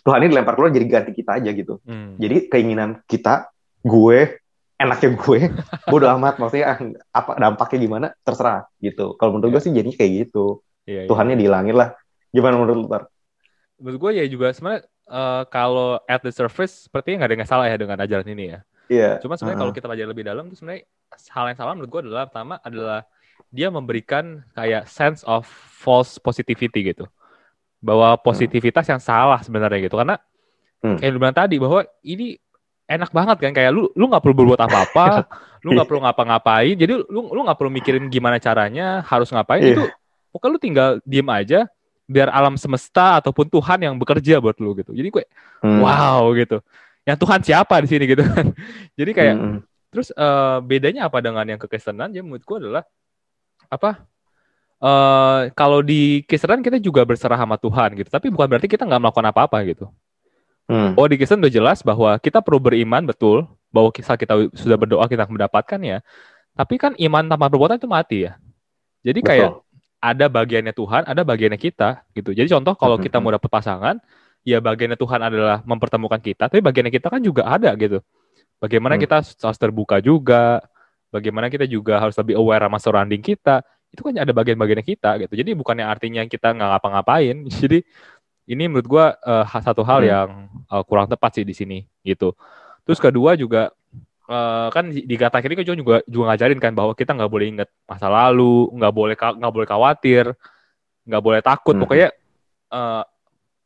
Tuhannya 0.00 0.28
dilempar 0.32 0.56
keluar 0.56 0.72
jadi 0.72 0.86
ganti 0.88 1.12
kita 1.12 1.36
aja 1.36 1.50
gitu. 1.52 1.76
Hmm. 1.84 2.16
Jadi 2.16 2.48
keinginan 2.48 3.04
kita, 3.04 3.52
gue, 3.84 4.40
enaknya 4.76 5.08
gue 5.16 5.40
bodo 5.92 6.06
amat 6.16 6.36
maksudnya 6.36 6.76
apa 7.12 7.32
dampaknya 7.40 7.78
gimana 7.80 8.06
terserah 8.22 8.68
gitu 8.80 9.16
kalau 9.16 9.36
menurut 9.36 9.50
yeah. 9.50 9.54
gue 9.58 9.62
sih 9.64 9.72
jadi 9.72 9.90
kayak 9.96 10.12
gitu 10.26 10.60
yeah, 10.84 11.04
yeah. 11.04 11.08
Tuhannya 11.08 11.36
dihilangin 11.36 11.76
lah 11.76 11.96
gimana 12.30 12.60
menurut 12.60 12.76
lu 12.84 12.88
menurut 13.76 13.98
gue 14.00 14.10
ya 14.20 14.24
juga 14.28 14.52
sebenarnya 14.52 14.84
uh, 15.08 15.42
kalau 15.48 16.00
at 16.04 16.20
the 16.20 16.32
surface 16.32 16.88
sepertinya 16.88 17.24
nggak 17.24 17.28
ada 17.28 17.36
yang 17.40 17.48
salah 17.48 17.66
ya 17.68 17.76
dengan 17.76 17.98
ajaran 18.00 18.28
ini 18.32 18.46
ya 18.56 18.60
Iya. 18.86 19.18
Yeah. 19.18 19.22
Cuma 19.22 19.34
sebenarnya 19.34 19.58
uh 19.58 19.66
-huh. 19.66 19.70
kalau 19.70 19.72
kita 19.74 19.86
belajar 19.90 20.06
lebih 20.06 20.24
dalam 20.26 20.44
tuh 20.50 20.56
sebenarnya 20.58 20.86
hal 21.34 21.44
yang 21.50 21.58
salah 21.58 21.72
menurut 21.74 21.90
gue 21.90 22.00
adalah 22.06 22.24
pertama 22.30 22.54
adalah 22.62 23.00
dia 23.50 23.68
memberikan 23.70 24.42
kayak 24.54 24.86
sense 24.90 25.22
of 25.26 25.46
false 25.74 26.18
positivity 26.22 26.94
gitu. 26.94 27.04
Bahwa 27.82 28.14
hmm. 28.14 28.22
positivitas 28.22 28.86
hmm. 28.86 28.92
yang 28.96 29.02
salah 29.02 29.40
sebenarnya 29.42 29.90
gitu. 29.90 29.96
Karena 29.98 30.16
hmm. 30.82 30.98
kayak 31.02 31.10
lu 31.10 31.18
bilang 31.18 31.36
tadi 31.36 31.56
bahwa 31.58 31.80
ini 32.02 32.38
enak 32.86 33.10
banget 33.10 33.36
kan 33.42 33.52
kayak 33.52 33.70
lu 33.74 33.90
lu 33.98 34.06
nggak 34.06 34.22
perlu 34.22 34.34
berbuat 34.34 34.60
apa-apa 34.62 35.26
lu 35.66 35.74
nggak 35.74 35.88
perlu 35.90 36.00
ngapa-ngapain 36.06 36.74
jadi 36.78 36.92
lu 37.06 37.20
lu 37.34 37.40
nggak 37.42 37.58
perlu 37.58 37.70
mikirin 37.74 38.06
gimana 38.06 38.38
caranya 38.38 39.02
harus 39.06 39.30
ngapain 39.34 39.62
yeah. 39.62 39.74
itu 39.74 39.84
pokoknya 40.30 40.52
lu 40.54 40.60
tinggal 40.62 40.88
diem 41.02 41.28
aja 41.32 41.66
biar 42.06 42.30
alam 42.30 42.54
semesta 42.54 43.18
ataupun 43.18 43.50
Tuhan 43.50 43.82
yang 43.82 43.94
bekerja 43.98 44.38
buat 44.38 44.54
lu 44.62 44.78
gitu. 44.78 44.94
Jadi 44.94 45.08
gue 45.10 45.24
hmm. 45.66 45.82
wow 45.82 46.30
gitu. 46.38 46.62
Yang 47.02 47.18
Tuhan 47.18 47.40
siapa 47.42 47.74
di 47.82 47.88
sini? 47.90 48.04
gitu 48.14 48.22
kan. 48.22 48.54
Jadi 48.94 49.10
kayak 49.10 49.34
hmm. 49.34 49.58
terus 49.90 50.08
uh, 50.14 50.62
bedanya 50.62 51.10
apa 51.10 51.18
dengan 51.18 51.42
yang 51.42 51.58
kekristenan 51.58 52.14
ya 52.14 52.22
menurutku 52.22 52.62
adalah 52.62 52.86
apa 53.66 54.06
uh, 54.78 55.50
kalau 55.58 55.82
di 55.82 56.22
Kristen 56.22 56.62
kita 56.62 56.78
juga 56.78 57.02
berserah 57.02 57.38
sama 57.38 57.58
Tuhan 57.58 57.98
gitu 57.98 58.06
tapi 58.12 58.30
bukan 58.30 58.46
berarti 58.46 58.70
kita 58.70 58.86
nggak 58.86 59.02
melakukan 59.02 59.26
apa-apa 59.34 59.58
gitu 59.66 59.90
Hmm. 60.66 60.98
Oh 60.98 61.06
di 61.06 61.14
Kristen 61.14 61.38
udah 61.38 61.52
jelas 61.52 61.78
bahwa 61.86 62.18
kita 62.18 62.42
perlu 62.42 62.58
beriman 62.58 63.06
betul 63.06 63.46
bahwa 63.70 63.94
kisah 63.94 64.18
kita 64.18 64.50
sudah 64.54 64.74
berdoa 64.74 65.06
kita 65.06 65.26
akan 65.26 65.34
mendapatkannya. 65.38 66.02
Tapi 66.56 66.74
kan 66.80 66.92
iman 66.98 67.24
tanpa 67.30 67.46
perbuatan 67.52 67.78
itu 67.78 67.88
mati 67.88 68.18
ya. 68.26 68.40
Jadi 69.06 69.20
betul. 69.22 69.30
kayak 69.30 69.50
ada 70.02 70.26
bagiannya 70.26 70.74
Tuhan, 70.74 71.02
ada 71.06 71.22
bagiannya 71.22 71.60
kita 71.60 72.02
gitu. 72.16 72.34
Jadi 72.34 72.48
contoh 72.50 72.74
kalau 72.74 72.96
kita 72.98 73.22
mau 73.22 73.30
dapat 73.30 73.46
pasangan, 73.46 73.96
ya 74.42 74.58
bagiannya 74.58 74.98
Tuhan 74.98 75.20
adalah 75.22 75.62
mempertemukan 75.62 76.18
kita, 76.18 76.50
tapi 76.50 76.62
bagiannya 76.62 76.92
kita 76.94 77.08
kan 77.10 77.20
juga 77.22 77.46
ada 77.46 77.74
gitu. 77.78 78.02
Bagaimana 78.56 78.96
hmm. 78.96 79.02
kita 79.04 79.14
harus 79.20 79.58
terbuka 79.60 80.00
juga, 80.00 80.64
bagaimana 81.12 81.52
kita 81.52 81.68
juga 81.68 82.00
harus 82.00 82.16
lebih 82.16 82.40
aware 82.40 82.64
sama 82.66 82.78
surrounding 82.80 83.20
kita. 83.20 83.60
Itu 83.92 84.02
kan 84.02 84.16
ada 84.16 84.32
bagian-bagiannya 84.32 84.86
kita 84.86 85.10
gitu. 85.24 85.32
Jadi 85.36 85.50
bukannya 85.56 85.84
artinya 85.86 86.22
kita 86.24 86.56
nggak 86.56 86.68
ngapa-ngapain. 86.76 87.36
Jadi 87.60 87.84
ini 88.46 88.70
menurut 88.70 88.86
gue 88.86 89.04
uh, 89.26 89.44
satu 89.58 89.82
hal 89.82 90.00
hmm. 90.02 90.08
yang 90.08 90.28
uh, 90.70 90.82
kurang 90.86 91.10
tepat 91.10 91.38
sih 91.38 91.44
di 91.46 91.54
sini 91.54 91.78
gitu. 92.06 92.34
Terus 92.86 93.02
kedua 93.02 93.34
juga 93.34 93.74
uh, 94.30 94.70
kan 94.70 94.90
di, 94.90 95.02
di 95.02 95.16
kata 95.18 95.42
kiri 95.42 95.58
kan 95.58 95.66
juga 95.66 96.02
juga 96.06 96.24
ngajarin 96.30 96.62
kan 96.62 96.72
bahwa 96.72 96.94
kita 96.94 97.12
nggak 97.14 97.30
boleh 97.30 97.46
inget 97.50 97.68
masa 97.90 98.06
lalu, 98.06 98.70
nggak 98.78 98.92
boleh 98.94 99.16
nggak 99.18 99.52
boleh 99.52 99.66
khawatir, 99.66 100.24
nggak 101.04 101.22
boleh 101.22 101.40
takut. 101.42 101.74
Hmm. 101.74 101.82
Pokoknya 101.82 102.08
uh, 102.70 103.02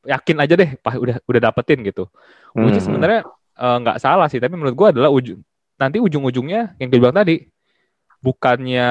yakin 0.08 0.36
aja 0.40 0.54
deh, 0.56 0.70
pas 0.80 0.96
udah 0.96 1.20
udah 1.28 1.40
dapetin 1.40 1.84
gitu. 1.84 2.08
Hmm. 2.56 2.64
Which 2.64 2.80
sebenarnya 2.80 3.28
nggak 3.60 3.96
uh, 3.96 4.00
salah 4.00 4.32
sih, 4.32 4.40
tapi 4.40 4.56
menurut 4.56 4.72
gue 4.72 4.88
adalah 4.96 5.12
ujung 5.12 5.44
nanti 5.80 5.96
ujung-ujungnya 5.96 6.76
yang 6.76 6.88
gue 6.92 7.00
bilang 7.00 7.16
tadi 7.16 7.48
bukannya 8.20 8.88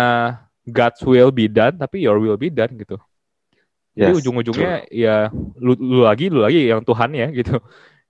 God's 0.70 1.02
will 1.06 1.34
be 1.34 1.50
done, 1.50 1.78
tapi 1.78 2.02
your 2.02 2.18
will 2.18 2.38
be 2.38 2.54
done 2.54 2.74
gitu. 2.78 2.98
Jadi 3.98 4.12
ujung-ujungnya 4.22 4.88
ya 4.94 5.28
lu, 5.60 5.76
lu 5.76 6.00
lagi 6.06 6.32
lu 6.32 6.40
lagi 6.46 6.70
yang 6.70 6.82
Tuhan 6.86 7.10
ya 7.14 7.28
gitu. 7.34 7.60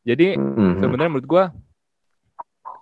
Jadi 0.05 0.37
mm-hmm. 0.37 0.79
sebenarnya 0.79 1.11
menurut 1.11 1.27
gua 1.27 1.43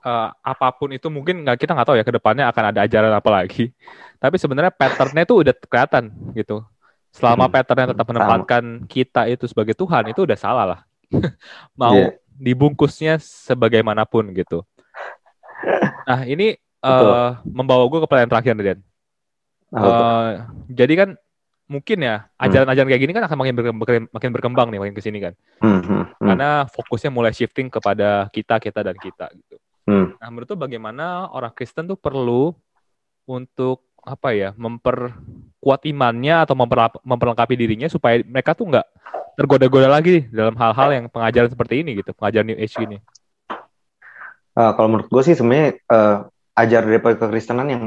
uh, 0.04 0.30
apa 0.44 0.68
pun 0.76 0.92
itu 0.92 1.08
mungkin 1.08 1.44
nggak 1.44 1.58
kita 1.62 1.72
nggak 1.76 1.88
tahu 1.88 1.98
ya 2.00 2.06
ke 2.06 2.14
depannya 2.14 2.46
akan 2.52 2.64
ada 2.74 2.80
ajaran 2.84 3.14
apa 3.14 3.30
lagi. 3.32 3.72
Tapi 4.18 4.36
sebenarnya 4.42 4.74
patternnya 4.74 5.24
itu 5.24 5.36
udah 5.40 5.54
kelihatan 5.68 6.04
gitu. 6.36 6.64
Selama 7.16 7.48
hmm. 7.48 7.54
patternnya 7.54 7.88
tetap 7.96 8.06
menempatkan 8.12 8.64
kita 8.86 9.22
itu 9.32 9.46
sebagai 9.50 9.74
Tuhan 9.74 10.12
itu 10.12 10.28
udah 10.28 10.38
salah 10.38 10.66
lah. 10.66 10.80
Mau 11.80 11.96
yeah. 11.96 12.12
dibungkusnya 12.36 13.18
sebagaimanapun 13.22 14.36
gitu. 14.36 14.68
Nah 16.06 16.24
ini 16.28 16.56
uh, 16.84 17.40
membawa 17.48 17.84
gue 17.90 18.00
ke 18.04 18.08
pertanyaan 18.08 18.32
terakhir 18.32 18.54
nih 18.54 18.66
Dan. 18.74 18.80
Uh, 19.68 20.48
jadi 20.72 20.94
kan 20.96 21.10
mungkin 21.68 22.00
ya 22.00 22.24
hmm. 22.24 22.44
ajaran-ajaran 22.48 22.88
kayak 22.88 23.02
gini 23.04 23.14
kan 23.14 23.24
akan 23.28 23.38
makin 23.38 23.56
berkembang, 23.56 24.08
makin 24.10 24.32
berkembang 24.32 24.68
nih 24.72 24.80
makin 24.80 24.96
ke 24.96 25.04
sini 25.04 25.20
kan. 25.20 25.34
Hmm, 25.60 25.84
hmm, 25.84 26.04
hmm. 26.18 26.28
Karena 26.32 26.50
fokusnya 26.72 27.12
mulai 27.12 27.36
shifting 27.36 27.68
kepada 27.68 28.32
kita, 28.32 28.58
kita 28.58 28.80
dan 28.82 28.96
kita 28.96 29.28
gitu. 29.36 29.56
Hmm. 29.88 30.16
Nah, 30.20 30.28
menurut 30.32 30.48
tuh 30.48 30.60
bagaimana 30.60 31.32
orang 31.32 31.52
Kristen 31.56 31.88
tuh 31.88 32.00
perlu 32.00 32.56
untuk 33.28 33.88
apa 34.08 34.32
ya 34.32 34.56
memperkuat 34.56 35.84
imannya 35.84 36.48
atau 36.48 36.56
memper, 36.56 36.96
memperlengkapi 37.04 37.56
dirinya 37.60 37.92
supaya 37.92 38.24
mereka 38.24 38.56
tuh 38.56 38.72
nggak 38.72 38.88
tergoda-goda 39.36 39.92
lagi 39.92 40.24
dalam 40.32 40.56
hal-hal 40.56 40.90
yang 40.96 41.06
pengajaran 41.12 41.52
seperti 41.52 41.84
ini 41.84 42.00
gitu, 42.00 42.16
pengajaran 42.16 42.48
New 42.52 42.58
Age 42.58 42.74
gini. 42.74 42.98
Uh, 44.58 44.74
kalau 44.74 44.90
menurut 44.90 45.12
gue 45.12 45.22
sih 45.22 45.36
sebenarnya 45.38 45.78
uh, 45.94 46.26
ajar 46.58 46.82
dari 46.82 46.98
kekristenan 46.98 47.68
yang 47.70 47.84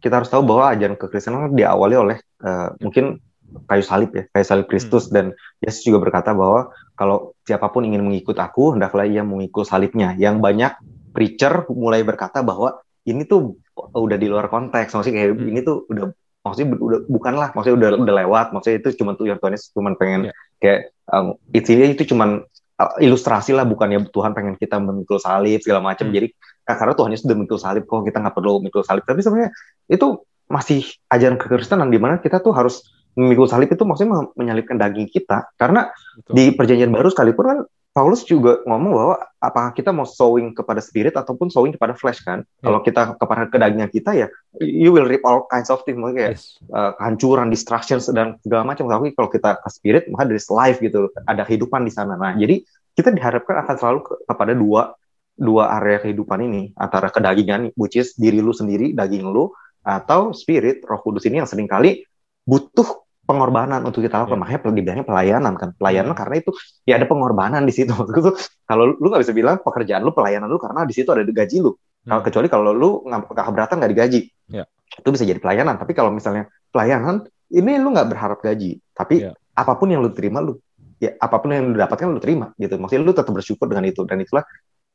kita 0.00 0.22
harus 0.22 0.30
tahu 0.30 0.42
bahwa 0.46 0.72
ajaran 0.72 0.96
kekristenan 0.96 1.52
diawali 1.52 1.94
oleh 1.96 2.16
uh, 2.42 2.74
mungkin 2.80 3.20
kayu 3.66 3.84
salib 3.84 4.10
ya, 4.12 4.24
kayu 4.34 4.46
salib 4.46 4.66
Kristus 4.66 5.08
hmm. 5.08 5.12
dan 5.14 5.26
Yesus 5.62 5.86
juga 5.86 6.02
berkata 6.02 6.34
bahwa 6.34 6.74
kalau 6.98 7.36
siapa 7.46 7.70
pun 7.70 7.86
ingin 7.86 8.02
mengikut 8.02 8.36
aku, 8.36 8.76
hendaklah 8.76 9.06
ia 9.06 9.22
mengikut 9.22 9.64
salibnya. 9.64 10.16
Yang 10.18 10.36
banyak 10.42 10.72
preacher 11.14 11.64
mulai 11.72 12.02
berkata 12.02 12.42
bahwa 12.42 12.82
ini 13.06 13.22
tuh 13.24 13.56
udah 13.76 14.18
di 14.18 14.26
luar 14.26 14.50
konteks, 14.50 14.92
maksudnya 14.92 15.16
kayak 15.22 15.30
hmm. 15.38 15.50
ini 15.52 15.60
tuh 15.62 15.86
udah 15.88 16.04
maksudnya 16.42 16.68
udah 16.78 17.00
bukanlah, 17.10 17.48
maksudnya 17.54 17.76
udah 17.78 17.88
udah 18.02 18.14
lewat, 18.26 18.46
maksudnya 18.54 18.76
itu 18.82 18.88
cuma 19.02 19.18
tuh 19.18 19.26
yang 19.30 19.38
Tuhan 19.38 19.54
cuma 19.74 19.90
pengen 19.98 20.20
yeah. 20.30 20.34
kayak 20.62 20.80
um, 21.10 21.34
itu 21.50 21.74
itu 21.74 22.04
cuma 22.10 22.46
uh, 22.78 22.94
ilustrasi 23.02 23.54
lah, 23.54 23.66
bukannya 23.66 24.06
Tuhan 24.10 24.34
pengen 24.34 24.54
kita 24.58 24.78
memikul 24.78 25.18
salib 25.22 25.62
segala 25.62 25.82
macam. 25.82 26.10
Hmm. 26.10 26.14
Jadi 26.14 26.28
karena 26.74 26.98
Tuhan 26.98 27.14
Yesus 27.14 27.24
sudah 27.30 27.38
memikul 27.38 27.60
salib, 27.62 27.86
kok 27.86 28.02
kita 28.02 28.18
nggak 28.18 28.34
perlu 28.34 28.58
memikul 28.58 28.82
salib. 28.82 29.06
Tapi 29.06 29.22
sebenarnya 29.22 29.54
itu 29.86 30.26
masih 30.50 30.82
ajaran 31.10 31.38
kekristenan 31.38 31.90
di 31.90 31.98
mana 31.98 32.18
kita 32.18 32.42
tuh 32.42 32.54
harus 32.54 32.82
memikul 33.16 33.48
salib 33.48 33.72
itu 33.72 33.82
maksudnya 33.82 34.28
menyalibkan 34.36 34.76
daging 34.76 35.08
kita 35.08 35.48
karena 35.56 35.88
Betul. 36.20 36.32
di 36.36 36.44
perjanjian 36.52 36.92
baru 36.92 37.08
sekalipun 37.08 37.44
kan 37.48 37.58
Paulus 37.96 38.28
juga 38.28 38.60
ngomong 38.68 38.92
bahwa 38.92 39.16
apakah 39.40 39.72
kita 39.72 39.88
mau 39.88 40.04
sowing 40.04 40.52
kepada 40.52 40.84
spirit 40.84 41.16
ataupun 41.16 41.48
sowing 41.48 41.72
kepada 41.72 41.96
flesh 41.96 42.20
kan 42.20 42.44
yeah. 42.44 42.68
kalau 42.68 42.84
kita 42.84 43.16
kepada 43.16 43.48
kedagingan 43.48 43.88
kita 43.88 44.12
ya 44.12 44.28
you 44.60 44.92
will 44.92 45.08
reap 45.08 45.24
all 45.24 45.48
kinds 45.48 45.72
of 45.72 45.80
things 45.88 45.96
kayak 46.12 46.36
yes. 46.36 46.60
uh, 46.76 46.92
kehancuran 47.00 47.48
distractions 47.48 48.04
dan 48.12 48.36
segala 48.44 48.68
macam 48.68 48.84
tapi 48.84 49.16
kalau 49.16 49.32
kita 49.32 49.56
ke 49.64 49.68
spirit 49.72 50.04
maka 50.12 50.28
dari 50.28 50.42
life 50.44 50.78
gitu 50.84 51.08
ada 51.24 51.42
kehidupan 51.48 51.88
di 51.88 51.92
sana 51.96 52.20
nah 52.20 52.36
jadi 52.36 52.60
kita 52.92 53.16
diharapkan 53.16 53.64
akan 53.64 53.74
selalu 53.80 54.00
ke, 54.04 54.12
kepada 54.28 54.52
dua 54.52 54.92
dua 55.36 55.68
area 55.76 56.00
kehidupan 56.00 56.40
ini 56.48 56.72
antara 56.80 57.12
kedagingan 57.12 57.70
which 57.76 58.00
is 58.00 58.16
diri 58.16 58.40
lu 58.40 58.56
sendiri 58.56 58.96
daging 58.96 59.28
lu 59.28 59.52
atau 59.84 60.32
spirit 60.32 60.82
Roh 60.82 60.98
Kudus 61.04 61.28
ini 61.28 61.38
yang 61.38 61.46
sering 61.46 61.68
kali 61.68 62.02
butuh 62.42 63.06
pengorbanan 63.26 63.82
untuk 63.82 64.06
kita 64.06 64.22
lakukan. 64.22 64.38
Yeah. 64.38 64.58
Makanya 64.58 64.74
dibilangnya 64.74 65.06
pelayanan 65.06 65.54
kan. 65.58 65.70
Pelayanan 65.74 66.14
hmm. 66.14 66.20
karena 66.22 66.34
itu 66.40 66.50
ya 66.86 66.94
ada 66.96 67.06
pengorbanan 67.10 67.62
di 67.66 67.74
situ. 67.74 67.92
kalau 68.70 68.84
lu 68.96 69.06
nggak 69.06 69.22
bisa 69.22 69.34
bilang 69.34 69.60
pekerjaan 69.60 70.02
lu 70.06 70.14
pelayanan 70.14 70.46
lu 70.50 70.58
karena 70.62 70.86
di 70.86 70.94
situ 70.94 71.10
ada 71.10 71.22
gaji 71.26 71.56
lu. 71.62 71.74
Hmm. 72.06 72.22
Kecuali 72.22 72.46
kalau 72.46 72.70
lu 72.74 73.02
nggak 73.06 73.30
keberatan 73.30 73.76
nggak 73.82 73.92
digaji. 73.92 74.20
Yeah. 74.50 74.66
Itu 74.98 75.10
bisa 75.10 75.26
jadi 75.26 75.42
pelayanan. 75.42 75.76
Tapi 75.76 75.92
kalau 75.92 76.14
misalnya 76.14 76.50
pelayanan 76.70 77.26
ini 77.50 77.78
lu 77.78 77.94
nggak 77.94 78.10
berharap 78.10 78.38
gaji, 78.42 78.82
tapi 78.90 79.22
yeah. 79.26 79.34
apa 79.54 79.78
pun 79.78 79.86
yang 79.90 80.02
lu 80.02 80.10
terima 80.10 80.42
lu 80.42 80.58
ya 80.96 81.12
apa 81.20 81.36
pun 81.38 81.52
yang 81.52 81.70
lu 81.72 81.76
dapatkan 81.76 82.08
lu 82.08 82.20
terima 82.20 82.56
gitu 82.56 82.80
maksudnya 82.80 83.04
lu 83.04 83.12
tetap 83.12 83.32
bersyukur 83.32 83.68
dengan 83.68 83.84
itu 83.84 84.00
dan 84.08 84.16
itulah 84.16 84.44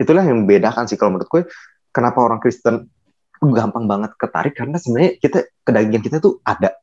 itulah 0.01 0.25
yang 0.25 0.43
membedakan 0.43 0.89
sih 0.89 0.97
kalau 0.97 1.13
menurut 1.13 1.29
gue 1.29 1.41
kenapa 1.93 2.17
orang 2.25 2.41
Kristen 2.41 2.89
gampang 3.41 3.85
banget 3.85 4.11
ketarik 4.17 4.53
karena 4.57 4.77
sebenarnya 4.77 5.11
kita 5.17 5.39
kedagingan 5.65 6.01
kita 6.01 6.17
tuh 6.21 6.41
ada. 6.45 6.77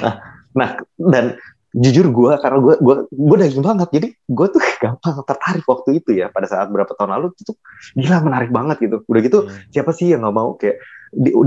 Nah, 0.00 0.14
nah 0.52 0.70
dan 0.96 1.36
jujur 1.72 2.12
gue 2.12 2.32
karena 2.36 2.58
gue 2.60 2.74
gue 2.84 2.96
gue 3.08 3.36
daging 3.40 3.64
banget 3.64 3.88
jadi 3.88 4.08
gue 4.12 4.46
tuh 4.52 4.60
gampang 4.84 5.24
tertarik 5.24 5.64
waktu 5.64 6.04
itu 6.04 6.10
ya 6.12 6.28
pada 6.28 6.44
saat 6.44 6.68
berapa 6.68 6.92
tahun 6.92 7.16
lalu 7.16 7.32
itu 7.32 7.52
tuh 7.52 7.56
gila 7.96 8.20
menarik 8.24 8.50
banget 8.52 8.76
gitu. 8.84 8.96
Udah 9.08 9.20
gitu 9.24 9.38
hmm. 9.48 9.72
siapa 9.72 9.90
sih 9.96 10.12
yang 10.12 10.24
nggak 10.24 10.36
mau? 10.36 10.56
Kayak 10.60 10.80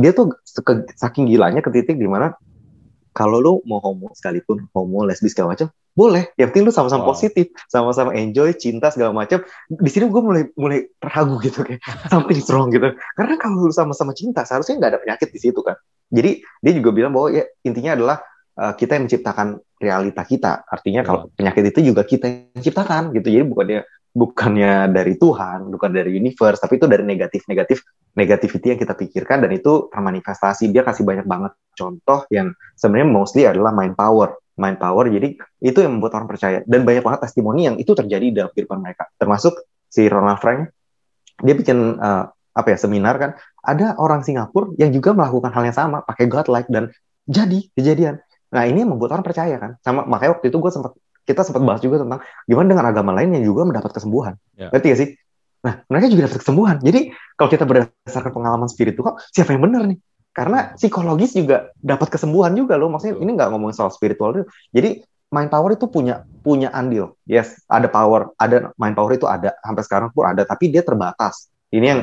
dia 0.01 0.11
tuh 0.13 0.37
saking 0.97 1.25
gilanya 1.25 1.61
ke 1.61 1.73
titik 1.73 1.97
di 1.97 2.05
mana 2.05 2.37
kalau 3.15 3.39
lu 3.39 3.53
mau 3.63 3.79
homo 3.79 4.11
sekalipun 4.11 4.67
homo 4.75 5.07
lesbi 5.07 5.31
segala 5.31 5.55
macam 5.55 5.71
boleh. 5.95 6.35
Yang 6.35 6.47
penting 6.51 6.65
lu 6.67 6.73
sama-sama 6.75 7.07
wow. 7.07 7.15
positif 7.15 7.55
sama-sama 7.71 8.11
enjoy 8.11 8.51
cinta 8.59 8.91
segala 8.91 9.15
macam 9.15 9.39
di 9.71 9.87
sini 9.87 10.11
gue 10.11 10.21
mulai 10.21 10.43
mulai 10.59 10.91
ragu 10.99 11.39
gitu 11.39 11.63
kayak 11.63 11.79
something 12.11 12.35
strong 12.43 12.67
gitu. 12.75 12.91
Karena 13.15 13.39
kalau 13.39 13.63
lu 13.63 13.71
sama-sama 13.71 14.11
cinta 14.11 14.43
seharusnya 14.43 14.75
nggak 14.75 14.91
ada 14.91 14.99
penyakit 14.99 15.31
di 15.31 15.39
situ 15.39 15.63
kan. 15.63 15.79
Jadi 16.11 16.43
dia 16.59 16.71
juga 16.75 16.91
bilang 16.91 17.15
bahwa 17.15 17.31
ya 17.31 17.47
intinya 17.63 17.95
adalah 17.95 18.17
uh, 18.59 18.75
kita 18.75 18.99
yang 18.99 19.07
menciptakan 19.07 19.47
realita 19.79 20.21
kita. 20.27 20.51
Artinya 20.67 21.01
kalau 21.07 21.31
penyakit 21.31 21.63
itu 21.71 21.79
juga 21.95 22.03
kita 22.03 22.27
yang 22.27 22.61
ciptakan 22.61 23.15
gitu. 23.15 23.31
Jadi 23.31 23.43
bukannya 23.47 23.79
bukannya 24.15 24.95
dari 24.95 25.19
Tuhan, 25.19 25.67
bukan 25.67 25.91
dari 25.91 26.15
universe, 26.15 26.63
tapi 26.63 26.79
itu 26.79 26.87
dari 26.87 27.03
negatif-negatif 27.03 27.83
negativity 28.15 28.71
yang 28.71 28.79
kita 28.79 28.95
pikirkan 28.95 29.43
dan 29.43 29.51
itu 29.51 29.91
termanifestasi. 29.91 30.71
Dia 30.71 30.87
kasih 30.87 31.03
banyak 31.03 31.27
banget 31.27 31.51
contoh 31.75 32.23
yang 32.31 32.55
sebenarnya 32.79 33.11
mostly 33.11 33.43
adalah 33.43 33.75
mind 33.75 33.99
power. 33.99 34.39
Mind 34.55 34.79
power, 34.79 35.11
jadi 35.11 35.35
itu 35.59 35.77
yang 35.83 35.99
membuat 35.99 36.15
orang 36.15 36.31
percaya. 36.31 36.63
Dan 36.63 36.87
banyak 36.87 37.03
banget 37.03 37.27
testimoni 37.27 37.67
yang 37.67 37.75
itu 37.75 37.91
terjadi 37.91 38.31
dalam 38.31 38.49
kehidupan 38.55 38.79
mereka. 38.79 39.11
Termasuk 39.19 39.51
si 39.91 40.07
Ronald 40.07 40.39
Frank, 40.39 40.71
dia 41.43 41.51
bikin 41.59 41.99
uh, 41.99 42.31
apa 42.31 42.67
ya 42.71 42.79
seminar 42.79 43.19
kan, 43.19 43.35
ada 43.59 43.99
orang 43.99 44.23
Singapura 44.23 44.71
yang 44.79 44.95
juga 44.95 45.11
melakukan 45.11 45.51
hal 45.51 45.63
yang 45.67 45.75
sama, 45.75 46.07
pakai 46.07 46.31
godlike 46.31 46.71
dan 46.71 46.87
jadi 47.27 47.67
kejadian. 47.75 48.23
Nah 48.55 48.63
ini 48.63 48.87
yang 48.87 48.95
membuat 48.95 49.19
orang 49.19 49.27
percaya 49.27 49.59
kan. 49.59 49.75
Sama 49.83 50.07
makanya 50.07 50.39
waktu 50.39 50.47
itu 50.47 50.57
gue 50.63 50.71
sempat 50.71 50.95
kita 51.25 51.41
sempat 51.41 51.65
bahas 51.65 51.81
juga 51.81 52.05
tentang 52.05 52.21
gimana 52.45 52.67
dengan 52.69 52.85
agama 52.85 53.11
lain 53.17 53.35
yang 53.35 53.43
juga 53.43 53.65
mendapat 53.65 53.91
kesembuhan. 53.97 54.37
Ya. 54.53 54.69
Ngerti 54.69 54.87
gak 54.93 54.99
sih? 55.01 55.09
Nah, 55.65 55.81
mereka 55.89 56.05
juga 56.13 56.21
dapat 56.29 56.39
kesembuhan. 56.45 56.77
Jadi, 56.77 57.01
kalau 57.33 57.49
kita 57.49 57.65
berdasarkan 57.65 58.31
pengalaman 58.31 58.69
spiritual, 58.69 59.17
siapa 59.33 59.57
yang 59.57 59.65
benar 59.65 59.89
nih? 59.89 59.97
Karena 60.29 60.77
psikologis 60.77 61.33
juga 61.33 61.73
dapat 61.81 62.13
kesembuhan 62.13 62.53
juga 62.53 62.77
loh. 62.77 62.93
Maksudnya 62.93 63.17
ini 63.17 63.33
nggak 63.33 63.49
ngomongin 63.49 63.73
soal 63.73 63.89
spiritual. 63.89 64.45
Jadi, 64.69 65.01
mind 65.33 65.49
power 65.49 65.73
itu 65.73 65.89
punya 65.89 66.21
punya 66.45 66.69
andil. 66.69 67.17
Yes, 67.25 67.65
ada 67.65 67.89
power, 67.89 68.31
ada 68.37 68.69
mind 68.77 68.93
power 68.93 69.17
itu 69.17 69.25
ada 69.25 69.57
sampai 69.65 69.83
sekarang 69.83 70.09
pun 70.13 70.29
ada, 70.29 70.45
tapi 70.45 70.69
dia 70.69 70.85
terbatas. 70.85 71.49
Ini 71.73 71.85
yang 71.85 72.01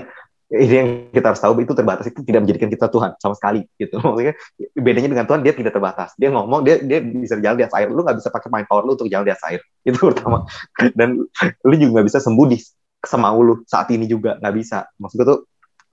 ini 0.53 0.75
yang 0.77 0.88
kita 1.09 1.33
harus 1.33 1.41
tahu 1.41 1.65
itu 1.65 1.73
terbatas 1.73 2.05
itu 2.12 2.21
tidak 2.29 2.45
menjadikan 2.45 2.69
kita 2.69 2.87
Tuhan 2.93 3.17
sama 3.17 3.33
sekali 3.33 3.65
gitu. 3.81 3.97
Maksudnya 4.05 4.35
bedanya 4.77 5.09
dengan 5.09 5.25
Tuhan 5.25 5.41
dia 5.41 5.53
tidak 5.57 5.73
terbatas. 5.73 6.12
Dia 6.21 6.29
ngomong 6.29 6.61
dia 6.61 6.77
dia 6.85 7.01
bisa 7.01 7.41
jalan 7.41 7.57
di 7.57 7.65
atas 7.65 7.77
air. 7.81 7.88
Lu 7.88 8.05
nggak 8.05 8.21
bisa 8.21 8.29
pakai 8.29 8.49
mind 8.53 8.69
power 8.69 8.85
lu 8.85 8.93
untuk 8.93 9.09
jalan 9.09 9.25
di 9.25 9.33
atas 9.33 9.45
air. 9.49 9.61
Itu 9.88 10.12
pertama. 10.12 10.45
Dan 10.93 11.25
lu 11.65 11.75
juga 11.81 11.91
nggak 12.01 12.07
bisa 12.12 12.21
sembuh 12.21 12.47
di 12.53 12.61
semau 13.01 13.38
lu 13.41 13.55
saat 13.65 13.88
ini 13.97 14.05
juga. 14.05 14.37
Nggak 14.37 14.55
bisa. 14.55 14.85
Maksud 15.01 15.17
gue 15.17 15.27
tuh 15.27 15.41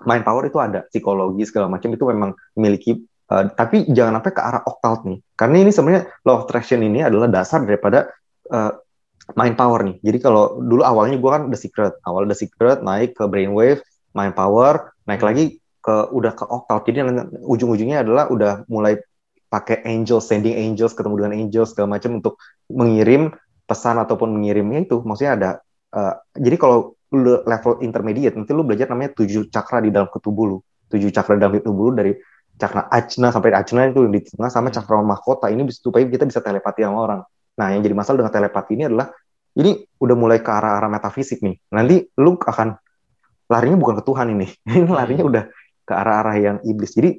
mind 0.04 0.24
power 0.28 0.44
itu 0.48 0.58
ada. 0.60 0.84
Psikologi 0.92 1.44
segala 1.48 1.72
macam 1.72 1.90
itu 1.92 2.04
memang 2.04 2.32
memiliki 2.56 3.00
uh, 3.32 3.48
tapi 3.52 3.88
jangan 3.92 4.20
sampai 4.20 4.32
ke 4.36 4.42
arah 4.44 4.62
occult 4.68 5.08
nih. 5.08 5.20
Karena 5.40 5.56
ini 5.64 5.72
sebenarnya 5.72 6.04
law 6.28 6.44
of 6.44 6.52
attraction 6.52 6.84
ini 6.84 7.00
adalah 7.04 7.32
dasar 7.32 7.64
daripada 7.64 8.12
uh, 8.52 8.76
mind 9.40 9.56
power 9.56 9.88
nih. 9.88 9.98
Jadi 10.04 10.18
kalau 10.20 10.60
dulu 10.60 10.84
awalnya 10.84 11.16
gue 11.16 11.32
kan 11.32 11.44
the 11.48 11.60
secret. 11.60 11.96
Awal 12.04 12.28
the 12.28 12.36
secret 12.36 12.84
naik 12.84 13.16
ke 13.16 13.24
brainwave 13.24 13.80
mind 14.14 14.34
power, 14.34 14.94
naik 15.06 15.24
lagi 15.24 15.60
ke 15.80 15.96
udah 16.12 16.32
ke 16.36 16.46
occult. 16.46 16.84
Jadi 16.86 17.06
ujung-ujungnya 17.46 18.04
adalah 18.04 18.28
udah 18.28 18.68
mulai 18.68 19.00
pakai 19.50 19.82
angel, 19.86 20.22
sending 20.22 20.54
angels, 20.54 20.94
ketemu 20.94 21.26
dengan 21.26 21.34
angels 21.34 21.74
segala 21.74 21.98
macam 21.98 22.22
untuk 22.22 22.38
mengirim 22.70 23.34
pesan 23.66 23.98
ataupun 23.98 24.30
mengirimnya 24.30 24.86
itu. 24.86 25.02
Maksudnya 25.02 25.34
ada. 25.36 25.50
Uh, 25.90 26.14
jadi 26.38 26.56
kalau 26.62 26.94
lu 27.10 27.42
level 27.42 27.82
intermediate, 27.82 28.38
nanti 28.38 28.54
lu 28.54 28.62
belajar 28.62 28.86
namanya 28.94 29.18
tujuh 29.18 29.50
cakra 29.50 29.82
di 29.82 29.90
dalam 29.90 30.10
ketubuh 30.14 30.46
lu. 30.46 30.58
Tujuh 30.94 31.10
cakra 31.10 31.38
di 31.38 31.42
dalam 31.42 31.54
ketubuh 31.58 31.84
lu 31.90 31.94
dari 31.98 32.14
cakra 32.60 32.92
ajna 32.92 33.32
sampai 33.32 33.56
ajna 33.56 33.88
itu 33.90 34.04
di 34.12 34.20
tengah 34.22 34.52
sama 34.52 34.70
hmm. 34.70 34.76
cakra 34.78 35.00
mahkota 35.02 35.48
ini 35.50 35.66
supaya 35.72 36.06
kita 36.06 36.28
bisa 36.30 36.44
telepati 36.44 36.86
sama 36.86 37.00
orang. 37.00 37.22
Nah, 37.58 37.68
yang 37.74 37.82
jadi 37.82 37.96
masalah 37.96 38.18
dengan 38.22 38.34
telepati 38.36 38.72
ini 38.78 38.84
adalah 38.86 39.08
ini 39.58 39.82
udah 39.98 40.16
mulai 40.16 40.40
ke 40.44 40.52
arah-arah 40.52 40.92
metafisik 40.92 41.42
nih. 41.42 41.58
Nanti 41.74 42.06
lu 42.20 42.38
akan 42.38 42.78
larinya 43.50 43.78
bukan 43.82 43.96
ke 44.00 44.04
Tuhan 44.06 44.28
ini. 44.38 44.48
Ini 44.70 44.88
larinya 44.88 45.26
udah 45.26 45.44
ke 45.84 45.94
arah-arah 45.94 46.38
yang 46.38 46.58
iblis. 46.64 46.94
Jadi 46.94 47.18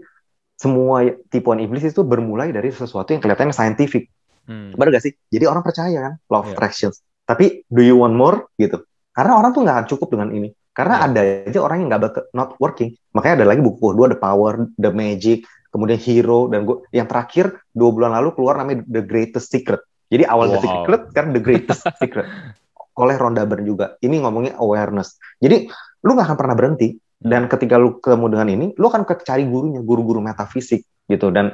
semua 0.54 1.08
tipuan 1.32 1.58
iblis 1.58 1.88
itu 1.88 2.04
bermulai 2.04 2.52
dari 2.52 2.70
sesuatu 2.70 3.10
yang 3.10 3.20
kelihatannya 3.24 3.56
scientific. 3.56 4.06
Hmm. 4.46 4.70
Benar 4.76 4.94
gak 4.94 5.04
sih? 5.08 5.12
Jadi 5.32 5.44
orang 5.48 5.64
percaya 5.66 5.98
kan 5.98 6.14
law 6.30 6.44
of 6.44 6.46
yeah. 6.46 6.54
attractions. 6.54 7.02
Tapi 7.26 7.66
do 7.66 7.82
you 7.82 7.98
want 7.98 8.14
more 8.14 8.46
gitu? 8.60 8.84
Karena 9.10 9.40
orang 9.40 9.50
tuh 9.56 9.62
nggak 9.66 9.90
cukup 9.90 10.14
dengan 10.14 10.30
ini. 10.30 10.54
Karena 10.70 11.02
yeah. 11.02 11.06
ada 11.10 11.20
aja 11.50 11.58
orang 11.64 11.76
yang 11.82 11.88
nggak 11.90 12.34
not 12.36 12.54
working. 12.62 12.94
Makanya 13.16 13.42
ada 13.42 13.46
lagi 13.56 13.62
buku 13.64 13.96
dua 13.96 14.06
The 14.12 14.18
Power, 14.20 14.70
The 14.76 14.90
Magic, 14.92 15.48
kemudian 15.72 15.98
Hero 15.98 16.50
dan 16.50 16.66
gua 16.66 16.82
yang 16.92 17.06
terakhir 17.08 17.56
dua 17.72 17.90
bulan 17.94 18.10
lalu 18.14 18.34
keluar 18.36 18.58
namanya 18.60 18.84
The 18.86 19.02
Greatest 19.02 19.50
Secret. 19.50 19.80
Jadi 20.10 20.26
awal 20.26 20.50
wow. 20.50 20.54
The 20.54 20.60
Secret 20.60 21.02
kan 21.14 21.26
The 21.32 21.42
Greatest 21.42 21.82
Secret 22.02 22.26
oleh 23.00 23.16
Ronda 23.16 23.48
Byrne 23.48 23.64
juga. 23.64 23.86
Ini 24.02 24.20
ngomongnya 24.20 24.60
awareness. 24.60 25.16
Jadi 25.40 25.70
lu 26.04 26.10
nggak 26.16 26.26
akan 26.32 26.38
pernah 26.38 26.56
berhenti 26.56 26.88
dan 27.20 27.46
ketika 27.52 27.76
lu 27.76 28.00
ketemu 28.00 28.26
dengan 28.32 28.48
ini 28.48 28.66
lu 28.80 28.88
akan 28.88 29.04
cari 29.04 29.44
gurunya 29.44 29.84
guru-guru 29.84 30.24
metafisik 30.24 30.88
gitu 31.04 31.28
dan 31.28 31.52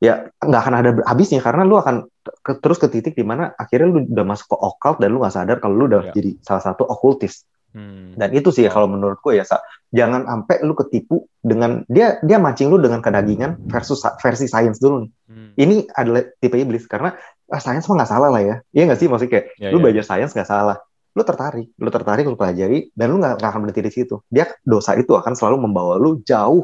ya 0.00 0.32
nggak 0.40 0.60
akan 0.64 0.74
ada 0.80 0.90
habisnya 1.04 1.44
karena 1.44 1.66
lu 1.66 1.76
akan 1.76 2.08
ke, 2.24 2.56
terus 2.62 2.80
ke 2.80 2.88
titik 2.88 3.12
di 3.18 3.26
mana 3.26 3.52
akhirnya 3.52 3.88
lu 3.92 3.98
udah 4.08 4.24
masuk 4.24 4.48
ke 4.48 4.56
occult 4.56 4.96
dan 5.02 5.12
lu 5.12 5.20
nggak 5.20 5.34
sadar 5.34 5.56
kalau 5.60 5.74
lu 5.76 5.84
udah 5.92 6.08
ya. 6.08 6.12
jadi 6.16 6.40
salah 6.40 6.62
satu 6.64 6.88
okultis 6.88 7.44
hmm. 7.76 8.16
dan 8.16 8.32
itu 8.32 8.48
sih 8.48 8.64
oh. 8.64 8.72
kalau 8.72 8.88
menurutku 8.88 9.36
ya 9.36 9.44
sa, 9.44 9.60
jangan 9.92 10.24
sampai 10.24 10.64
lu 10.64 10.72
ketipu 10.72 11.28
dengan 11.44 11.84
dia 11.84 12.16
dia 12.24 12.40
mancing 12.40 12.72
lu 12.72 12.80
dengan 12.80 13.04
kedagingan 13.04 13.60
versus 13.68 14.00
versi 14.24 14.48
sains 14.48 14.80
dulu 14.80 15.04
nih 15.04 15.10
hmm. 15.28 15.50
ini 15.60 15.76
adalah 15.92 16.24
tipe 16.40 16.56
iblis 16.56 16.88
karena 16.88 17.12
ah, 17.52 17.60
sains 17.60 17.84
mah 17.84 18.00
nggak 18.00 18.10
salah 18.10 18.30
lah 18.32 18.40
ya 18.40 18.56
iya 18.72 18.88
nggak 18.88 18.98
sih 19.04 19.08
maksudnya 19.10 19.32
kayak 19.36 19.46
ya, 19.60 19.68
lu 19.68 19.78
ya. 19.78 19.82
belajar 19.84 20.04
sains 20.06 20.32
nggak 20.32 20.48
salah 20.48 20.80
lu 21.10 21.22
tertarik, 21.26 21.68
lu 21.74 21.90
tertarik, 21.90 22.24
lu 22.26 22.38
pelajari, 22.38 22.94
dan 22.94 23.10
lu 23.10 23.18
nggak 23.18 23.42
akan 23.42 23.60
berhenti 23.66 23.82
di 23.82 23.92
situ. 23.92 24.22
Dia 24.30 24.46
dosa 24.62 24.94
itu 24.94 25.14
akan 25.18 25.34
selalu 25.34 25.66
membawa 25.66 25.98
lu 25.98 26.22
jauh 26.22 26.62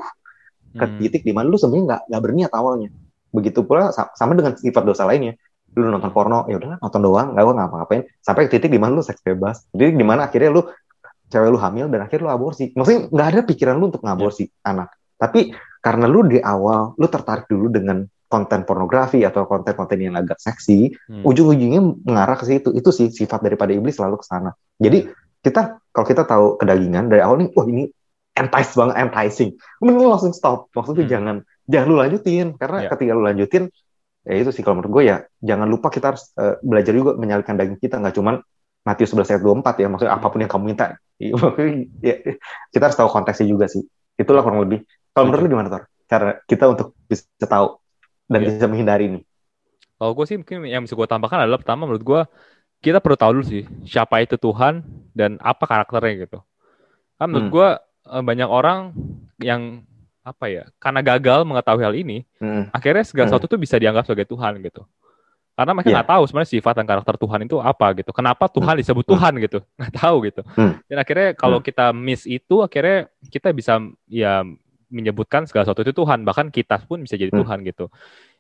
ke 0.76 0.84
hmm. 0.86 0.96
titik 1.02 1.22
di 1.26 1.32
mana 1.34 1.50
lu 1.50 1.58
sebenarnya 1.58 1.84
nggak 1.84 2.02
nggak 2.12 2.22
berniat 2.22 2.52
awalnya. 2.54 2.88
Begitu 3.34 3.66
pula 3.66 3.90
sama 3.92 4.32
dengan 4.38 4.54
sifat 4.54 4.82
dosa 4.86 5.02
lainnya. 5.04 5.34
Lu 5.76 5.92
nonton 5.92 6.08
porno, 6.14 6.48
ya 6.48 6.56
udah 6.56 6.80
nonton 6.80 7.00
doang, 7.02 7.36
nggak 7.36 7.44
ngapa-ngapain. 7.44 8.02
Sampai 8.22 8.48
ke 8.48 8.56
titik 8.56 8.70
di 8.72 8.80
mana 8.80 8.96
lu 8.96 9.04
seks 9.04 9.20
bebas. 9.20 9.66
Titik 9.74 9.98
di 9.98 10.06
mana 10.06 10.30
akhirnya 10.30 10.54
lu 10.54 10.62
cewek 11.26 11.50
lu 11.50 11.58
hamil 11.58 11.90
dan 11.90 12.06
akhirnya 12.06 12.30
lu 12.30 12.32
aborsi. 12.32 12.70
Maksudnya 12.72 13.10
nggak 13.10 13.28
ada 13.34 13.40
pikiran 13.44 13.74
lu 13.76 13.90
untuk 13.90 14.02
ngaborsi 14.06 14.46
yeah. 14.46 14.70
anak. 14.72 14.88
Tapi 15.16 15.52
karena 15.82 16.06
lu 16.06 16.24
di 16.26 16.38
awal 16.38 16.94
lu 16.96 17.06
tertarik 17.10 17.50
dulu 17.50 17.66
dengan 17.72 18.04
konten 18.26 18.66
pornografi 18.66 19.22
atau 19.22 19.46
konten-konten 19.46 19.98
yang 20.02 20.18
agak 20.18 20.38
seksi, 20.42 20.90
hmm. 20.92 21.22
ujung-ujungnya 21.22 21.82
mengarah 22.02 22.36
ke 22.38 22.44
situ. 22.46 22.74
Itu 22.74 22.90
sih 22.90 23.10
sifat 23.10 23.42
daripada 23.42 23.70
iblis 23.70 23.96
selalu 23.96 24.18
ke 24.20 24.26
sana. 24.26 24.50
Jadi 24.78 25.06
kita 25.40 25.78
kalau 25.94 26.06
kita 26.06 26.22
tahu 26.26 26.58
kedagingan 26.58 27.06
dari 27.06 27.22
awal 27.22 27.46
nih, 27.46 27.50
wah 27.54 27.66
ini 27.70 27.86
entice 28.36 28.72
banget, 28.74 28.94
enticing. 28.98 29.50
Mending 29.78 30.10
langsung 30.10 30.34
stop. 30.34 30.68
Maksudnya 30.74 31.06
hmm. 31.06 31.12
jangan 31.12 31.36
jangan 31.66 31.86
lu 31.90 31.96
lanjutin 31.98 32.46
karena 32.54 32.78
yeah. 32.86 32.90
ketika 32.94 33.10
lu 33.12 33.22
lanjutin 33.26 33.64
ya 34.26 34.34
itu 34.42 34.50
sih 34.50 34.62
kalau 34.62 34.82
menurut 34.82 34.92
gue 34.98 35.04
ya 35.06 35.16
jangan 35.38 35.66
lupa 35.70 35.90
kita 35.90 36.14
harus 36.14 36.30
uh, 36.38 36.58
belajar 36.62 36.92
juga 36.94 37.14
menyalurkan 37.14 37.54
daging 37.54 37.78
kita 37.78 38.02
nggak 38.02 38.14
cuman 38.14 38.42
Matius 38.86 39.14
11 39.14 39.34
ayat 39.34 39.42
24 39.42 39.82
ya 39.82 39.86
maksudnya 39.90 40.12
hmm. 40.14 40.18
apa 40.22 40.26
pun 40.30 40.38
yang 40.42 40.50
kamu 40.50 40.64
minta 40.66 40.86
ya, 41.18 42.14
kita 42.70 42.82
harus 42.90 42.98
tahu 42.98 43.08
konteksnya 43.10 43.46
juga 43.50 43.66
sih 43.70 43.82
itulah 44.18 44.42
kurang 44.42 44.66
lebih 44.66 44.82
kalau 45.14 45.30
menurut 45.30 45.42
lu 45.46 45.50
gimana 45.54 45.68
Tor 45.70 45.82
cara 46.06 46.38
kita 46.46 46.64
untuk 46.70 46.94
bisa 47.06 47.26
tahu 47.46 47.78
dan 48.26 48.38
yeah. 48.42 48.48
bisa 48.52 48.66
menghindari 48.66 49.04
ini? 49.10 49.20
Kalau 49.96 50.12
gue 50.12 50.26
sih 50.28 50.36
mungkin 50.36 50.68
yang 50.68 50.84
bisa 50.84 50.92
gue 50.92 51.08
tambahkan 51.08 51.46
adalah 51.48 51.56
pertama 51.56 51.88
menurut 51.88 52.04
gue 52.04 52.20
kita 52.84 53.00
perlu 53.00 53.16
tahu 53.16 53.30
dulu 53.40 53.46
sih 53.48 53.64
siapa 53.88 54.20
itu 54.20 54.36
Tuhan 54.36 54.84
dan 55.16 55.40
apa 55.40 55.64
karakternya 55.64 56.28
gitu. 56.28 56.38
Kan 57.16 57.32
menurut 57.32 57.48
hmm. 57.48 57.56
gue 57.56 57.68
eh, 58.12 58.22
banyak 58.22 58.48
orang 58.48 58.92
yang 59.40 59.82
apa 60.26 60.50
ya 60.50 60.64
karena 60.82 61.00
gagal 61.06 61.46
mengetahui 61.46 61.82
hal 61.86 61.94
ini, 61.94 62.26
hmm. 62.42 62.74
akhirnya 62.74 63.06
segala 63.06 63.30
hmm. 63.30 63.32
sesuatu 63.32 63.46
tuh 63.46 63.60
bisa 63.62 63.78
dianggap 63.78 64.04
sebagai 64.04 64.28
Tuhan 64.28 64.58
gitu. 64.60 64.84
Karena 65.56 65.72
mereka 65.72 65.88
iya. 65.88 65.94
nggak 65.96 66.08
yeah. 66.12 66.16
tahu 66.20 66.22
sebenarnya 66.28 66.52
sifat 66.52 66.74
dan 66.76 66.84
karakter 66.84 67.14
Tuhan 67.16 67.40
itu 67.48 67.56
apa 67.56 67.86
gitu. 67.96 68.10
Kenapa 68.12 68.44
Tuhan 68.52 68.74
hmm. 68.76 68.80
disebut 68.84 69.04
Tuhan 69.08 69.32
hmm. 69.32 69.42
gitu? 69.48 69.58
Nggak 69.80 69.92
tahu 69.96 70.16
gitu. 70.28 70.42
Hmm. 70.52 70.72
Dan 70.84 70.96
akhirnya 71.00 71.28
kalau 71.32 71.58
hmm. 71.58 71.66
kita 71.72 71.86
miss 71.96 72.22
itu, 72.28 72.60
akhirnya 72.60 73.08
kita 73.32 73.48
bisa 73.56 73.80
ya 74.04 74.44
menyebutkan 74.96 75.44
segala 75.44 75.68
sesuatu 75.68 75.84
itu 75.84 75.92
Tuhan 75.92 76.24
bahkan 76.24 76.48
kita 76.48 76.88
pun 76.88 77.04
bisa 77.04 77.20
jadi 77.20 77.28
hmm. 77.28 77.40
Tuhan 77.44 77.58
gitu 77.68 77.92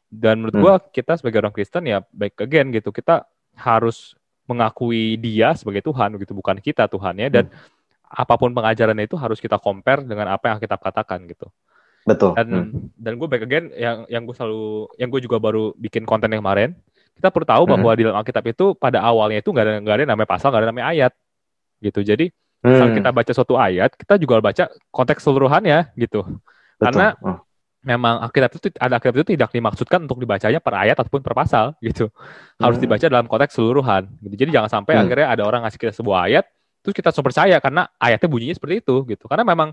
dan 0.08 0.40
menurut 0.40 0.56
hmm. 0.56 0.64
gua 0.64 0.74
kita 0.80 1.20
sebagai 1.20 1.44
orang 1.44 1.52
Kristen 1.52 1.84
ya 1.84 2.00
baik 2.08 2.40
again 2.40 2.72
gitu 2.72 2.88
kita 2.88 3.28
harus 3.56 4.16
mengakui 4.46 5.18
dia 5.18 5.52
sebagai 5.58 5.82
Tuhan 5.82 6.14
begitu 6.16 6.32
bukan 6.32 6.56
kita 6.62 6.86
Tuhannya 6.86 7.28
dan 7.28 7.44
hmm. 7.50 8.08
apa 8.08 8.34
pun 8.38 8.54
pengajarannya 8.54 9.04
itu 9.04 9.18
harus 9.18 9.42
kita 9.42 9.58
compare 9.58 10.06
dengan 10.06 10.30
apa 10.30 10.54
yang 10.54 10.58
kita 10.62 10.78
katakan 10.78 11.26
gitu. 11.26 11.50
Betul. 12.06 12.38
Dan 12.38 12.46
hmm. 12.70 12.94
dan 12.94 13.12
gue 13.18 13.26
back 13.26 13.42
again 13.42 13.74
yang 13.74 14.06
yang 14.06 14.22
gue 14.22 14.34
selalu 14.38 14.86
yang 14.96 15.10
gue 15.10 15.20
juga 15.26 15.42
baru 15.42 15.74
bikin 15.74 16.06
konten 16.06 16.30
yang 16.30 16.38
kemarin 16.38 16.78
kita 17.18 17.32
perlu 17.32 17.48
tahu 17.48 17.64
bahwa 17.66 17.90
hmm. 17.90 17.98
di 17.98 18.02
dalam 18.06 18.18
Alkitab 18.22 18.44
itu 18.46 18.66
pada 18.78 19.02
awalnya 19.02 19.42
itu 19.42 19.50
nggak 19.50 19.64
ada 19.66 19.74
nggak 19.82 19.96
ada 19.98 20.04
namanya 20.14 20.30
pasal 20.30 20.48
nggak 20.54 20.62
ada 20.62 20.68
namanya 20.70 20.86
ayat 20.94 21.12
gitu. 21.82 22.00
Jadi 22.06 22.30
hmm. 22.66 22.78
saat 22.82 22.92
kita 22.98 23.10
baca 23.14 23.32
suatu 23.32 23.54
ayat 23.54 23.90
kita 23.94 24.18
juga 24.18 24.42
baca 24.42 24.64
konteks 24.90 25.22
seluruhannya 25.22 25.94
gitu. 25.94 26.26
Betul. 26.26 26.82
Karena 26.82 27.14
oh 27.22 27.46
memang 27.86 28.18
Alkitab 28.26 28.50
itu 28.58 28.74
ada 28.82 28.98
Alkitab 28.98 29.14
itu 29.22 29.38
tidak 29.38 29.54
dimaksudkan 29.54 30.02
untuk 30.02 30.18
dibacanya 30.18 30.58
per 30.58 30.74
ayat 30.74 30.98
ataupun 30.98 31.22
per 31.22 31.38
pasal 31.38 31.78
gitu. 31.86 32.10
Harus 32.58 32.82
hmm. 32.82 32.84
dibaca 32.84 33.06
dalam 33.06 33.26
konteks 33.30 33.54
seluruhan. 33.54 34.10
Gitu. 34.18 34.34
Jadi 34.42 34.50
jangan 34.50 34.82
sampai 34.82 34.98
hmm. 34.98 35.02
akhirnya 35.06 35.26
ada 35.30 35.42
orang 35.46 35.62
ngasih 35.62 35.78
kita 35.78 35.94
sebuah 35.94 36.26
ayat 36.26 36.44
terus 36.82 36.94
kita 36.94 37.10
langsung 37.10 37.26
percaya 37.26 37.56
karena 37.58 37.82
ayatnya 37.98 38.28
bunyinya 38.30 38.54
seperti 38.58 38.74
itu 38.82 38.96
gitu. 39.06 39.24
Karena 39.30 39.46
memang 39.46 39.70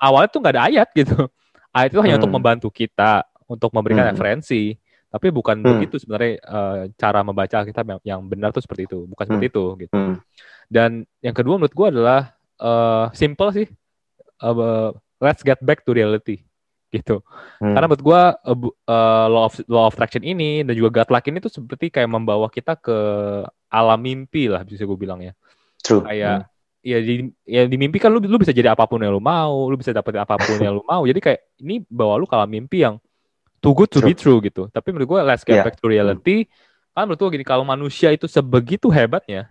awalnya 0.00 0.28
tuh 0.32 0.40
nggak 0.40 0.54
ada 0.56 0.64
ayat 0.72 0.88
gitu. 0.96 1.28
Ayat 1.72 1.88
itu 1.92 2.00
hanya 2.00 2.16
untuk 2.16 2.32
hmm. 2.32 2.36
membantu 2.40 2.68
kita 2.72 3.24
untuk 3.44 3.68
memberikan 3.76 4.08
hmm. 4.08 4.12
referensi, 4.16 4.72
tapi 5.12 5.28
bukan 5.28 5.60
hmm. 5.60 5.68
begitu 5.76 6.00
sebenarnya 6.00 6.40
uh, 6.48 6.88
cara 6.96 7.20
membaca 7.20 7.60
Alkitab 7.60 7.84
yang, 7.84 8.00
yang 8.00 8.20
benar 8.24 8.48
tuh 8.48 8.64
seperti 8.64 8.88
itu, 8.88 9.04
bukan 9.04 9.22
hmm. 9.22 9.28
seperti 9.28 9.46
itu 9.52 9.64
gitu. 9.84 9.94
Hmm. 9.94 10.16
Dan 10.72 11.04
yang 11.20 11.36
kedua 11.36 11.60
menurut 11.60 11.76
gua 11.76 11.92
adalah 11.92 12.20
uh, 12.56 13.06
simple 13.12 13.52
sih. 13.52 13.68
Uh, 14.40 14.90
let's 15.22 15.44
get 15.44 15.60
back 15.60 15.84
to 15.84 15.92
reality 15.92 16.42
gitu. 16.92 17.24
Hmm. 17.58 17.72
Karena 17.72 17.86
menurut 17.88 18.04
gue 18.04 18.22
uh, 18.52 18.58
uh, 18.92 19.26
law 19.32 19.48
of 19.48 19.54
law 19.66 19.84
of 19.88 19.96
attraction 19.96 20.20
ini 20.20 20.60
dan 20.60 20.76
juga 20.76 21.00
God 21.00 21.08
luck 21.08 21.24
ini 21.24 21.40
tuh 21.40 21.48
seperti 21.48 21.88
kayak 21.88 22.10
membawa 22.12 22.52
kita 22.52 22.76
ke 22.76 22.96
alam 23.72 24.00
mimpi 24.00 24.52
lah 24.52 24.60
bisa 24.62 24.84
gue 24.84 24.98
bilang 25.00 25.24
ya. 25.24 25.32
True. 25.80 26.04
Kayak 26.04 26.44
hmm. 26.44 26.84
ya 26.84 26.98
di 27.00 27.14
ya 27.48 27.62
di 27.64 27.76
mimpi 27.80 27.96
kan 27.96 28.12
lu 28.12 28.20
lu 28.20 28.36
bisa 28.36 28.52
jadi 28.52 28.76
apa 28.76 28.84
pun 28.84 29.00
yang 29.00 29.16
lu 29.16 29.24
mau, 29.24 29.72
lu 29.72 29.80
bisa 29.80 29.96
dapetin 29.96 30.20
apa 30.20 30.36
pun 30.36 30.60
yang 30.60 30.76
lu 30.76 30.84
mau. 30.84 31.08
Jadi 31.08 31.18
kayak 31.24 31.40
ini 31.64 31.80
bawa 31.88 32.20
lu 32.20 32.28
ke 32.28 32.34
alam 32.36 32.50
mimpi 32.52 32.84
yang 32.84 33.00
too 33.62 33.72
good 33.72 33.90
to 33.94 34.02
true. 34.02 34.08
be 34.10 34.14
true 34.18 34.38
gitu. 34.42 34.66
Tapi 34.68 34.90
menurut 34.90 35.08
gue 35.16 35.20
let's 35.22 35.46
get 35.46 35.62
yeah. 35.62 35.64
back 35.64 35.78
to 35.78 35.86
reality. 35.86 36.50
Hmm. 36.50 36.92
Kan 36.92 37.02
menurut 37.08 37.20
gue 37.22 37.30
gini 37.40 37.46
kalau 37.46 37.64
manusia 37.64 38.12
itu 38.12 38.26
sebegitu 38.28 38.90
hebatnya, 38.92 39.48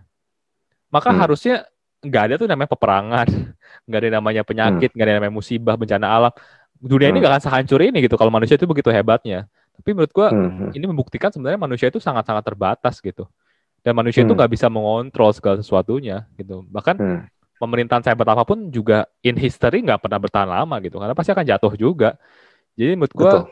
maka 0.92 1.10
hmm. 1.10 1.18
harusnya 1.18 1.56
nggak 2.04 2.22
ada 2.28 2.34
tuh 2.38 2.46
namanya 2.46 2.70
peperangan, 2.70 3.28
nggak 3.88 3.98
ada 3.98 4.10
namanya 4.20 4.42
penyakit, 4.46 4.94
nggak 4.94 5.02
hmm. 5.02 5.10
ada 5.10 5.18
namanya 5.18 5.34
musibah, 5.34 5.74
bencana 5.74 6.06
alam 6.06 6.34
dunia 6.82 7.08
hmm. 7.08 7.14
ini 7.14 7.22
gak 7.22 7.32
akan 7.38 7.42
sehancur 7.46 7.78
ini 7.78 7.98
gitu 8.02 8.18
kalau 8.18 8.34
manusia 8.34 8.58
itu 8.58 8.66
begitu 8.66 8.90
hebatnya. 8.90 9.46
Tapi 9.78 9.88
menurut 9.94 10.12
gua 10.12 10.28
hmm, 10.34 10.74
ini 10.74 10.84
membuktikan 10.84 11.30
sebenarnya 11.30 11.56
manusia 11.56 11.86
itu 11.88 12.02
sangat-sangat 12.02 12.42
terbatas 12.42 12.98
gitu. 12.98 13.30
Dan 13.80 13.94
manusia 13.94 14.22
hmm. 14.22 14.28
itu 14.28 14.34
nggak 14.34 14.50
bisa 14.50 14.66
mengontrol 14.66 15.30
segala 15.30 15.62
sesuatunya 15.62 16.26
gitu. 16.34 16.66
Bahkan 16.66 16.96
hmm. 16.98 17.20
pemerintahan 17.62 18.02
hebat 18.12 18.28
apa 18.34 18.42
pun 18.42 18.68
juga 18.68 19.06
in 19.22 19.38
history 19.38 19.80
nggak 19.86 20.02
pernah 20.02 20.18
bertahan 20.18 20.50
lama 20.50 20.76
gitu. 20.82 20.98
Karena 20.98 21.14
pasti 21.14 21.30
akan 21.30 21.46
jatuh 21.46 21.72
juga. 21.78 22.18
Jadi 22.74 22.92
menurut 22.98 23.14
gua 23.14 23.30
betul. 23.30 23.42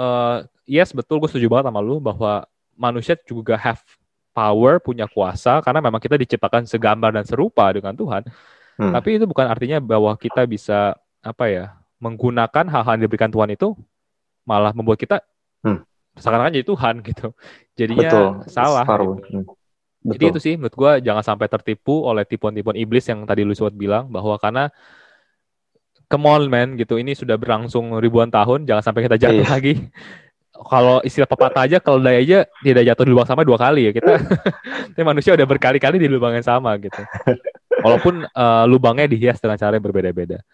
Uh, 0.00 0.48
yes 0.64 0.96
betul 0.96 1.20
gue 1.20 1.28
setuju 1.28 1.52
banget 1.52 1.68
sama 1.68 1.84
lu 1.84 2.00
bahwa 2.00 2.48
manusia 2.72 3.12
juga 3.28 3.60
have 3.60 3.84
power, 4.30 4.78
punya 4.80 5.04
kuasa 5.10 5.60
karena 5.60 5.84
memang 5.84 6.00
kita 6.00 6.16
diciptakan 6.16 6.64
segambar 6.64 7.12
dan 7.12 7.26
serupa 7.26 7.68
dengan 7.74 7.92
Tuhan. 7.92 8.22
Hmm. 8.80 8.92
Tapi 8.96 9.20
itu 9.20 9.28
bukan 9.28 9.44
artinya 9.44 9.76
bahwa 9.82 10.14
kita 10.16 10.46
bisa 10.48 10.96
apa 11.20 11.44
ya 11.52 11.64
menggunakan 12.00 12.64
hal-hal 12.64 12.96
yang 12.96 13.04
diberikan 13.04 13.28
Tuhan 13.28 13.52
itu 13.52 13.76
malah 14.48 14.72
membuat 14.72 14.96
kita 14.96 15.20
hmm. 15.60 15.84
seakan-akan 16.16 16.56
jadi 16.56 16.66
Tuhan 16.66 16.94
gitu. 17.12 17.28
Jadinya 17.76 18.08
Betul. 18.08 18.26
salah. 18.48 18.84
Gitu. 18.88 19.12
Hmm. 19.36 19.44
Betul. 20.00 20.12
Jadi 20.16 20.24
itu 20.32 20.40
sih 20.40 20.54
menurut 20.56 20.72
gue 20.72 20.92
jangan 21.04 21.20
sampai 21.20 21.46
tertipu 21.52 22.08
oleh 22.08 22.24
tipuan-tipuan 22.24 22.72
iblis 22.80 23.04
yang 23.04 23.28
tadi 23.28 23.44
lu 23.44 23.52
sempat 23.52 23.76
bilang 23.76 24.08
bahwa 24.08 24.40
karena 24.40 24.72
come 26.10 26.26
on 26.26 26.50
man 26.50 26.74
gitu 26.74 26.98
ini 26.98 27.14
sudah 27.14 27.38
berlangsung 27.38 27.94
ribuan 28.02 28.28
tahun 28.28 28.66
jangan 28.66 28.82
sampai 28.82 29.06
kita 29.06 29.16
jatuh 29.16 29.46
yeah. 29.46 29.54
lagi. 29.54 29.74
Kalau 30.60 31.00
istilah 31.00 31.24
pepatah 31.24 31.64
aja 31.64 31.78
kalau 31.80 32.04
daya 32.04 32.20
aja 32.20 32.38
tidak 32.60 32.84
jatuh 32.84 33.04
di 33.08 33.10
lubang 33.16 33.24
sama 33.24 33.46
dua 33.46 33.56
kali 33.56 33.88
ya 33.88 33.92
kita. 33.96 34.12
Tapi 34.92 35.04
manusia 35.06 35.32
udah 35.32 35.46
berkali-kali 35.48 35.96
di 35.96 36.10
lubang 36.10 36.36
yang 36.36 36.44
sama 36.44 36.76
gitu. 36.76 37.00
Walaupun 37.80 38.28
uh, 38.28 38.68
lubangnya 38.68 39.08
dihias 39.08 39.40
dengan 39.40 39.56
cara 39.56 39.80
yang 39.80 39.86
berbeda-beda. 39.86 40.44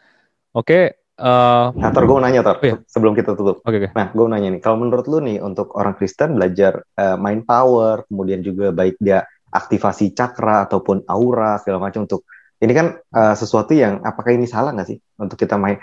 Oke, 0.54 1.06
Uh, 1.16 1.72
nah, 1.80 1.88
Tor, 1.96 2.04
gue 2.04 2.12
mau 2.12 2.20
nanya, 2.20 2.44
Tor, 2.44 2.60
iya. 2.60 2.76
sebelum 2.84 3.16
kita 3.16 3.32
tutup. 3.32 3.64
Okay, 3.64 3.88
okay. 3.88 3.90
Nah, 3.96 4.12
gue 4.12 4.20
mau 4.20 4.36
nanya 4.36 4.52
nih, 4.52 4.60
kalau 4.60 4.84
menurut 4.84 5.08
lu 5.08 5.24
nih, 5.24 5.40
untuk 5.40 5.72
orang 5.72 5.96
Kristen 5.96 6.36
belajar 6.36 6.84
uh, 6.92 7.16
mind 7.16 7.48
power, 7.48 8.04
kemudian 8.04 8.44
juga 8.44 8.68
baik 8.68 9.00
dia 9.00 9.24
aktivasi 9.48 10.12
cakra 10.12 10.68
ataupun 10.68 11.08
aura, 11.08 11.56
segala 11.56 11.88
macam 11.88 12.04
untuk, 12.04 12.28
ini 12.56 12.72
kan 12.72 12.86
uh, 13.12 13.34
sesuatu 13.36 13.76
yang, 13.76 14.00
apakah 14.00 14.32
ini 14.32 14.48
salah 14.48 14.72
nggak 14.72 14.88
sih 14.88 14.98
untuk 15.20 15.36
kita 15.36 15.60
main? 15.60 15.76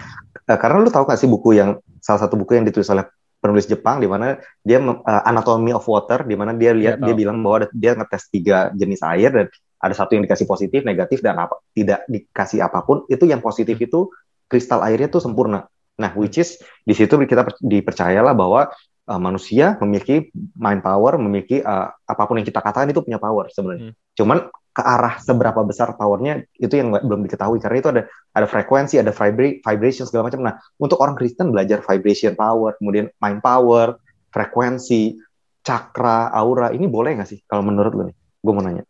Uh, 0.50 0.58
karena 0.58 0.82
lu 0.82 0.90
tahu 0.90 1.06
nggak 1.06 1.20
sih 1.22 1.30
buku 1.30 1.58
yang, 1.58 1.78
salah 2.02 2.26
satu 2.26 2.34
buku 2.34 2.58
yang 2.58 2.66
ditulis 2.66 2.90
oleh 2.90 3.06
penulis 3.44 3.68
Jepang, 3.68 4.00
di 4.00 4.08
mana 4.08 4.40
dia 4.64 4.80
uh, 4.80 5.24
Anatomy 5.28 5.76
of 5.76 5.84
Water, 5.86 6.24
di 6.24 6.34
mana 6.34 6.56
dia 6.56 6.72
lihat, 6.72 7.04
ya, 7.04 7.12
dia 7.12 7.14
bilang 7.14 7.44
bahwa 7.44 7.68
dia 7.76 7.94
ngetes 7.94 8.32
tiga 8.32 8.72
jenis 8.74 9.04
air, 9.04 9.30
dan 9.30 9.48
ada 9.84 9.94
satu 9.94 10.16
yang 10.16 10.24
dikasih 10.24 10.48
positif, 10.48 10.80
negatif, 10.88 11.20
dan 11.20 11.36
apa 11.36 11.60
tidak 11.76 12.08
dikasih 12.08 12.64
apa 12.64 12.88
pun, 12.88 13.04
itu 13.12 13.28
yang 13.28 13.44
positif 13.44 13.76
hmm. 13.76 13.86
itu 13.92 14.00
kristal 14.48 14.80
airnya 14.80 15.12
tuh 15.12 15.20
sempurna. 15.20 15.68
Nah, 16.00 16.10
which 16.16 16.40
is 16.40 16.58
di 16.88 16.96
situ 16.96 17.20
kita 17.20 17.54
dipercayalah 17.62 18.34
bahwa 18.34 18.72
uh, 19.12 19.20
manusia 19.22 19.76
memiliki 19.84 20.32
mind 20.56 20.82
power, 20.82 21.20
memiliki 21.20 21.60
uh, 21.62 21.92
apa 21.92 22.24
pun 22.26 22.40
yang 22.40 22.48
kita 22.48 22.64
katakan 22.64 22.90
itu 22.90 23.04
punya 23.04 23.20
power 23.20 23.52
sebenarnya. 23.52 23.92
Hmm. 23.92 23.96
Cuman 24.16 24.38
ke 24.74 24.82
arah 24.82 25.22
seberapa 25.22 25.62
besar 25.62 25.94
powernya 25.94 26.50
itu 26.58 26.74
yang 26.74 26.90
belum 26.90 27.22
diketahui 27.30 27.62
karena 27.62 27.78
itu 27.78 27.90
ada 27.94 28.02
ada 28.34 28.48
frekuensi, 28.50 28.98
ada 28.98 29.14
vibra 29.14 29.62
vibration 29.62 30.10
segala 30.10 30.34
macam. 30.34 30.42
Nah, 30.42 30.58
untuk 30.82 30.98
orang 30.98 31.14
Kristen 31.14 31.54
belajar 31.54 31.86
vibration 31.86 32.34
power, 32.34 32.74
kemudian 32.82 33.14
mind 33.22 33.40
power, 33.46 34.02
frekuensi, 34.34 35.14
cakra, 35.62 36.34
aura, 36.34 36.74
ini 36.74 36.90
boleh 36.90 37.22
nggak 37.22 37.30
sih 37.30 37.40
kalau 37.46 37.62
menurut 37.62 37.94
lo 37.94 38.04
nih? 38.10 38.18
Gue 38.42 38.54
mau 38.54 38.66
nanya 38.66 38.84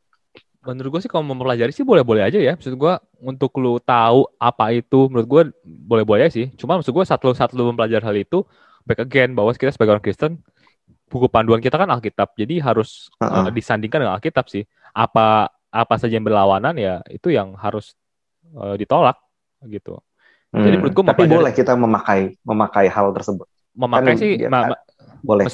menurut 0.63 0.95
gue 0.95 1.01
sih 1.03 1.11
kalau 1.11 1.27
mempelajari 1.27 1.75
sih 1.75 1.83
boleh-boleh 1.83 2.23
aja 2.23 2.39
ya. 2.39 2.55
Maksud 2.55 2.79
gue 2.79 2.93
untuk 3.19 3.51
lu 3.59 3.83
tahu 3.83 4.23
apa 4.39 4.71
itu, 4.71 5.11
menurut 5.11 5.27
gue 5.27 5.41
boleh-boleh 5.67 6.27
aja 6.27 6.33
sih. 6.39 6.47
Cuma 6.55 6.79
maksud 6.79 6.95
gue 6.95 7.03
saat 7.03 7.19
lu, 7.19 7.35
saat 7.35 7.51
lu 7.51 7.67
mempelajari 7.67 7.99
hal 7.99 8.15
itu, 8.15 8.47
back 8.87 9.03
again, 9.03 9.35
bahwa 9.35 9.51
kita 9.51 9.75
sebagai 9.75 9.99
orang 9.99 10.03
Kristen, 10.03 10.39
buku 11.11 11.27
panduan 11.27 11.59
kita 11.59 11.75
kan 11.75 11.91
Alkitab. 11.91 12.31
Jadi 12.39 12.63
harus 12.63 13.11
uh 13.19 13.27
-uh. 13.27 13.35
Uh, 13.47 13.51
disandingkan 13.51 14.07
dengan 14.07 14.15
Alkitab 14.15 14.47
sih. 14.47 14.63
Apa 14.95 15.51
apa 15.73 15.97
saja 15.97 16.13
yang 16.13 16.25
berlawanan 16.25 16.77
ya 16.77 17.01
itu 17.09 17.33
yang 17.33 17.57
harus 17.57 17.97
uh, 18.53 18.77
ditolak 18.77 19.17
gitu. 19.65 19.97
Hmm. 20.53 20.61
Jadi 20.61 20.75
menurut 20.77 20.93
gue 20.93 21.03
tapi 21.09 21.25
boleh 21.25 21.53
kita 21.53 21.73
memakai 21.73 22.37
memakai 22.45 22.85
hal 22.85 23.09
tersebut. 23.09 23.49
Memakai 23.73 24.13
kan, 24.13 24.21
sih 24.21 24.31
ya, 24.37 24.53
ma 24.53 24.69
boleh. 25.25 25.49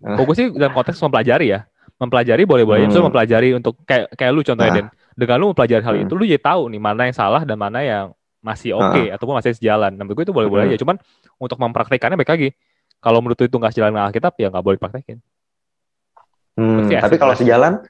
Gue 0.00 0.34
sih 0.34 0.48
dalam 0.56 0.72
konteks 0.72 0.96
mempelajari 1.04 1.52
ya 1.52 1.68
mempelajari 1.98 2.46
boleh-boleh 2.46 2.86
hmm. 2.86 3.04
mempelajari 3.10 3.48
untuk 3.58 3.74
kayak 3.82 4.14
kayak 4.14 4.30
lu 4.30 4.40
contohnya 4.46 4.70
nah. 4.70 4.78
Den 4.78 4.86
dengan 5.18 5.36
lu 5.42 5.46
mempelajari 5.50 5.82
hal 5.82 5.94
hmm. 5.98 6.04
itu 6.06 6.12
lu 6.14 6.24
jadi 6.24 6.40
tahu 6.40 6.70
nih 6.70 6.80
mana 6.80 7.10
yang 7.10 7.16
salah 7.18 7.42
dan 7.42 7.58
mana 7.58 7.82
yang 7.82 8.14
masih 8.38 8.78
oke 8.78 8.94
okay, 8.94 9.10
nah. 9.10 9.18
ataupun 9.18 9.34
masih 9.42 9.58
sejalan. 9.58 9.90
Nah, 9.98 10.06
menurut 10.06 10.22
gue 10.22 10.26
itu 10.30 10.34
boleh-boleh 10.34 10.64
hmm. 10.64 10.72
aja. 10.72 10.80
Cuman 10.80 10.96
untuk 11.42 11.58
mempraktekannya 11.58 12.16
baik 12.16 12.30
lagi. 12.30 12.48
Kalau 12.98 13.22
menurut 13.22 13.38
itu 13.38 13.54
nggak 13.54 13.74
sejalan 13.74 13.90
dengan 13.94 14.06
Alkitab 14.10 14.32
ya 14.38 14.46
nggak 14.50 14.64
boleh 14.64 14.78
praktekin. 14.78 15.18
Hmm, 16.58 16.90
tapi 16.90 17.14
kalau 17.22 17.38
sejalan, 17.38 17.86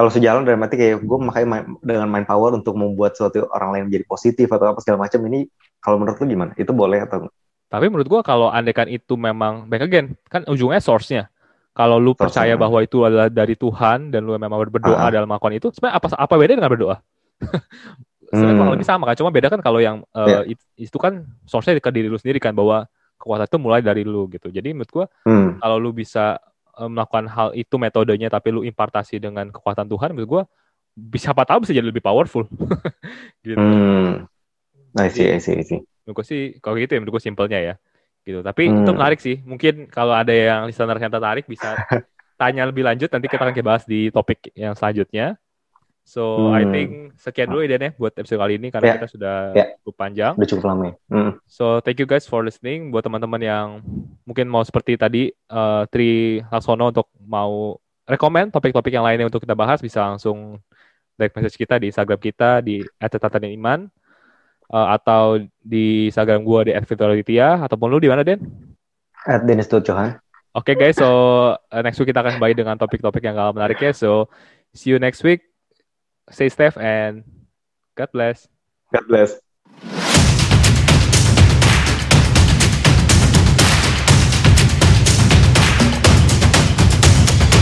kalau 0.00 0.08
sejalan 0.08 0.48
dari 0.48 0.56
mati 0.56 0.80
kayak 0.80 1.04
gue 1.04 1.18
makanya 1.20 1.48
main, 1.52 1.64
dengan 1.84 2.08
main 2.08 2.24
power 2.24 2.56
untuk 2.56 2.72
membuat 2.72 3.20
suatu 3.20 3.44
orang 3.52 3.76
lain 3.76 3.84
menjadi 3.92 4.08
positif 4.08 4.48
atau 4.48 4.72
apa 4.72 4.80
segala 4.80 5.04
macam 5.04 5.20
ini, 5.28 5.44
kalau 5.76 6.00
menurut 6.00 6.16
lu 6.24 6.26
gimana? 6.32 6.56
Itu 6.56 6.72
boleh 6.72 7.04
atau 7.04 7.28
enggak? 7.28 7.34
Tapi 7.68 7.86
menurut 7.92 8.08
gue 8.08 8.20
kalau 8.24 8.48
andekan 8.48 8.88
itu 8.88 9.20
memang 9.20 9.68
back 9.68 9.84
again, 9.84 10.16
kan 10.32 10.48
ujungnya 10.48 10.80
source-nya 10.80 11.28
kalau 11.76 12.00
lu 12.00 12.16
percaya 12.16 12.56
bahwa 12.56 12.80
itu 12.80 13.04
adalah 13.04 13.28
dari 13.28 13.60
Tuhan 13.60 14.08
dan 14.08 14.24
lu 14.24 14.32
memang 14.40 14.56
berdoa 14.72 15.04
uh. 15.04 15.12
dalam 15.12 15.28
melakukan 15.28 15.60
itu, 15.60 15.68
sebenarnya 15.68 16.00
apa 16.00 16.06
apa 16.16 16.34
beda 16.34 16.52
dengan 16.56 16.72
berdoa? 16.72 16.96
sebenarnya 18.32 18.56
hmm. 18.56 18.72
lebih 18.80 18.88
sama 18.88 19.04
kan, 19.04 19.16
cuma 19.20 19.28
beda 19.28 19.52
kan 19.52 19.60
kalau 19.60 19.84
yang 19.84 20.00
uh, 20.16 20.48
yeah. 20.48 20.56
itu 20.80 20.96
kan 20.96 21.28
source-nya 21.44 21.76
ke 21.76 21.92
diri 21.92 22.08
lu 22.08 22.16
sendiri 22.16 22.40
kan 22.40 22.56
bahwa 22.56 22.88
kekuatan 23.20 23.44
itu 23.52 23.58
mulai 23.60 23.84
dari 23.84 24.00
lu 24.00 24.32
gitu. 24.32 24.48
Jadi 24.48 24.72
menurut 24.72 24.88
gua 24.88 25.06
hmm. 25.28 25.60
kalau 25.60 25.76
lu 25.76 25.92
bisa 25.92 26.40
melakukan 26.88 27.26
hal 27.28 27.48
itu 27.52 27.74
metodenya 27.76 28.32
tapi 28.32 28.54
lu 28.54 28.64
impartasi 28.64 29.20
dengan 29.20 29.52
kekuatan 29.52 29.84
Tuhan 29.84 30.16
menurut 30.16 30.28
gua 30.28 30.42
bisa 30.96 31.32
apa 31.34 31.44
tahu 31.44 31.64
bisa 31.66 31.72
jadi 31.76 31.86
lebih 31.86 32.04
powerful. 32.04 32.46
gitu. 33.46 33.58
Hmm. 33.58 34.26
I 34.98 35.08
see, 35.12 35.28
I 35.28 35.38
see, 35.38 35.58
I 35.58 35.64
see. 35.66 35.80
Menurut 36.04 36.22
gua 36.22 36.26
sih 36.26 36.42
kalau 36.58 36.76
gitu 36.80 36.96
ya 36.96 36.98
menurut 37.02 37.20
gua 37.20 37.24
simpelnya 37.24 37.58
ya 37.60 37.74
gitu. 38.24 38.40
Tapi 38.40 38.62
hmm. 38.68 38.76
itu 38.84 38.90
menarik 38.94 39.20
sih. 39.20 39.36
Mungkin 39.44 39.90
kalau 39.90 40.14
ada 40.14 40.32
yang 40.32 40.68
listener 40.68 40.96
yang 40.96 41.12
tertarik 41.12 41.44
bisa 41.44 41.76
tanya 42.40 42.64
lebih 42.68 42.86
lanjut. 42.86 43.08
Nanti 43.12 43.26
kita 43.28 43.42
akan 43.42 43.64
bahas 43.64 43.84
di 43.84 44.08
topik 44.08 44.52
yang 44.56 44.72
selanjutnya. 44.72 45.36
So 46.10 46.50
hmm. 46.50 46.58
I 46.58 46.62
think 46.66 46.88
sekian 47.22 47.54
dulu 47.54 47.62
ya 47.62 47.78
ya 47.78 47.94
buat 47.94 48.10
episode 48.18 48.42
kali 48.42 48.58
ini 48.58 48.74
karena 48.74 48.86
yeah. 48.90 48.96
kita 48.98 49.08
sudah 49.14 49.36
yeah. 49.54 49.68
cukup 49.78 49.94
panjang. 49.94 50.34
Udah 50.34 50.48
cukup 50.50 50.64
lama. 50.66 50.82
Ya. 50.90 50.94
Hmm. 51.06 51.32
So 51.46 51.78
thank 51.86 52.02
you 52.02 52.08
guys 52.10 52.26
for 52.26 52.42
listening. 52.42 52.90
Buat 52.90 53.06
teman-teman 53.06 53.38
yang 53.38 53.66
mungkin 54.26 54.50
mau 54.50 54.66
seperti 54.66 54.98
tadi 54.98 55.30
uh, 55.54 55.86
Tri 55.86 56.42
Laksono 56.50 56.90
untuk 56.90 57.06
mau 57.22 57.78
rekomend 58.10 58.50
topik-topik 58.50 58.90
yang 58.90 59.06
lainnya 59.06 59.30
untuk 59.30 59.46
kita 59.46 59.54
bahas, 59.54 59.78
bisa 59.78 60.02
langsung 60.02 60.58
direct 61.14 61.38
message 61.38 61.62
kita 61.62 61.78
di 61.78 61.94
Instagram 61.94 62.18
kita 62.18 62.58
di 62.58 62.82
@tataniman 62.98 63.86
uh, 64.74 64.88
atau 64.98 65.38
di 65.62 66.10
Instagram 66.10 66.42
gue 66.42 66.60
di 66.66 66.72
@virtualitia 66.74 67.62
ataupun 67.62 67.86
lu 67.86 68.02
di 68.02 68.10
mana 68.10 68.26
Den? 68.26 68.42
At 69.30 69.46
Dennis. 69.46 69.70
Oke 69.70 70.10
okay, 70.50 70.74
guys, 70.74 70.98
so 70.98 71.06
uh, 71.54 71.82
next 71.86 72.02
week 72.02 72.10
kita 72.10 72.26
akan 72.26 72.42
kembali 72.42 72.54
dengan 72.58 72.74
topik-topik 72.74 73.22
yang 73.22 73.38
gak 73.38 73.54
menarik 73.54 73.78
ya. 73.78 73.94
So 73.94 74.26
see 74.74 74.90
you 74.90 74.98
next 74.98 75.22
week. 75.22 75.49
Stay 76.30 76.48
safe 76.48 76.76
and 76.78 77.24
God 77.96 78.08
bless. 78.12 78.48
God 78.92 79.06
bless. 79.08 79.38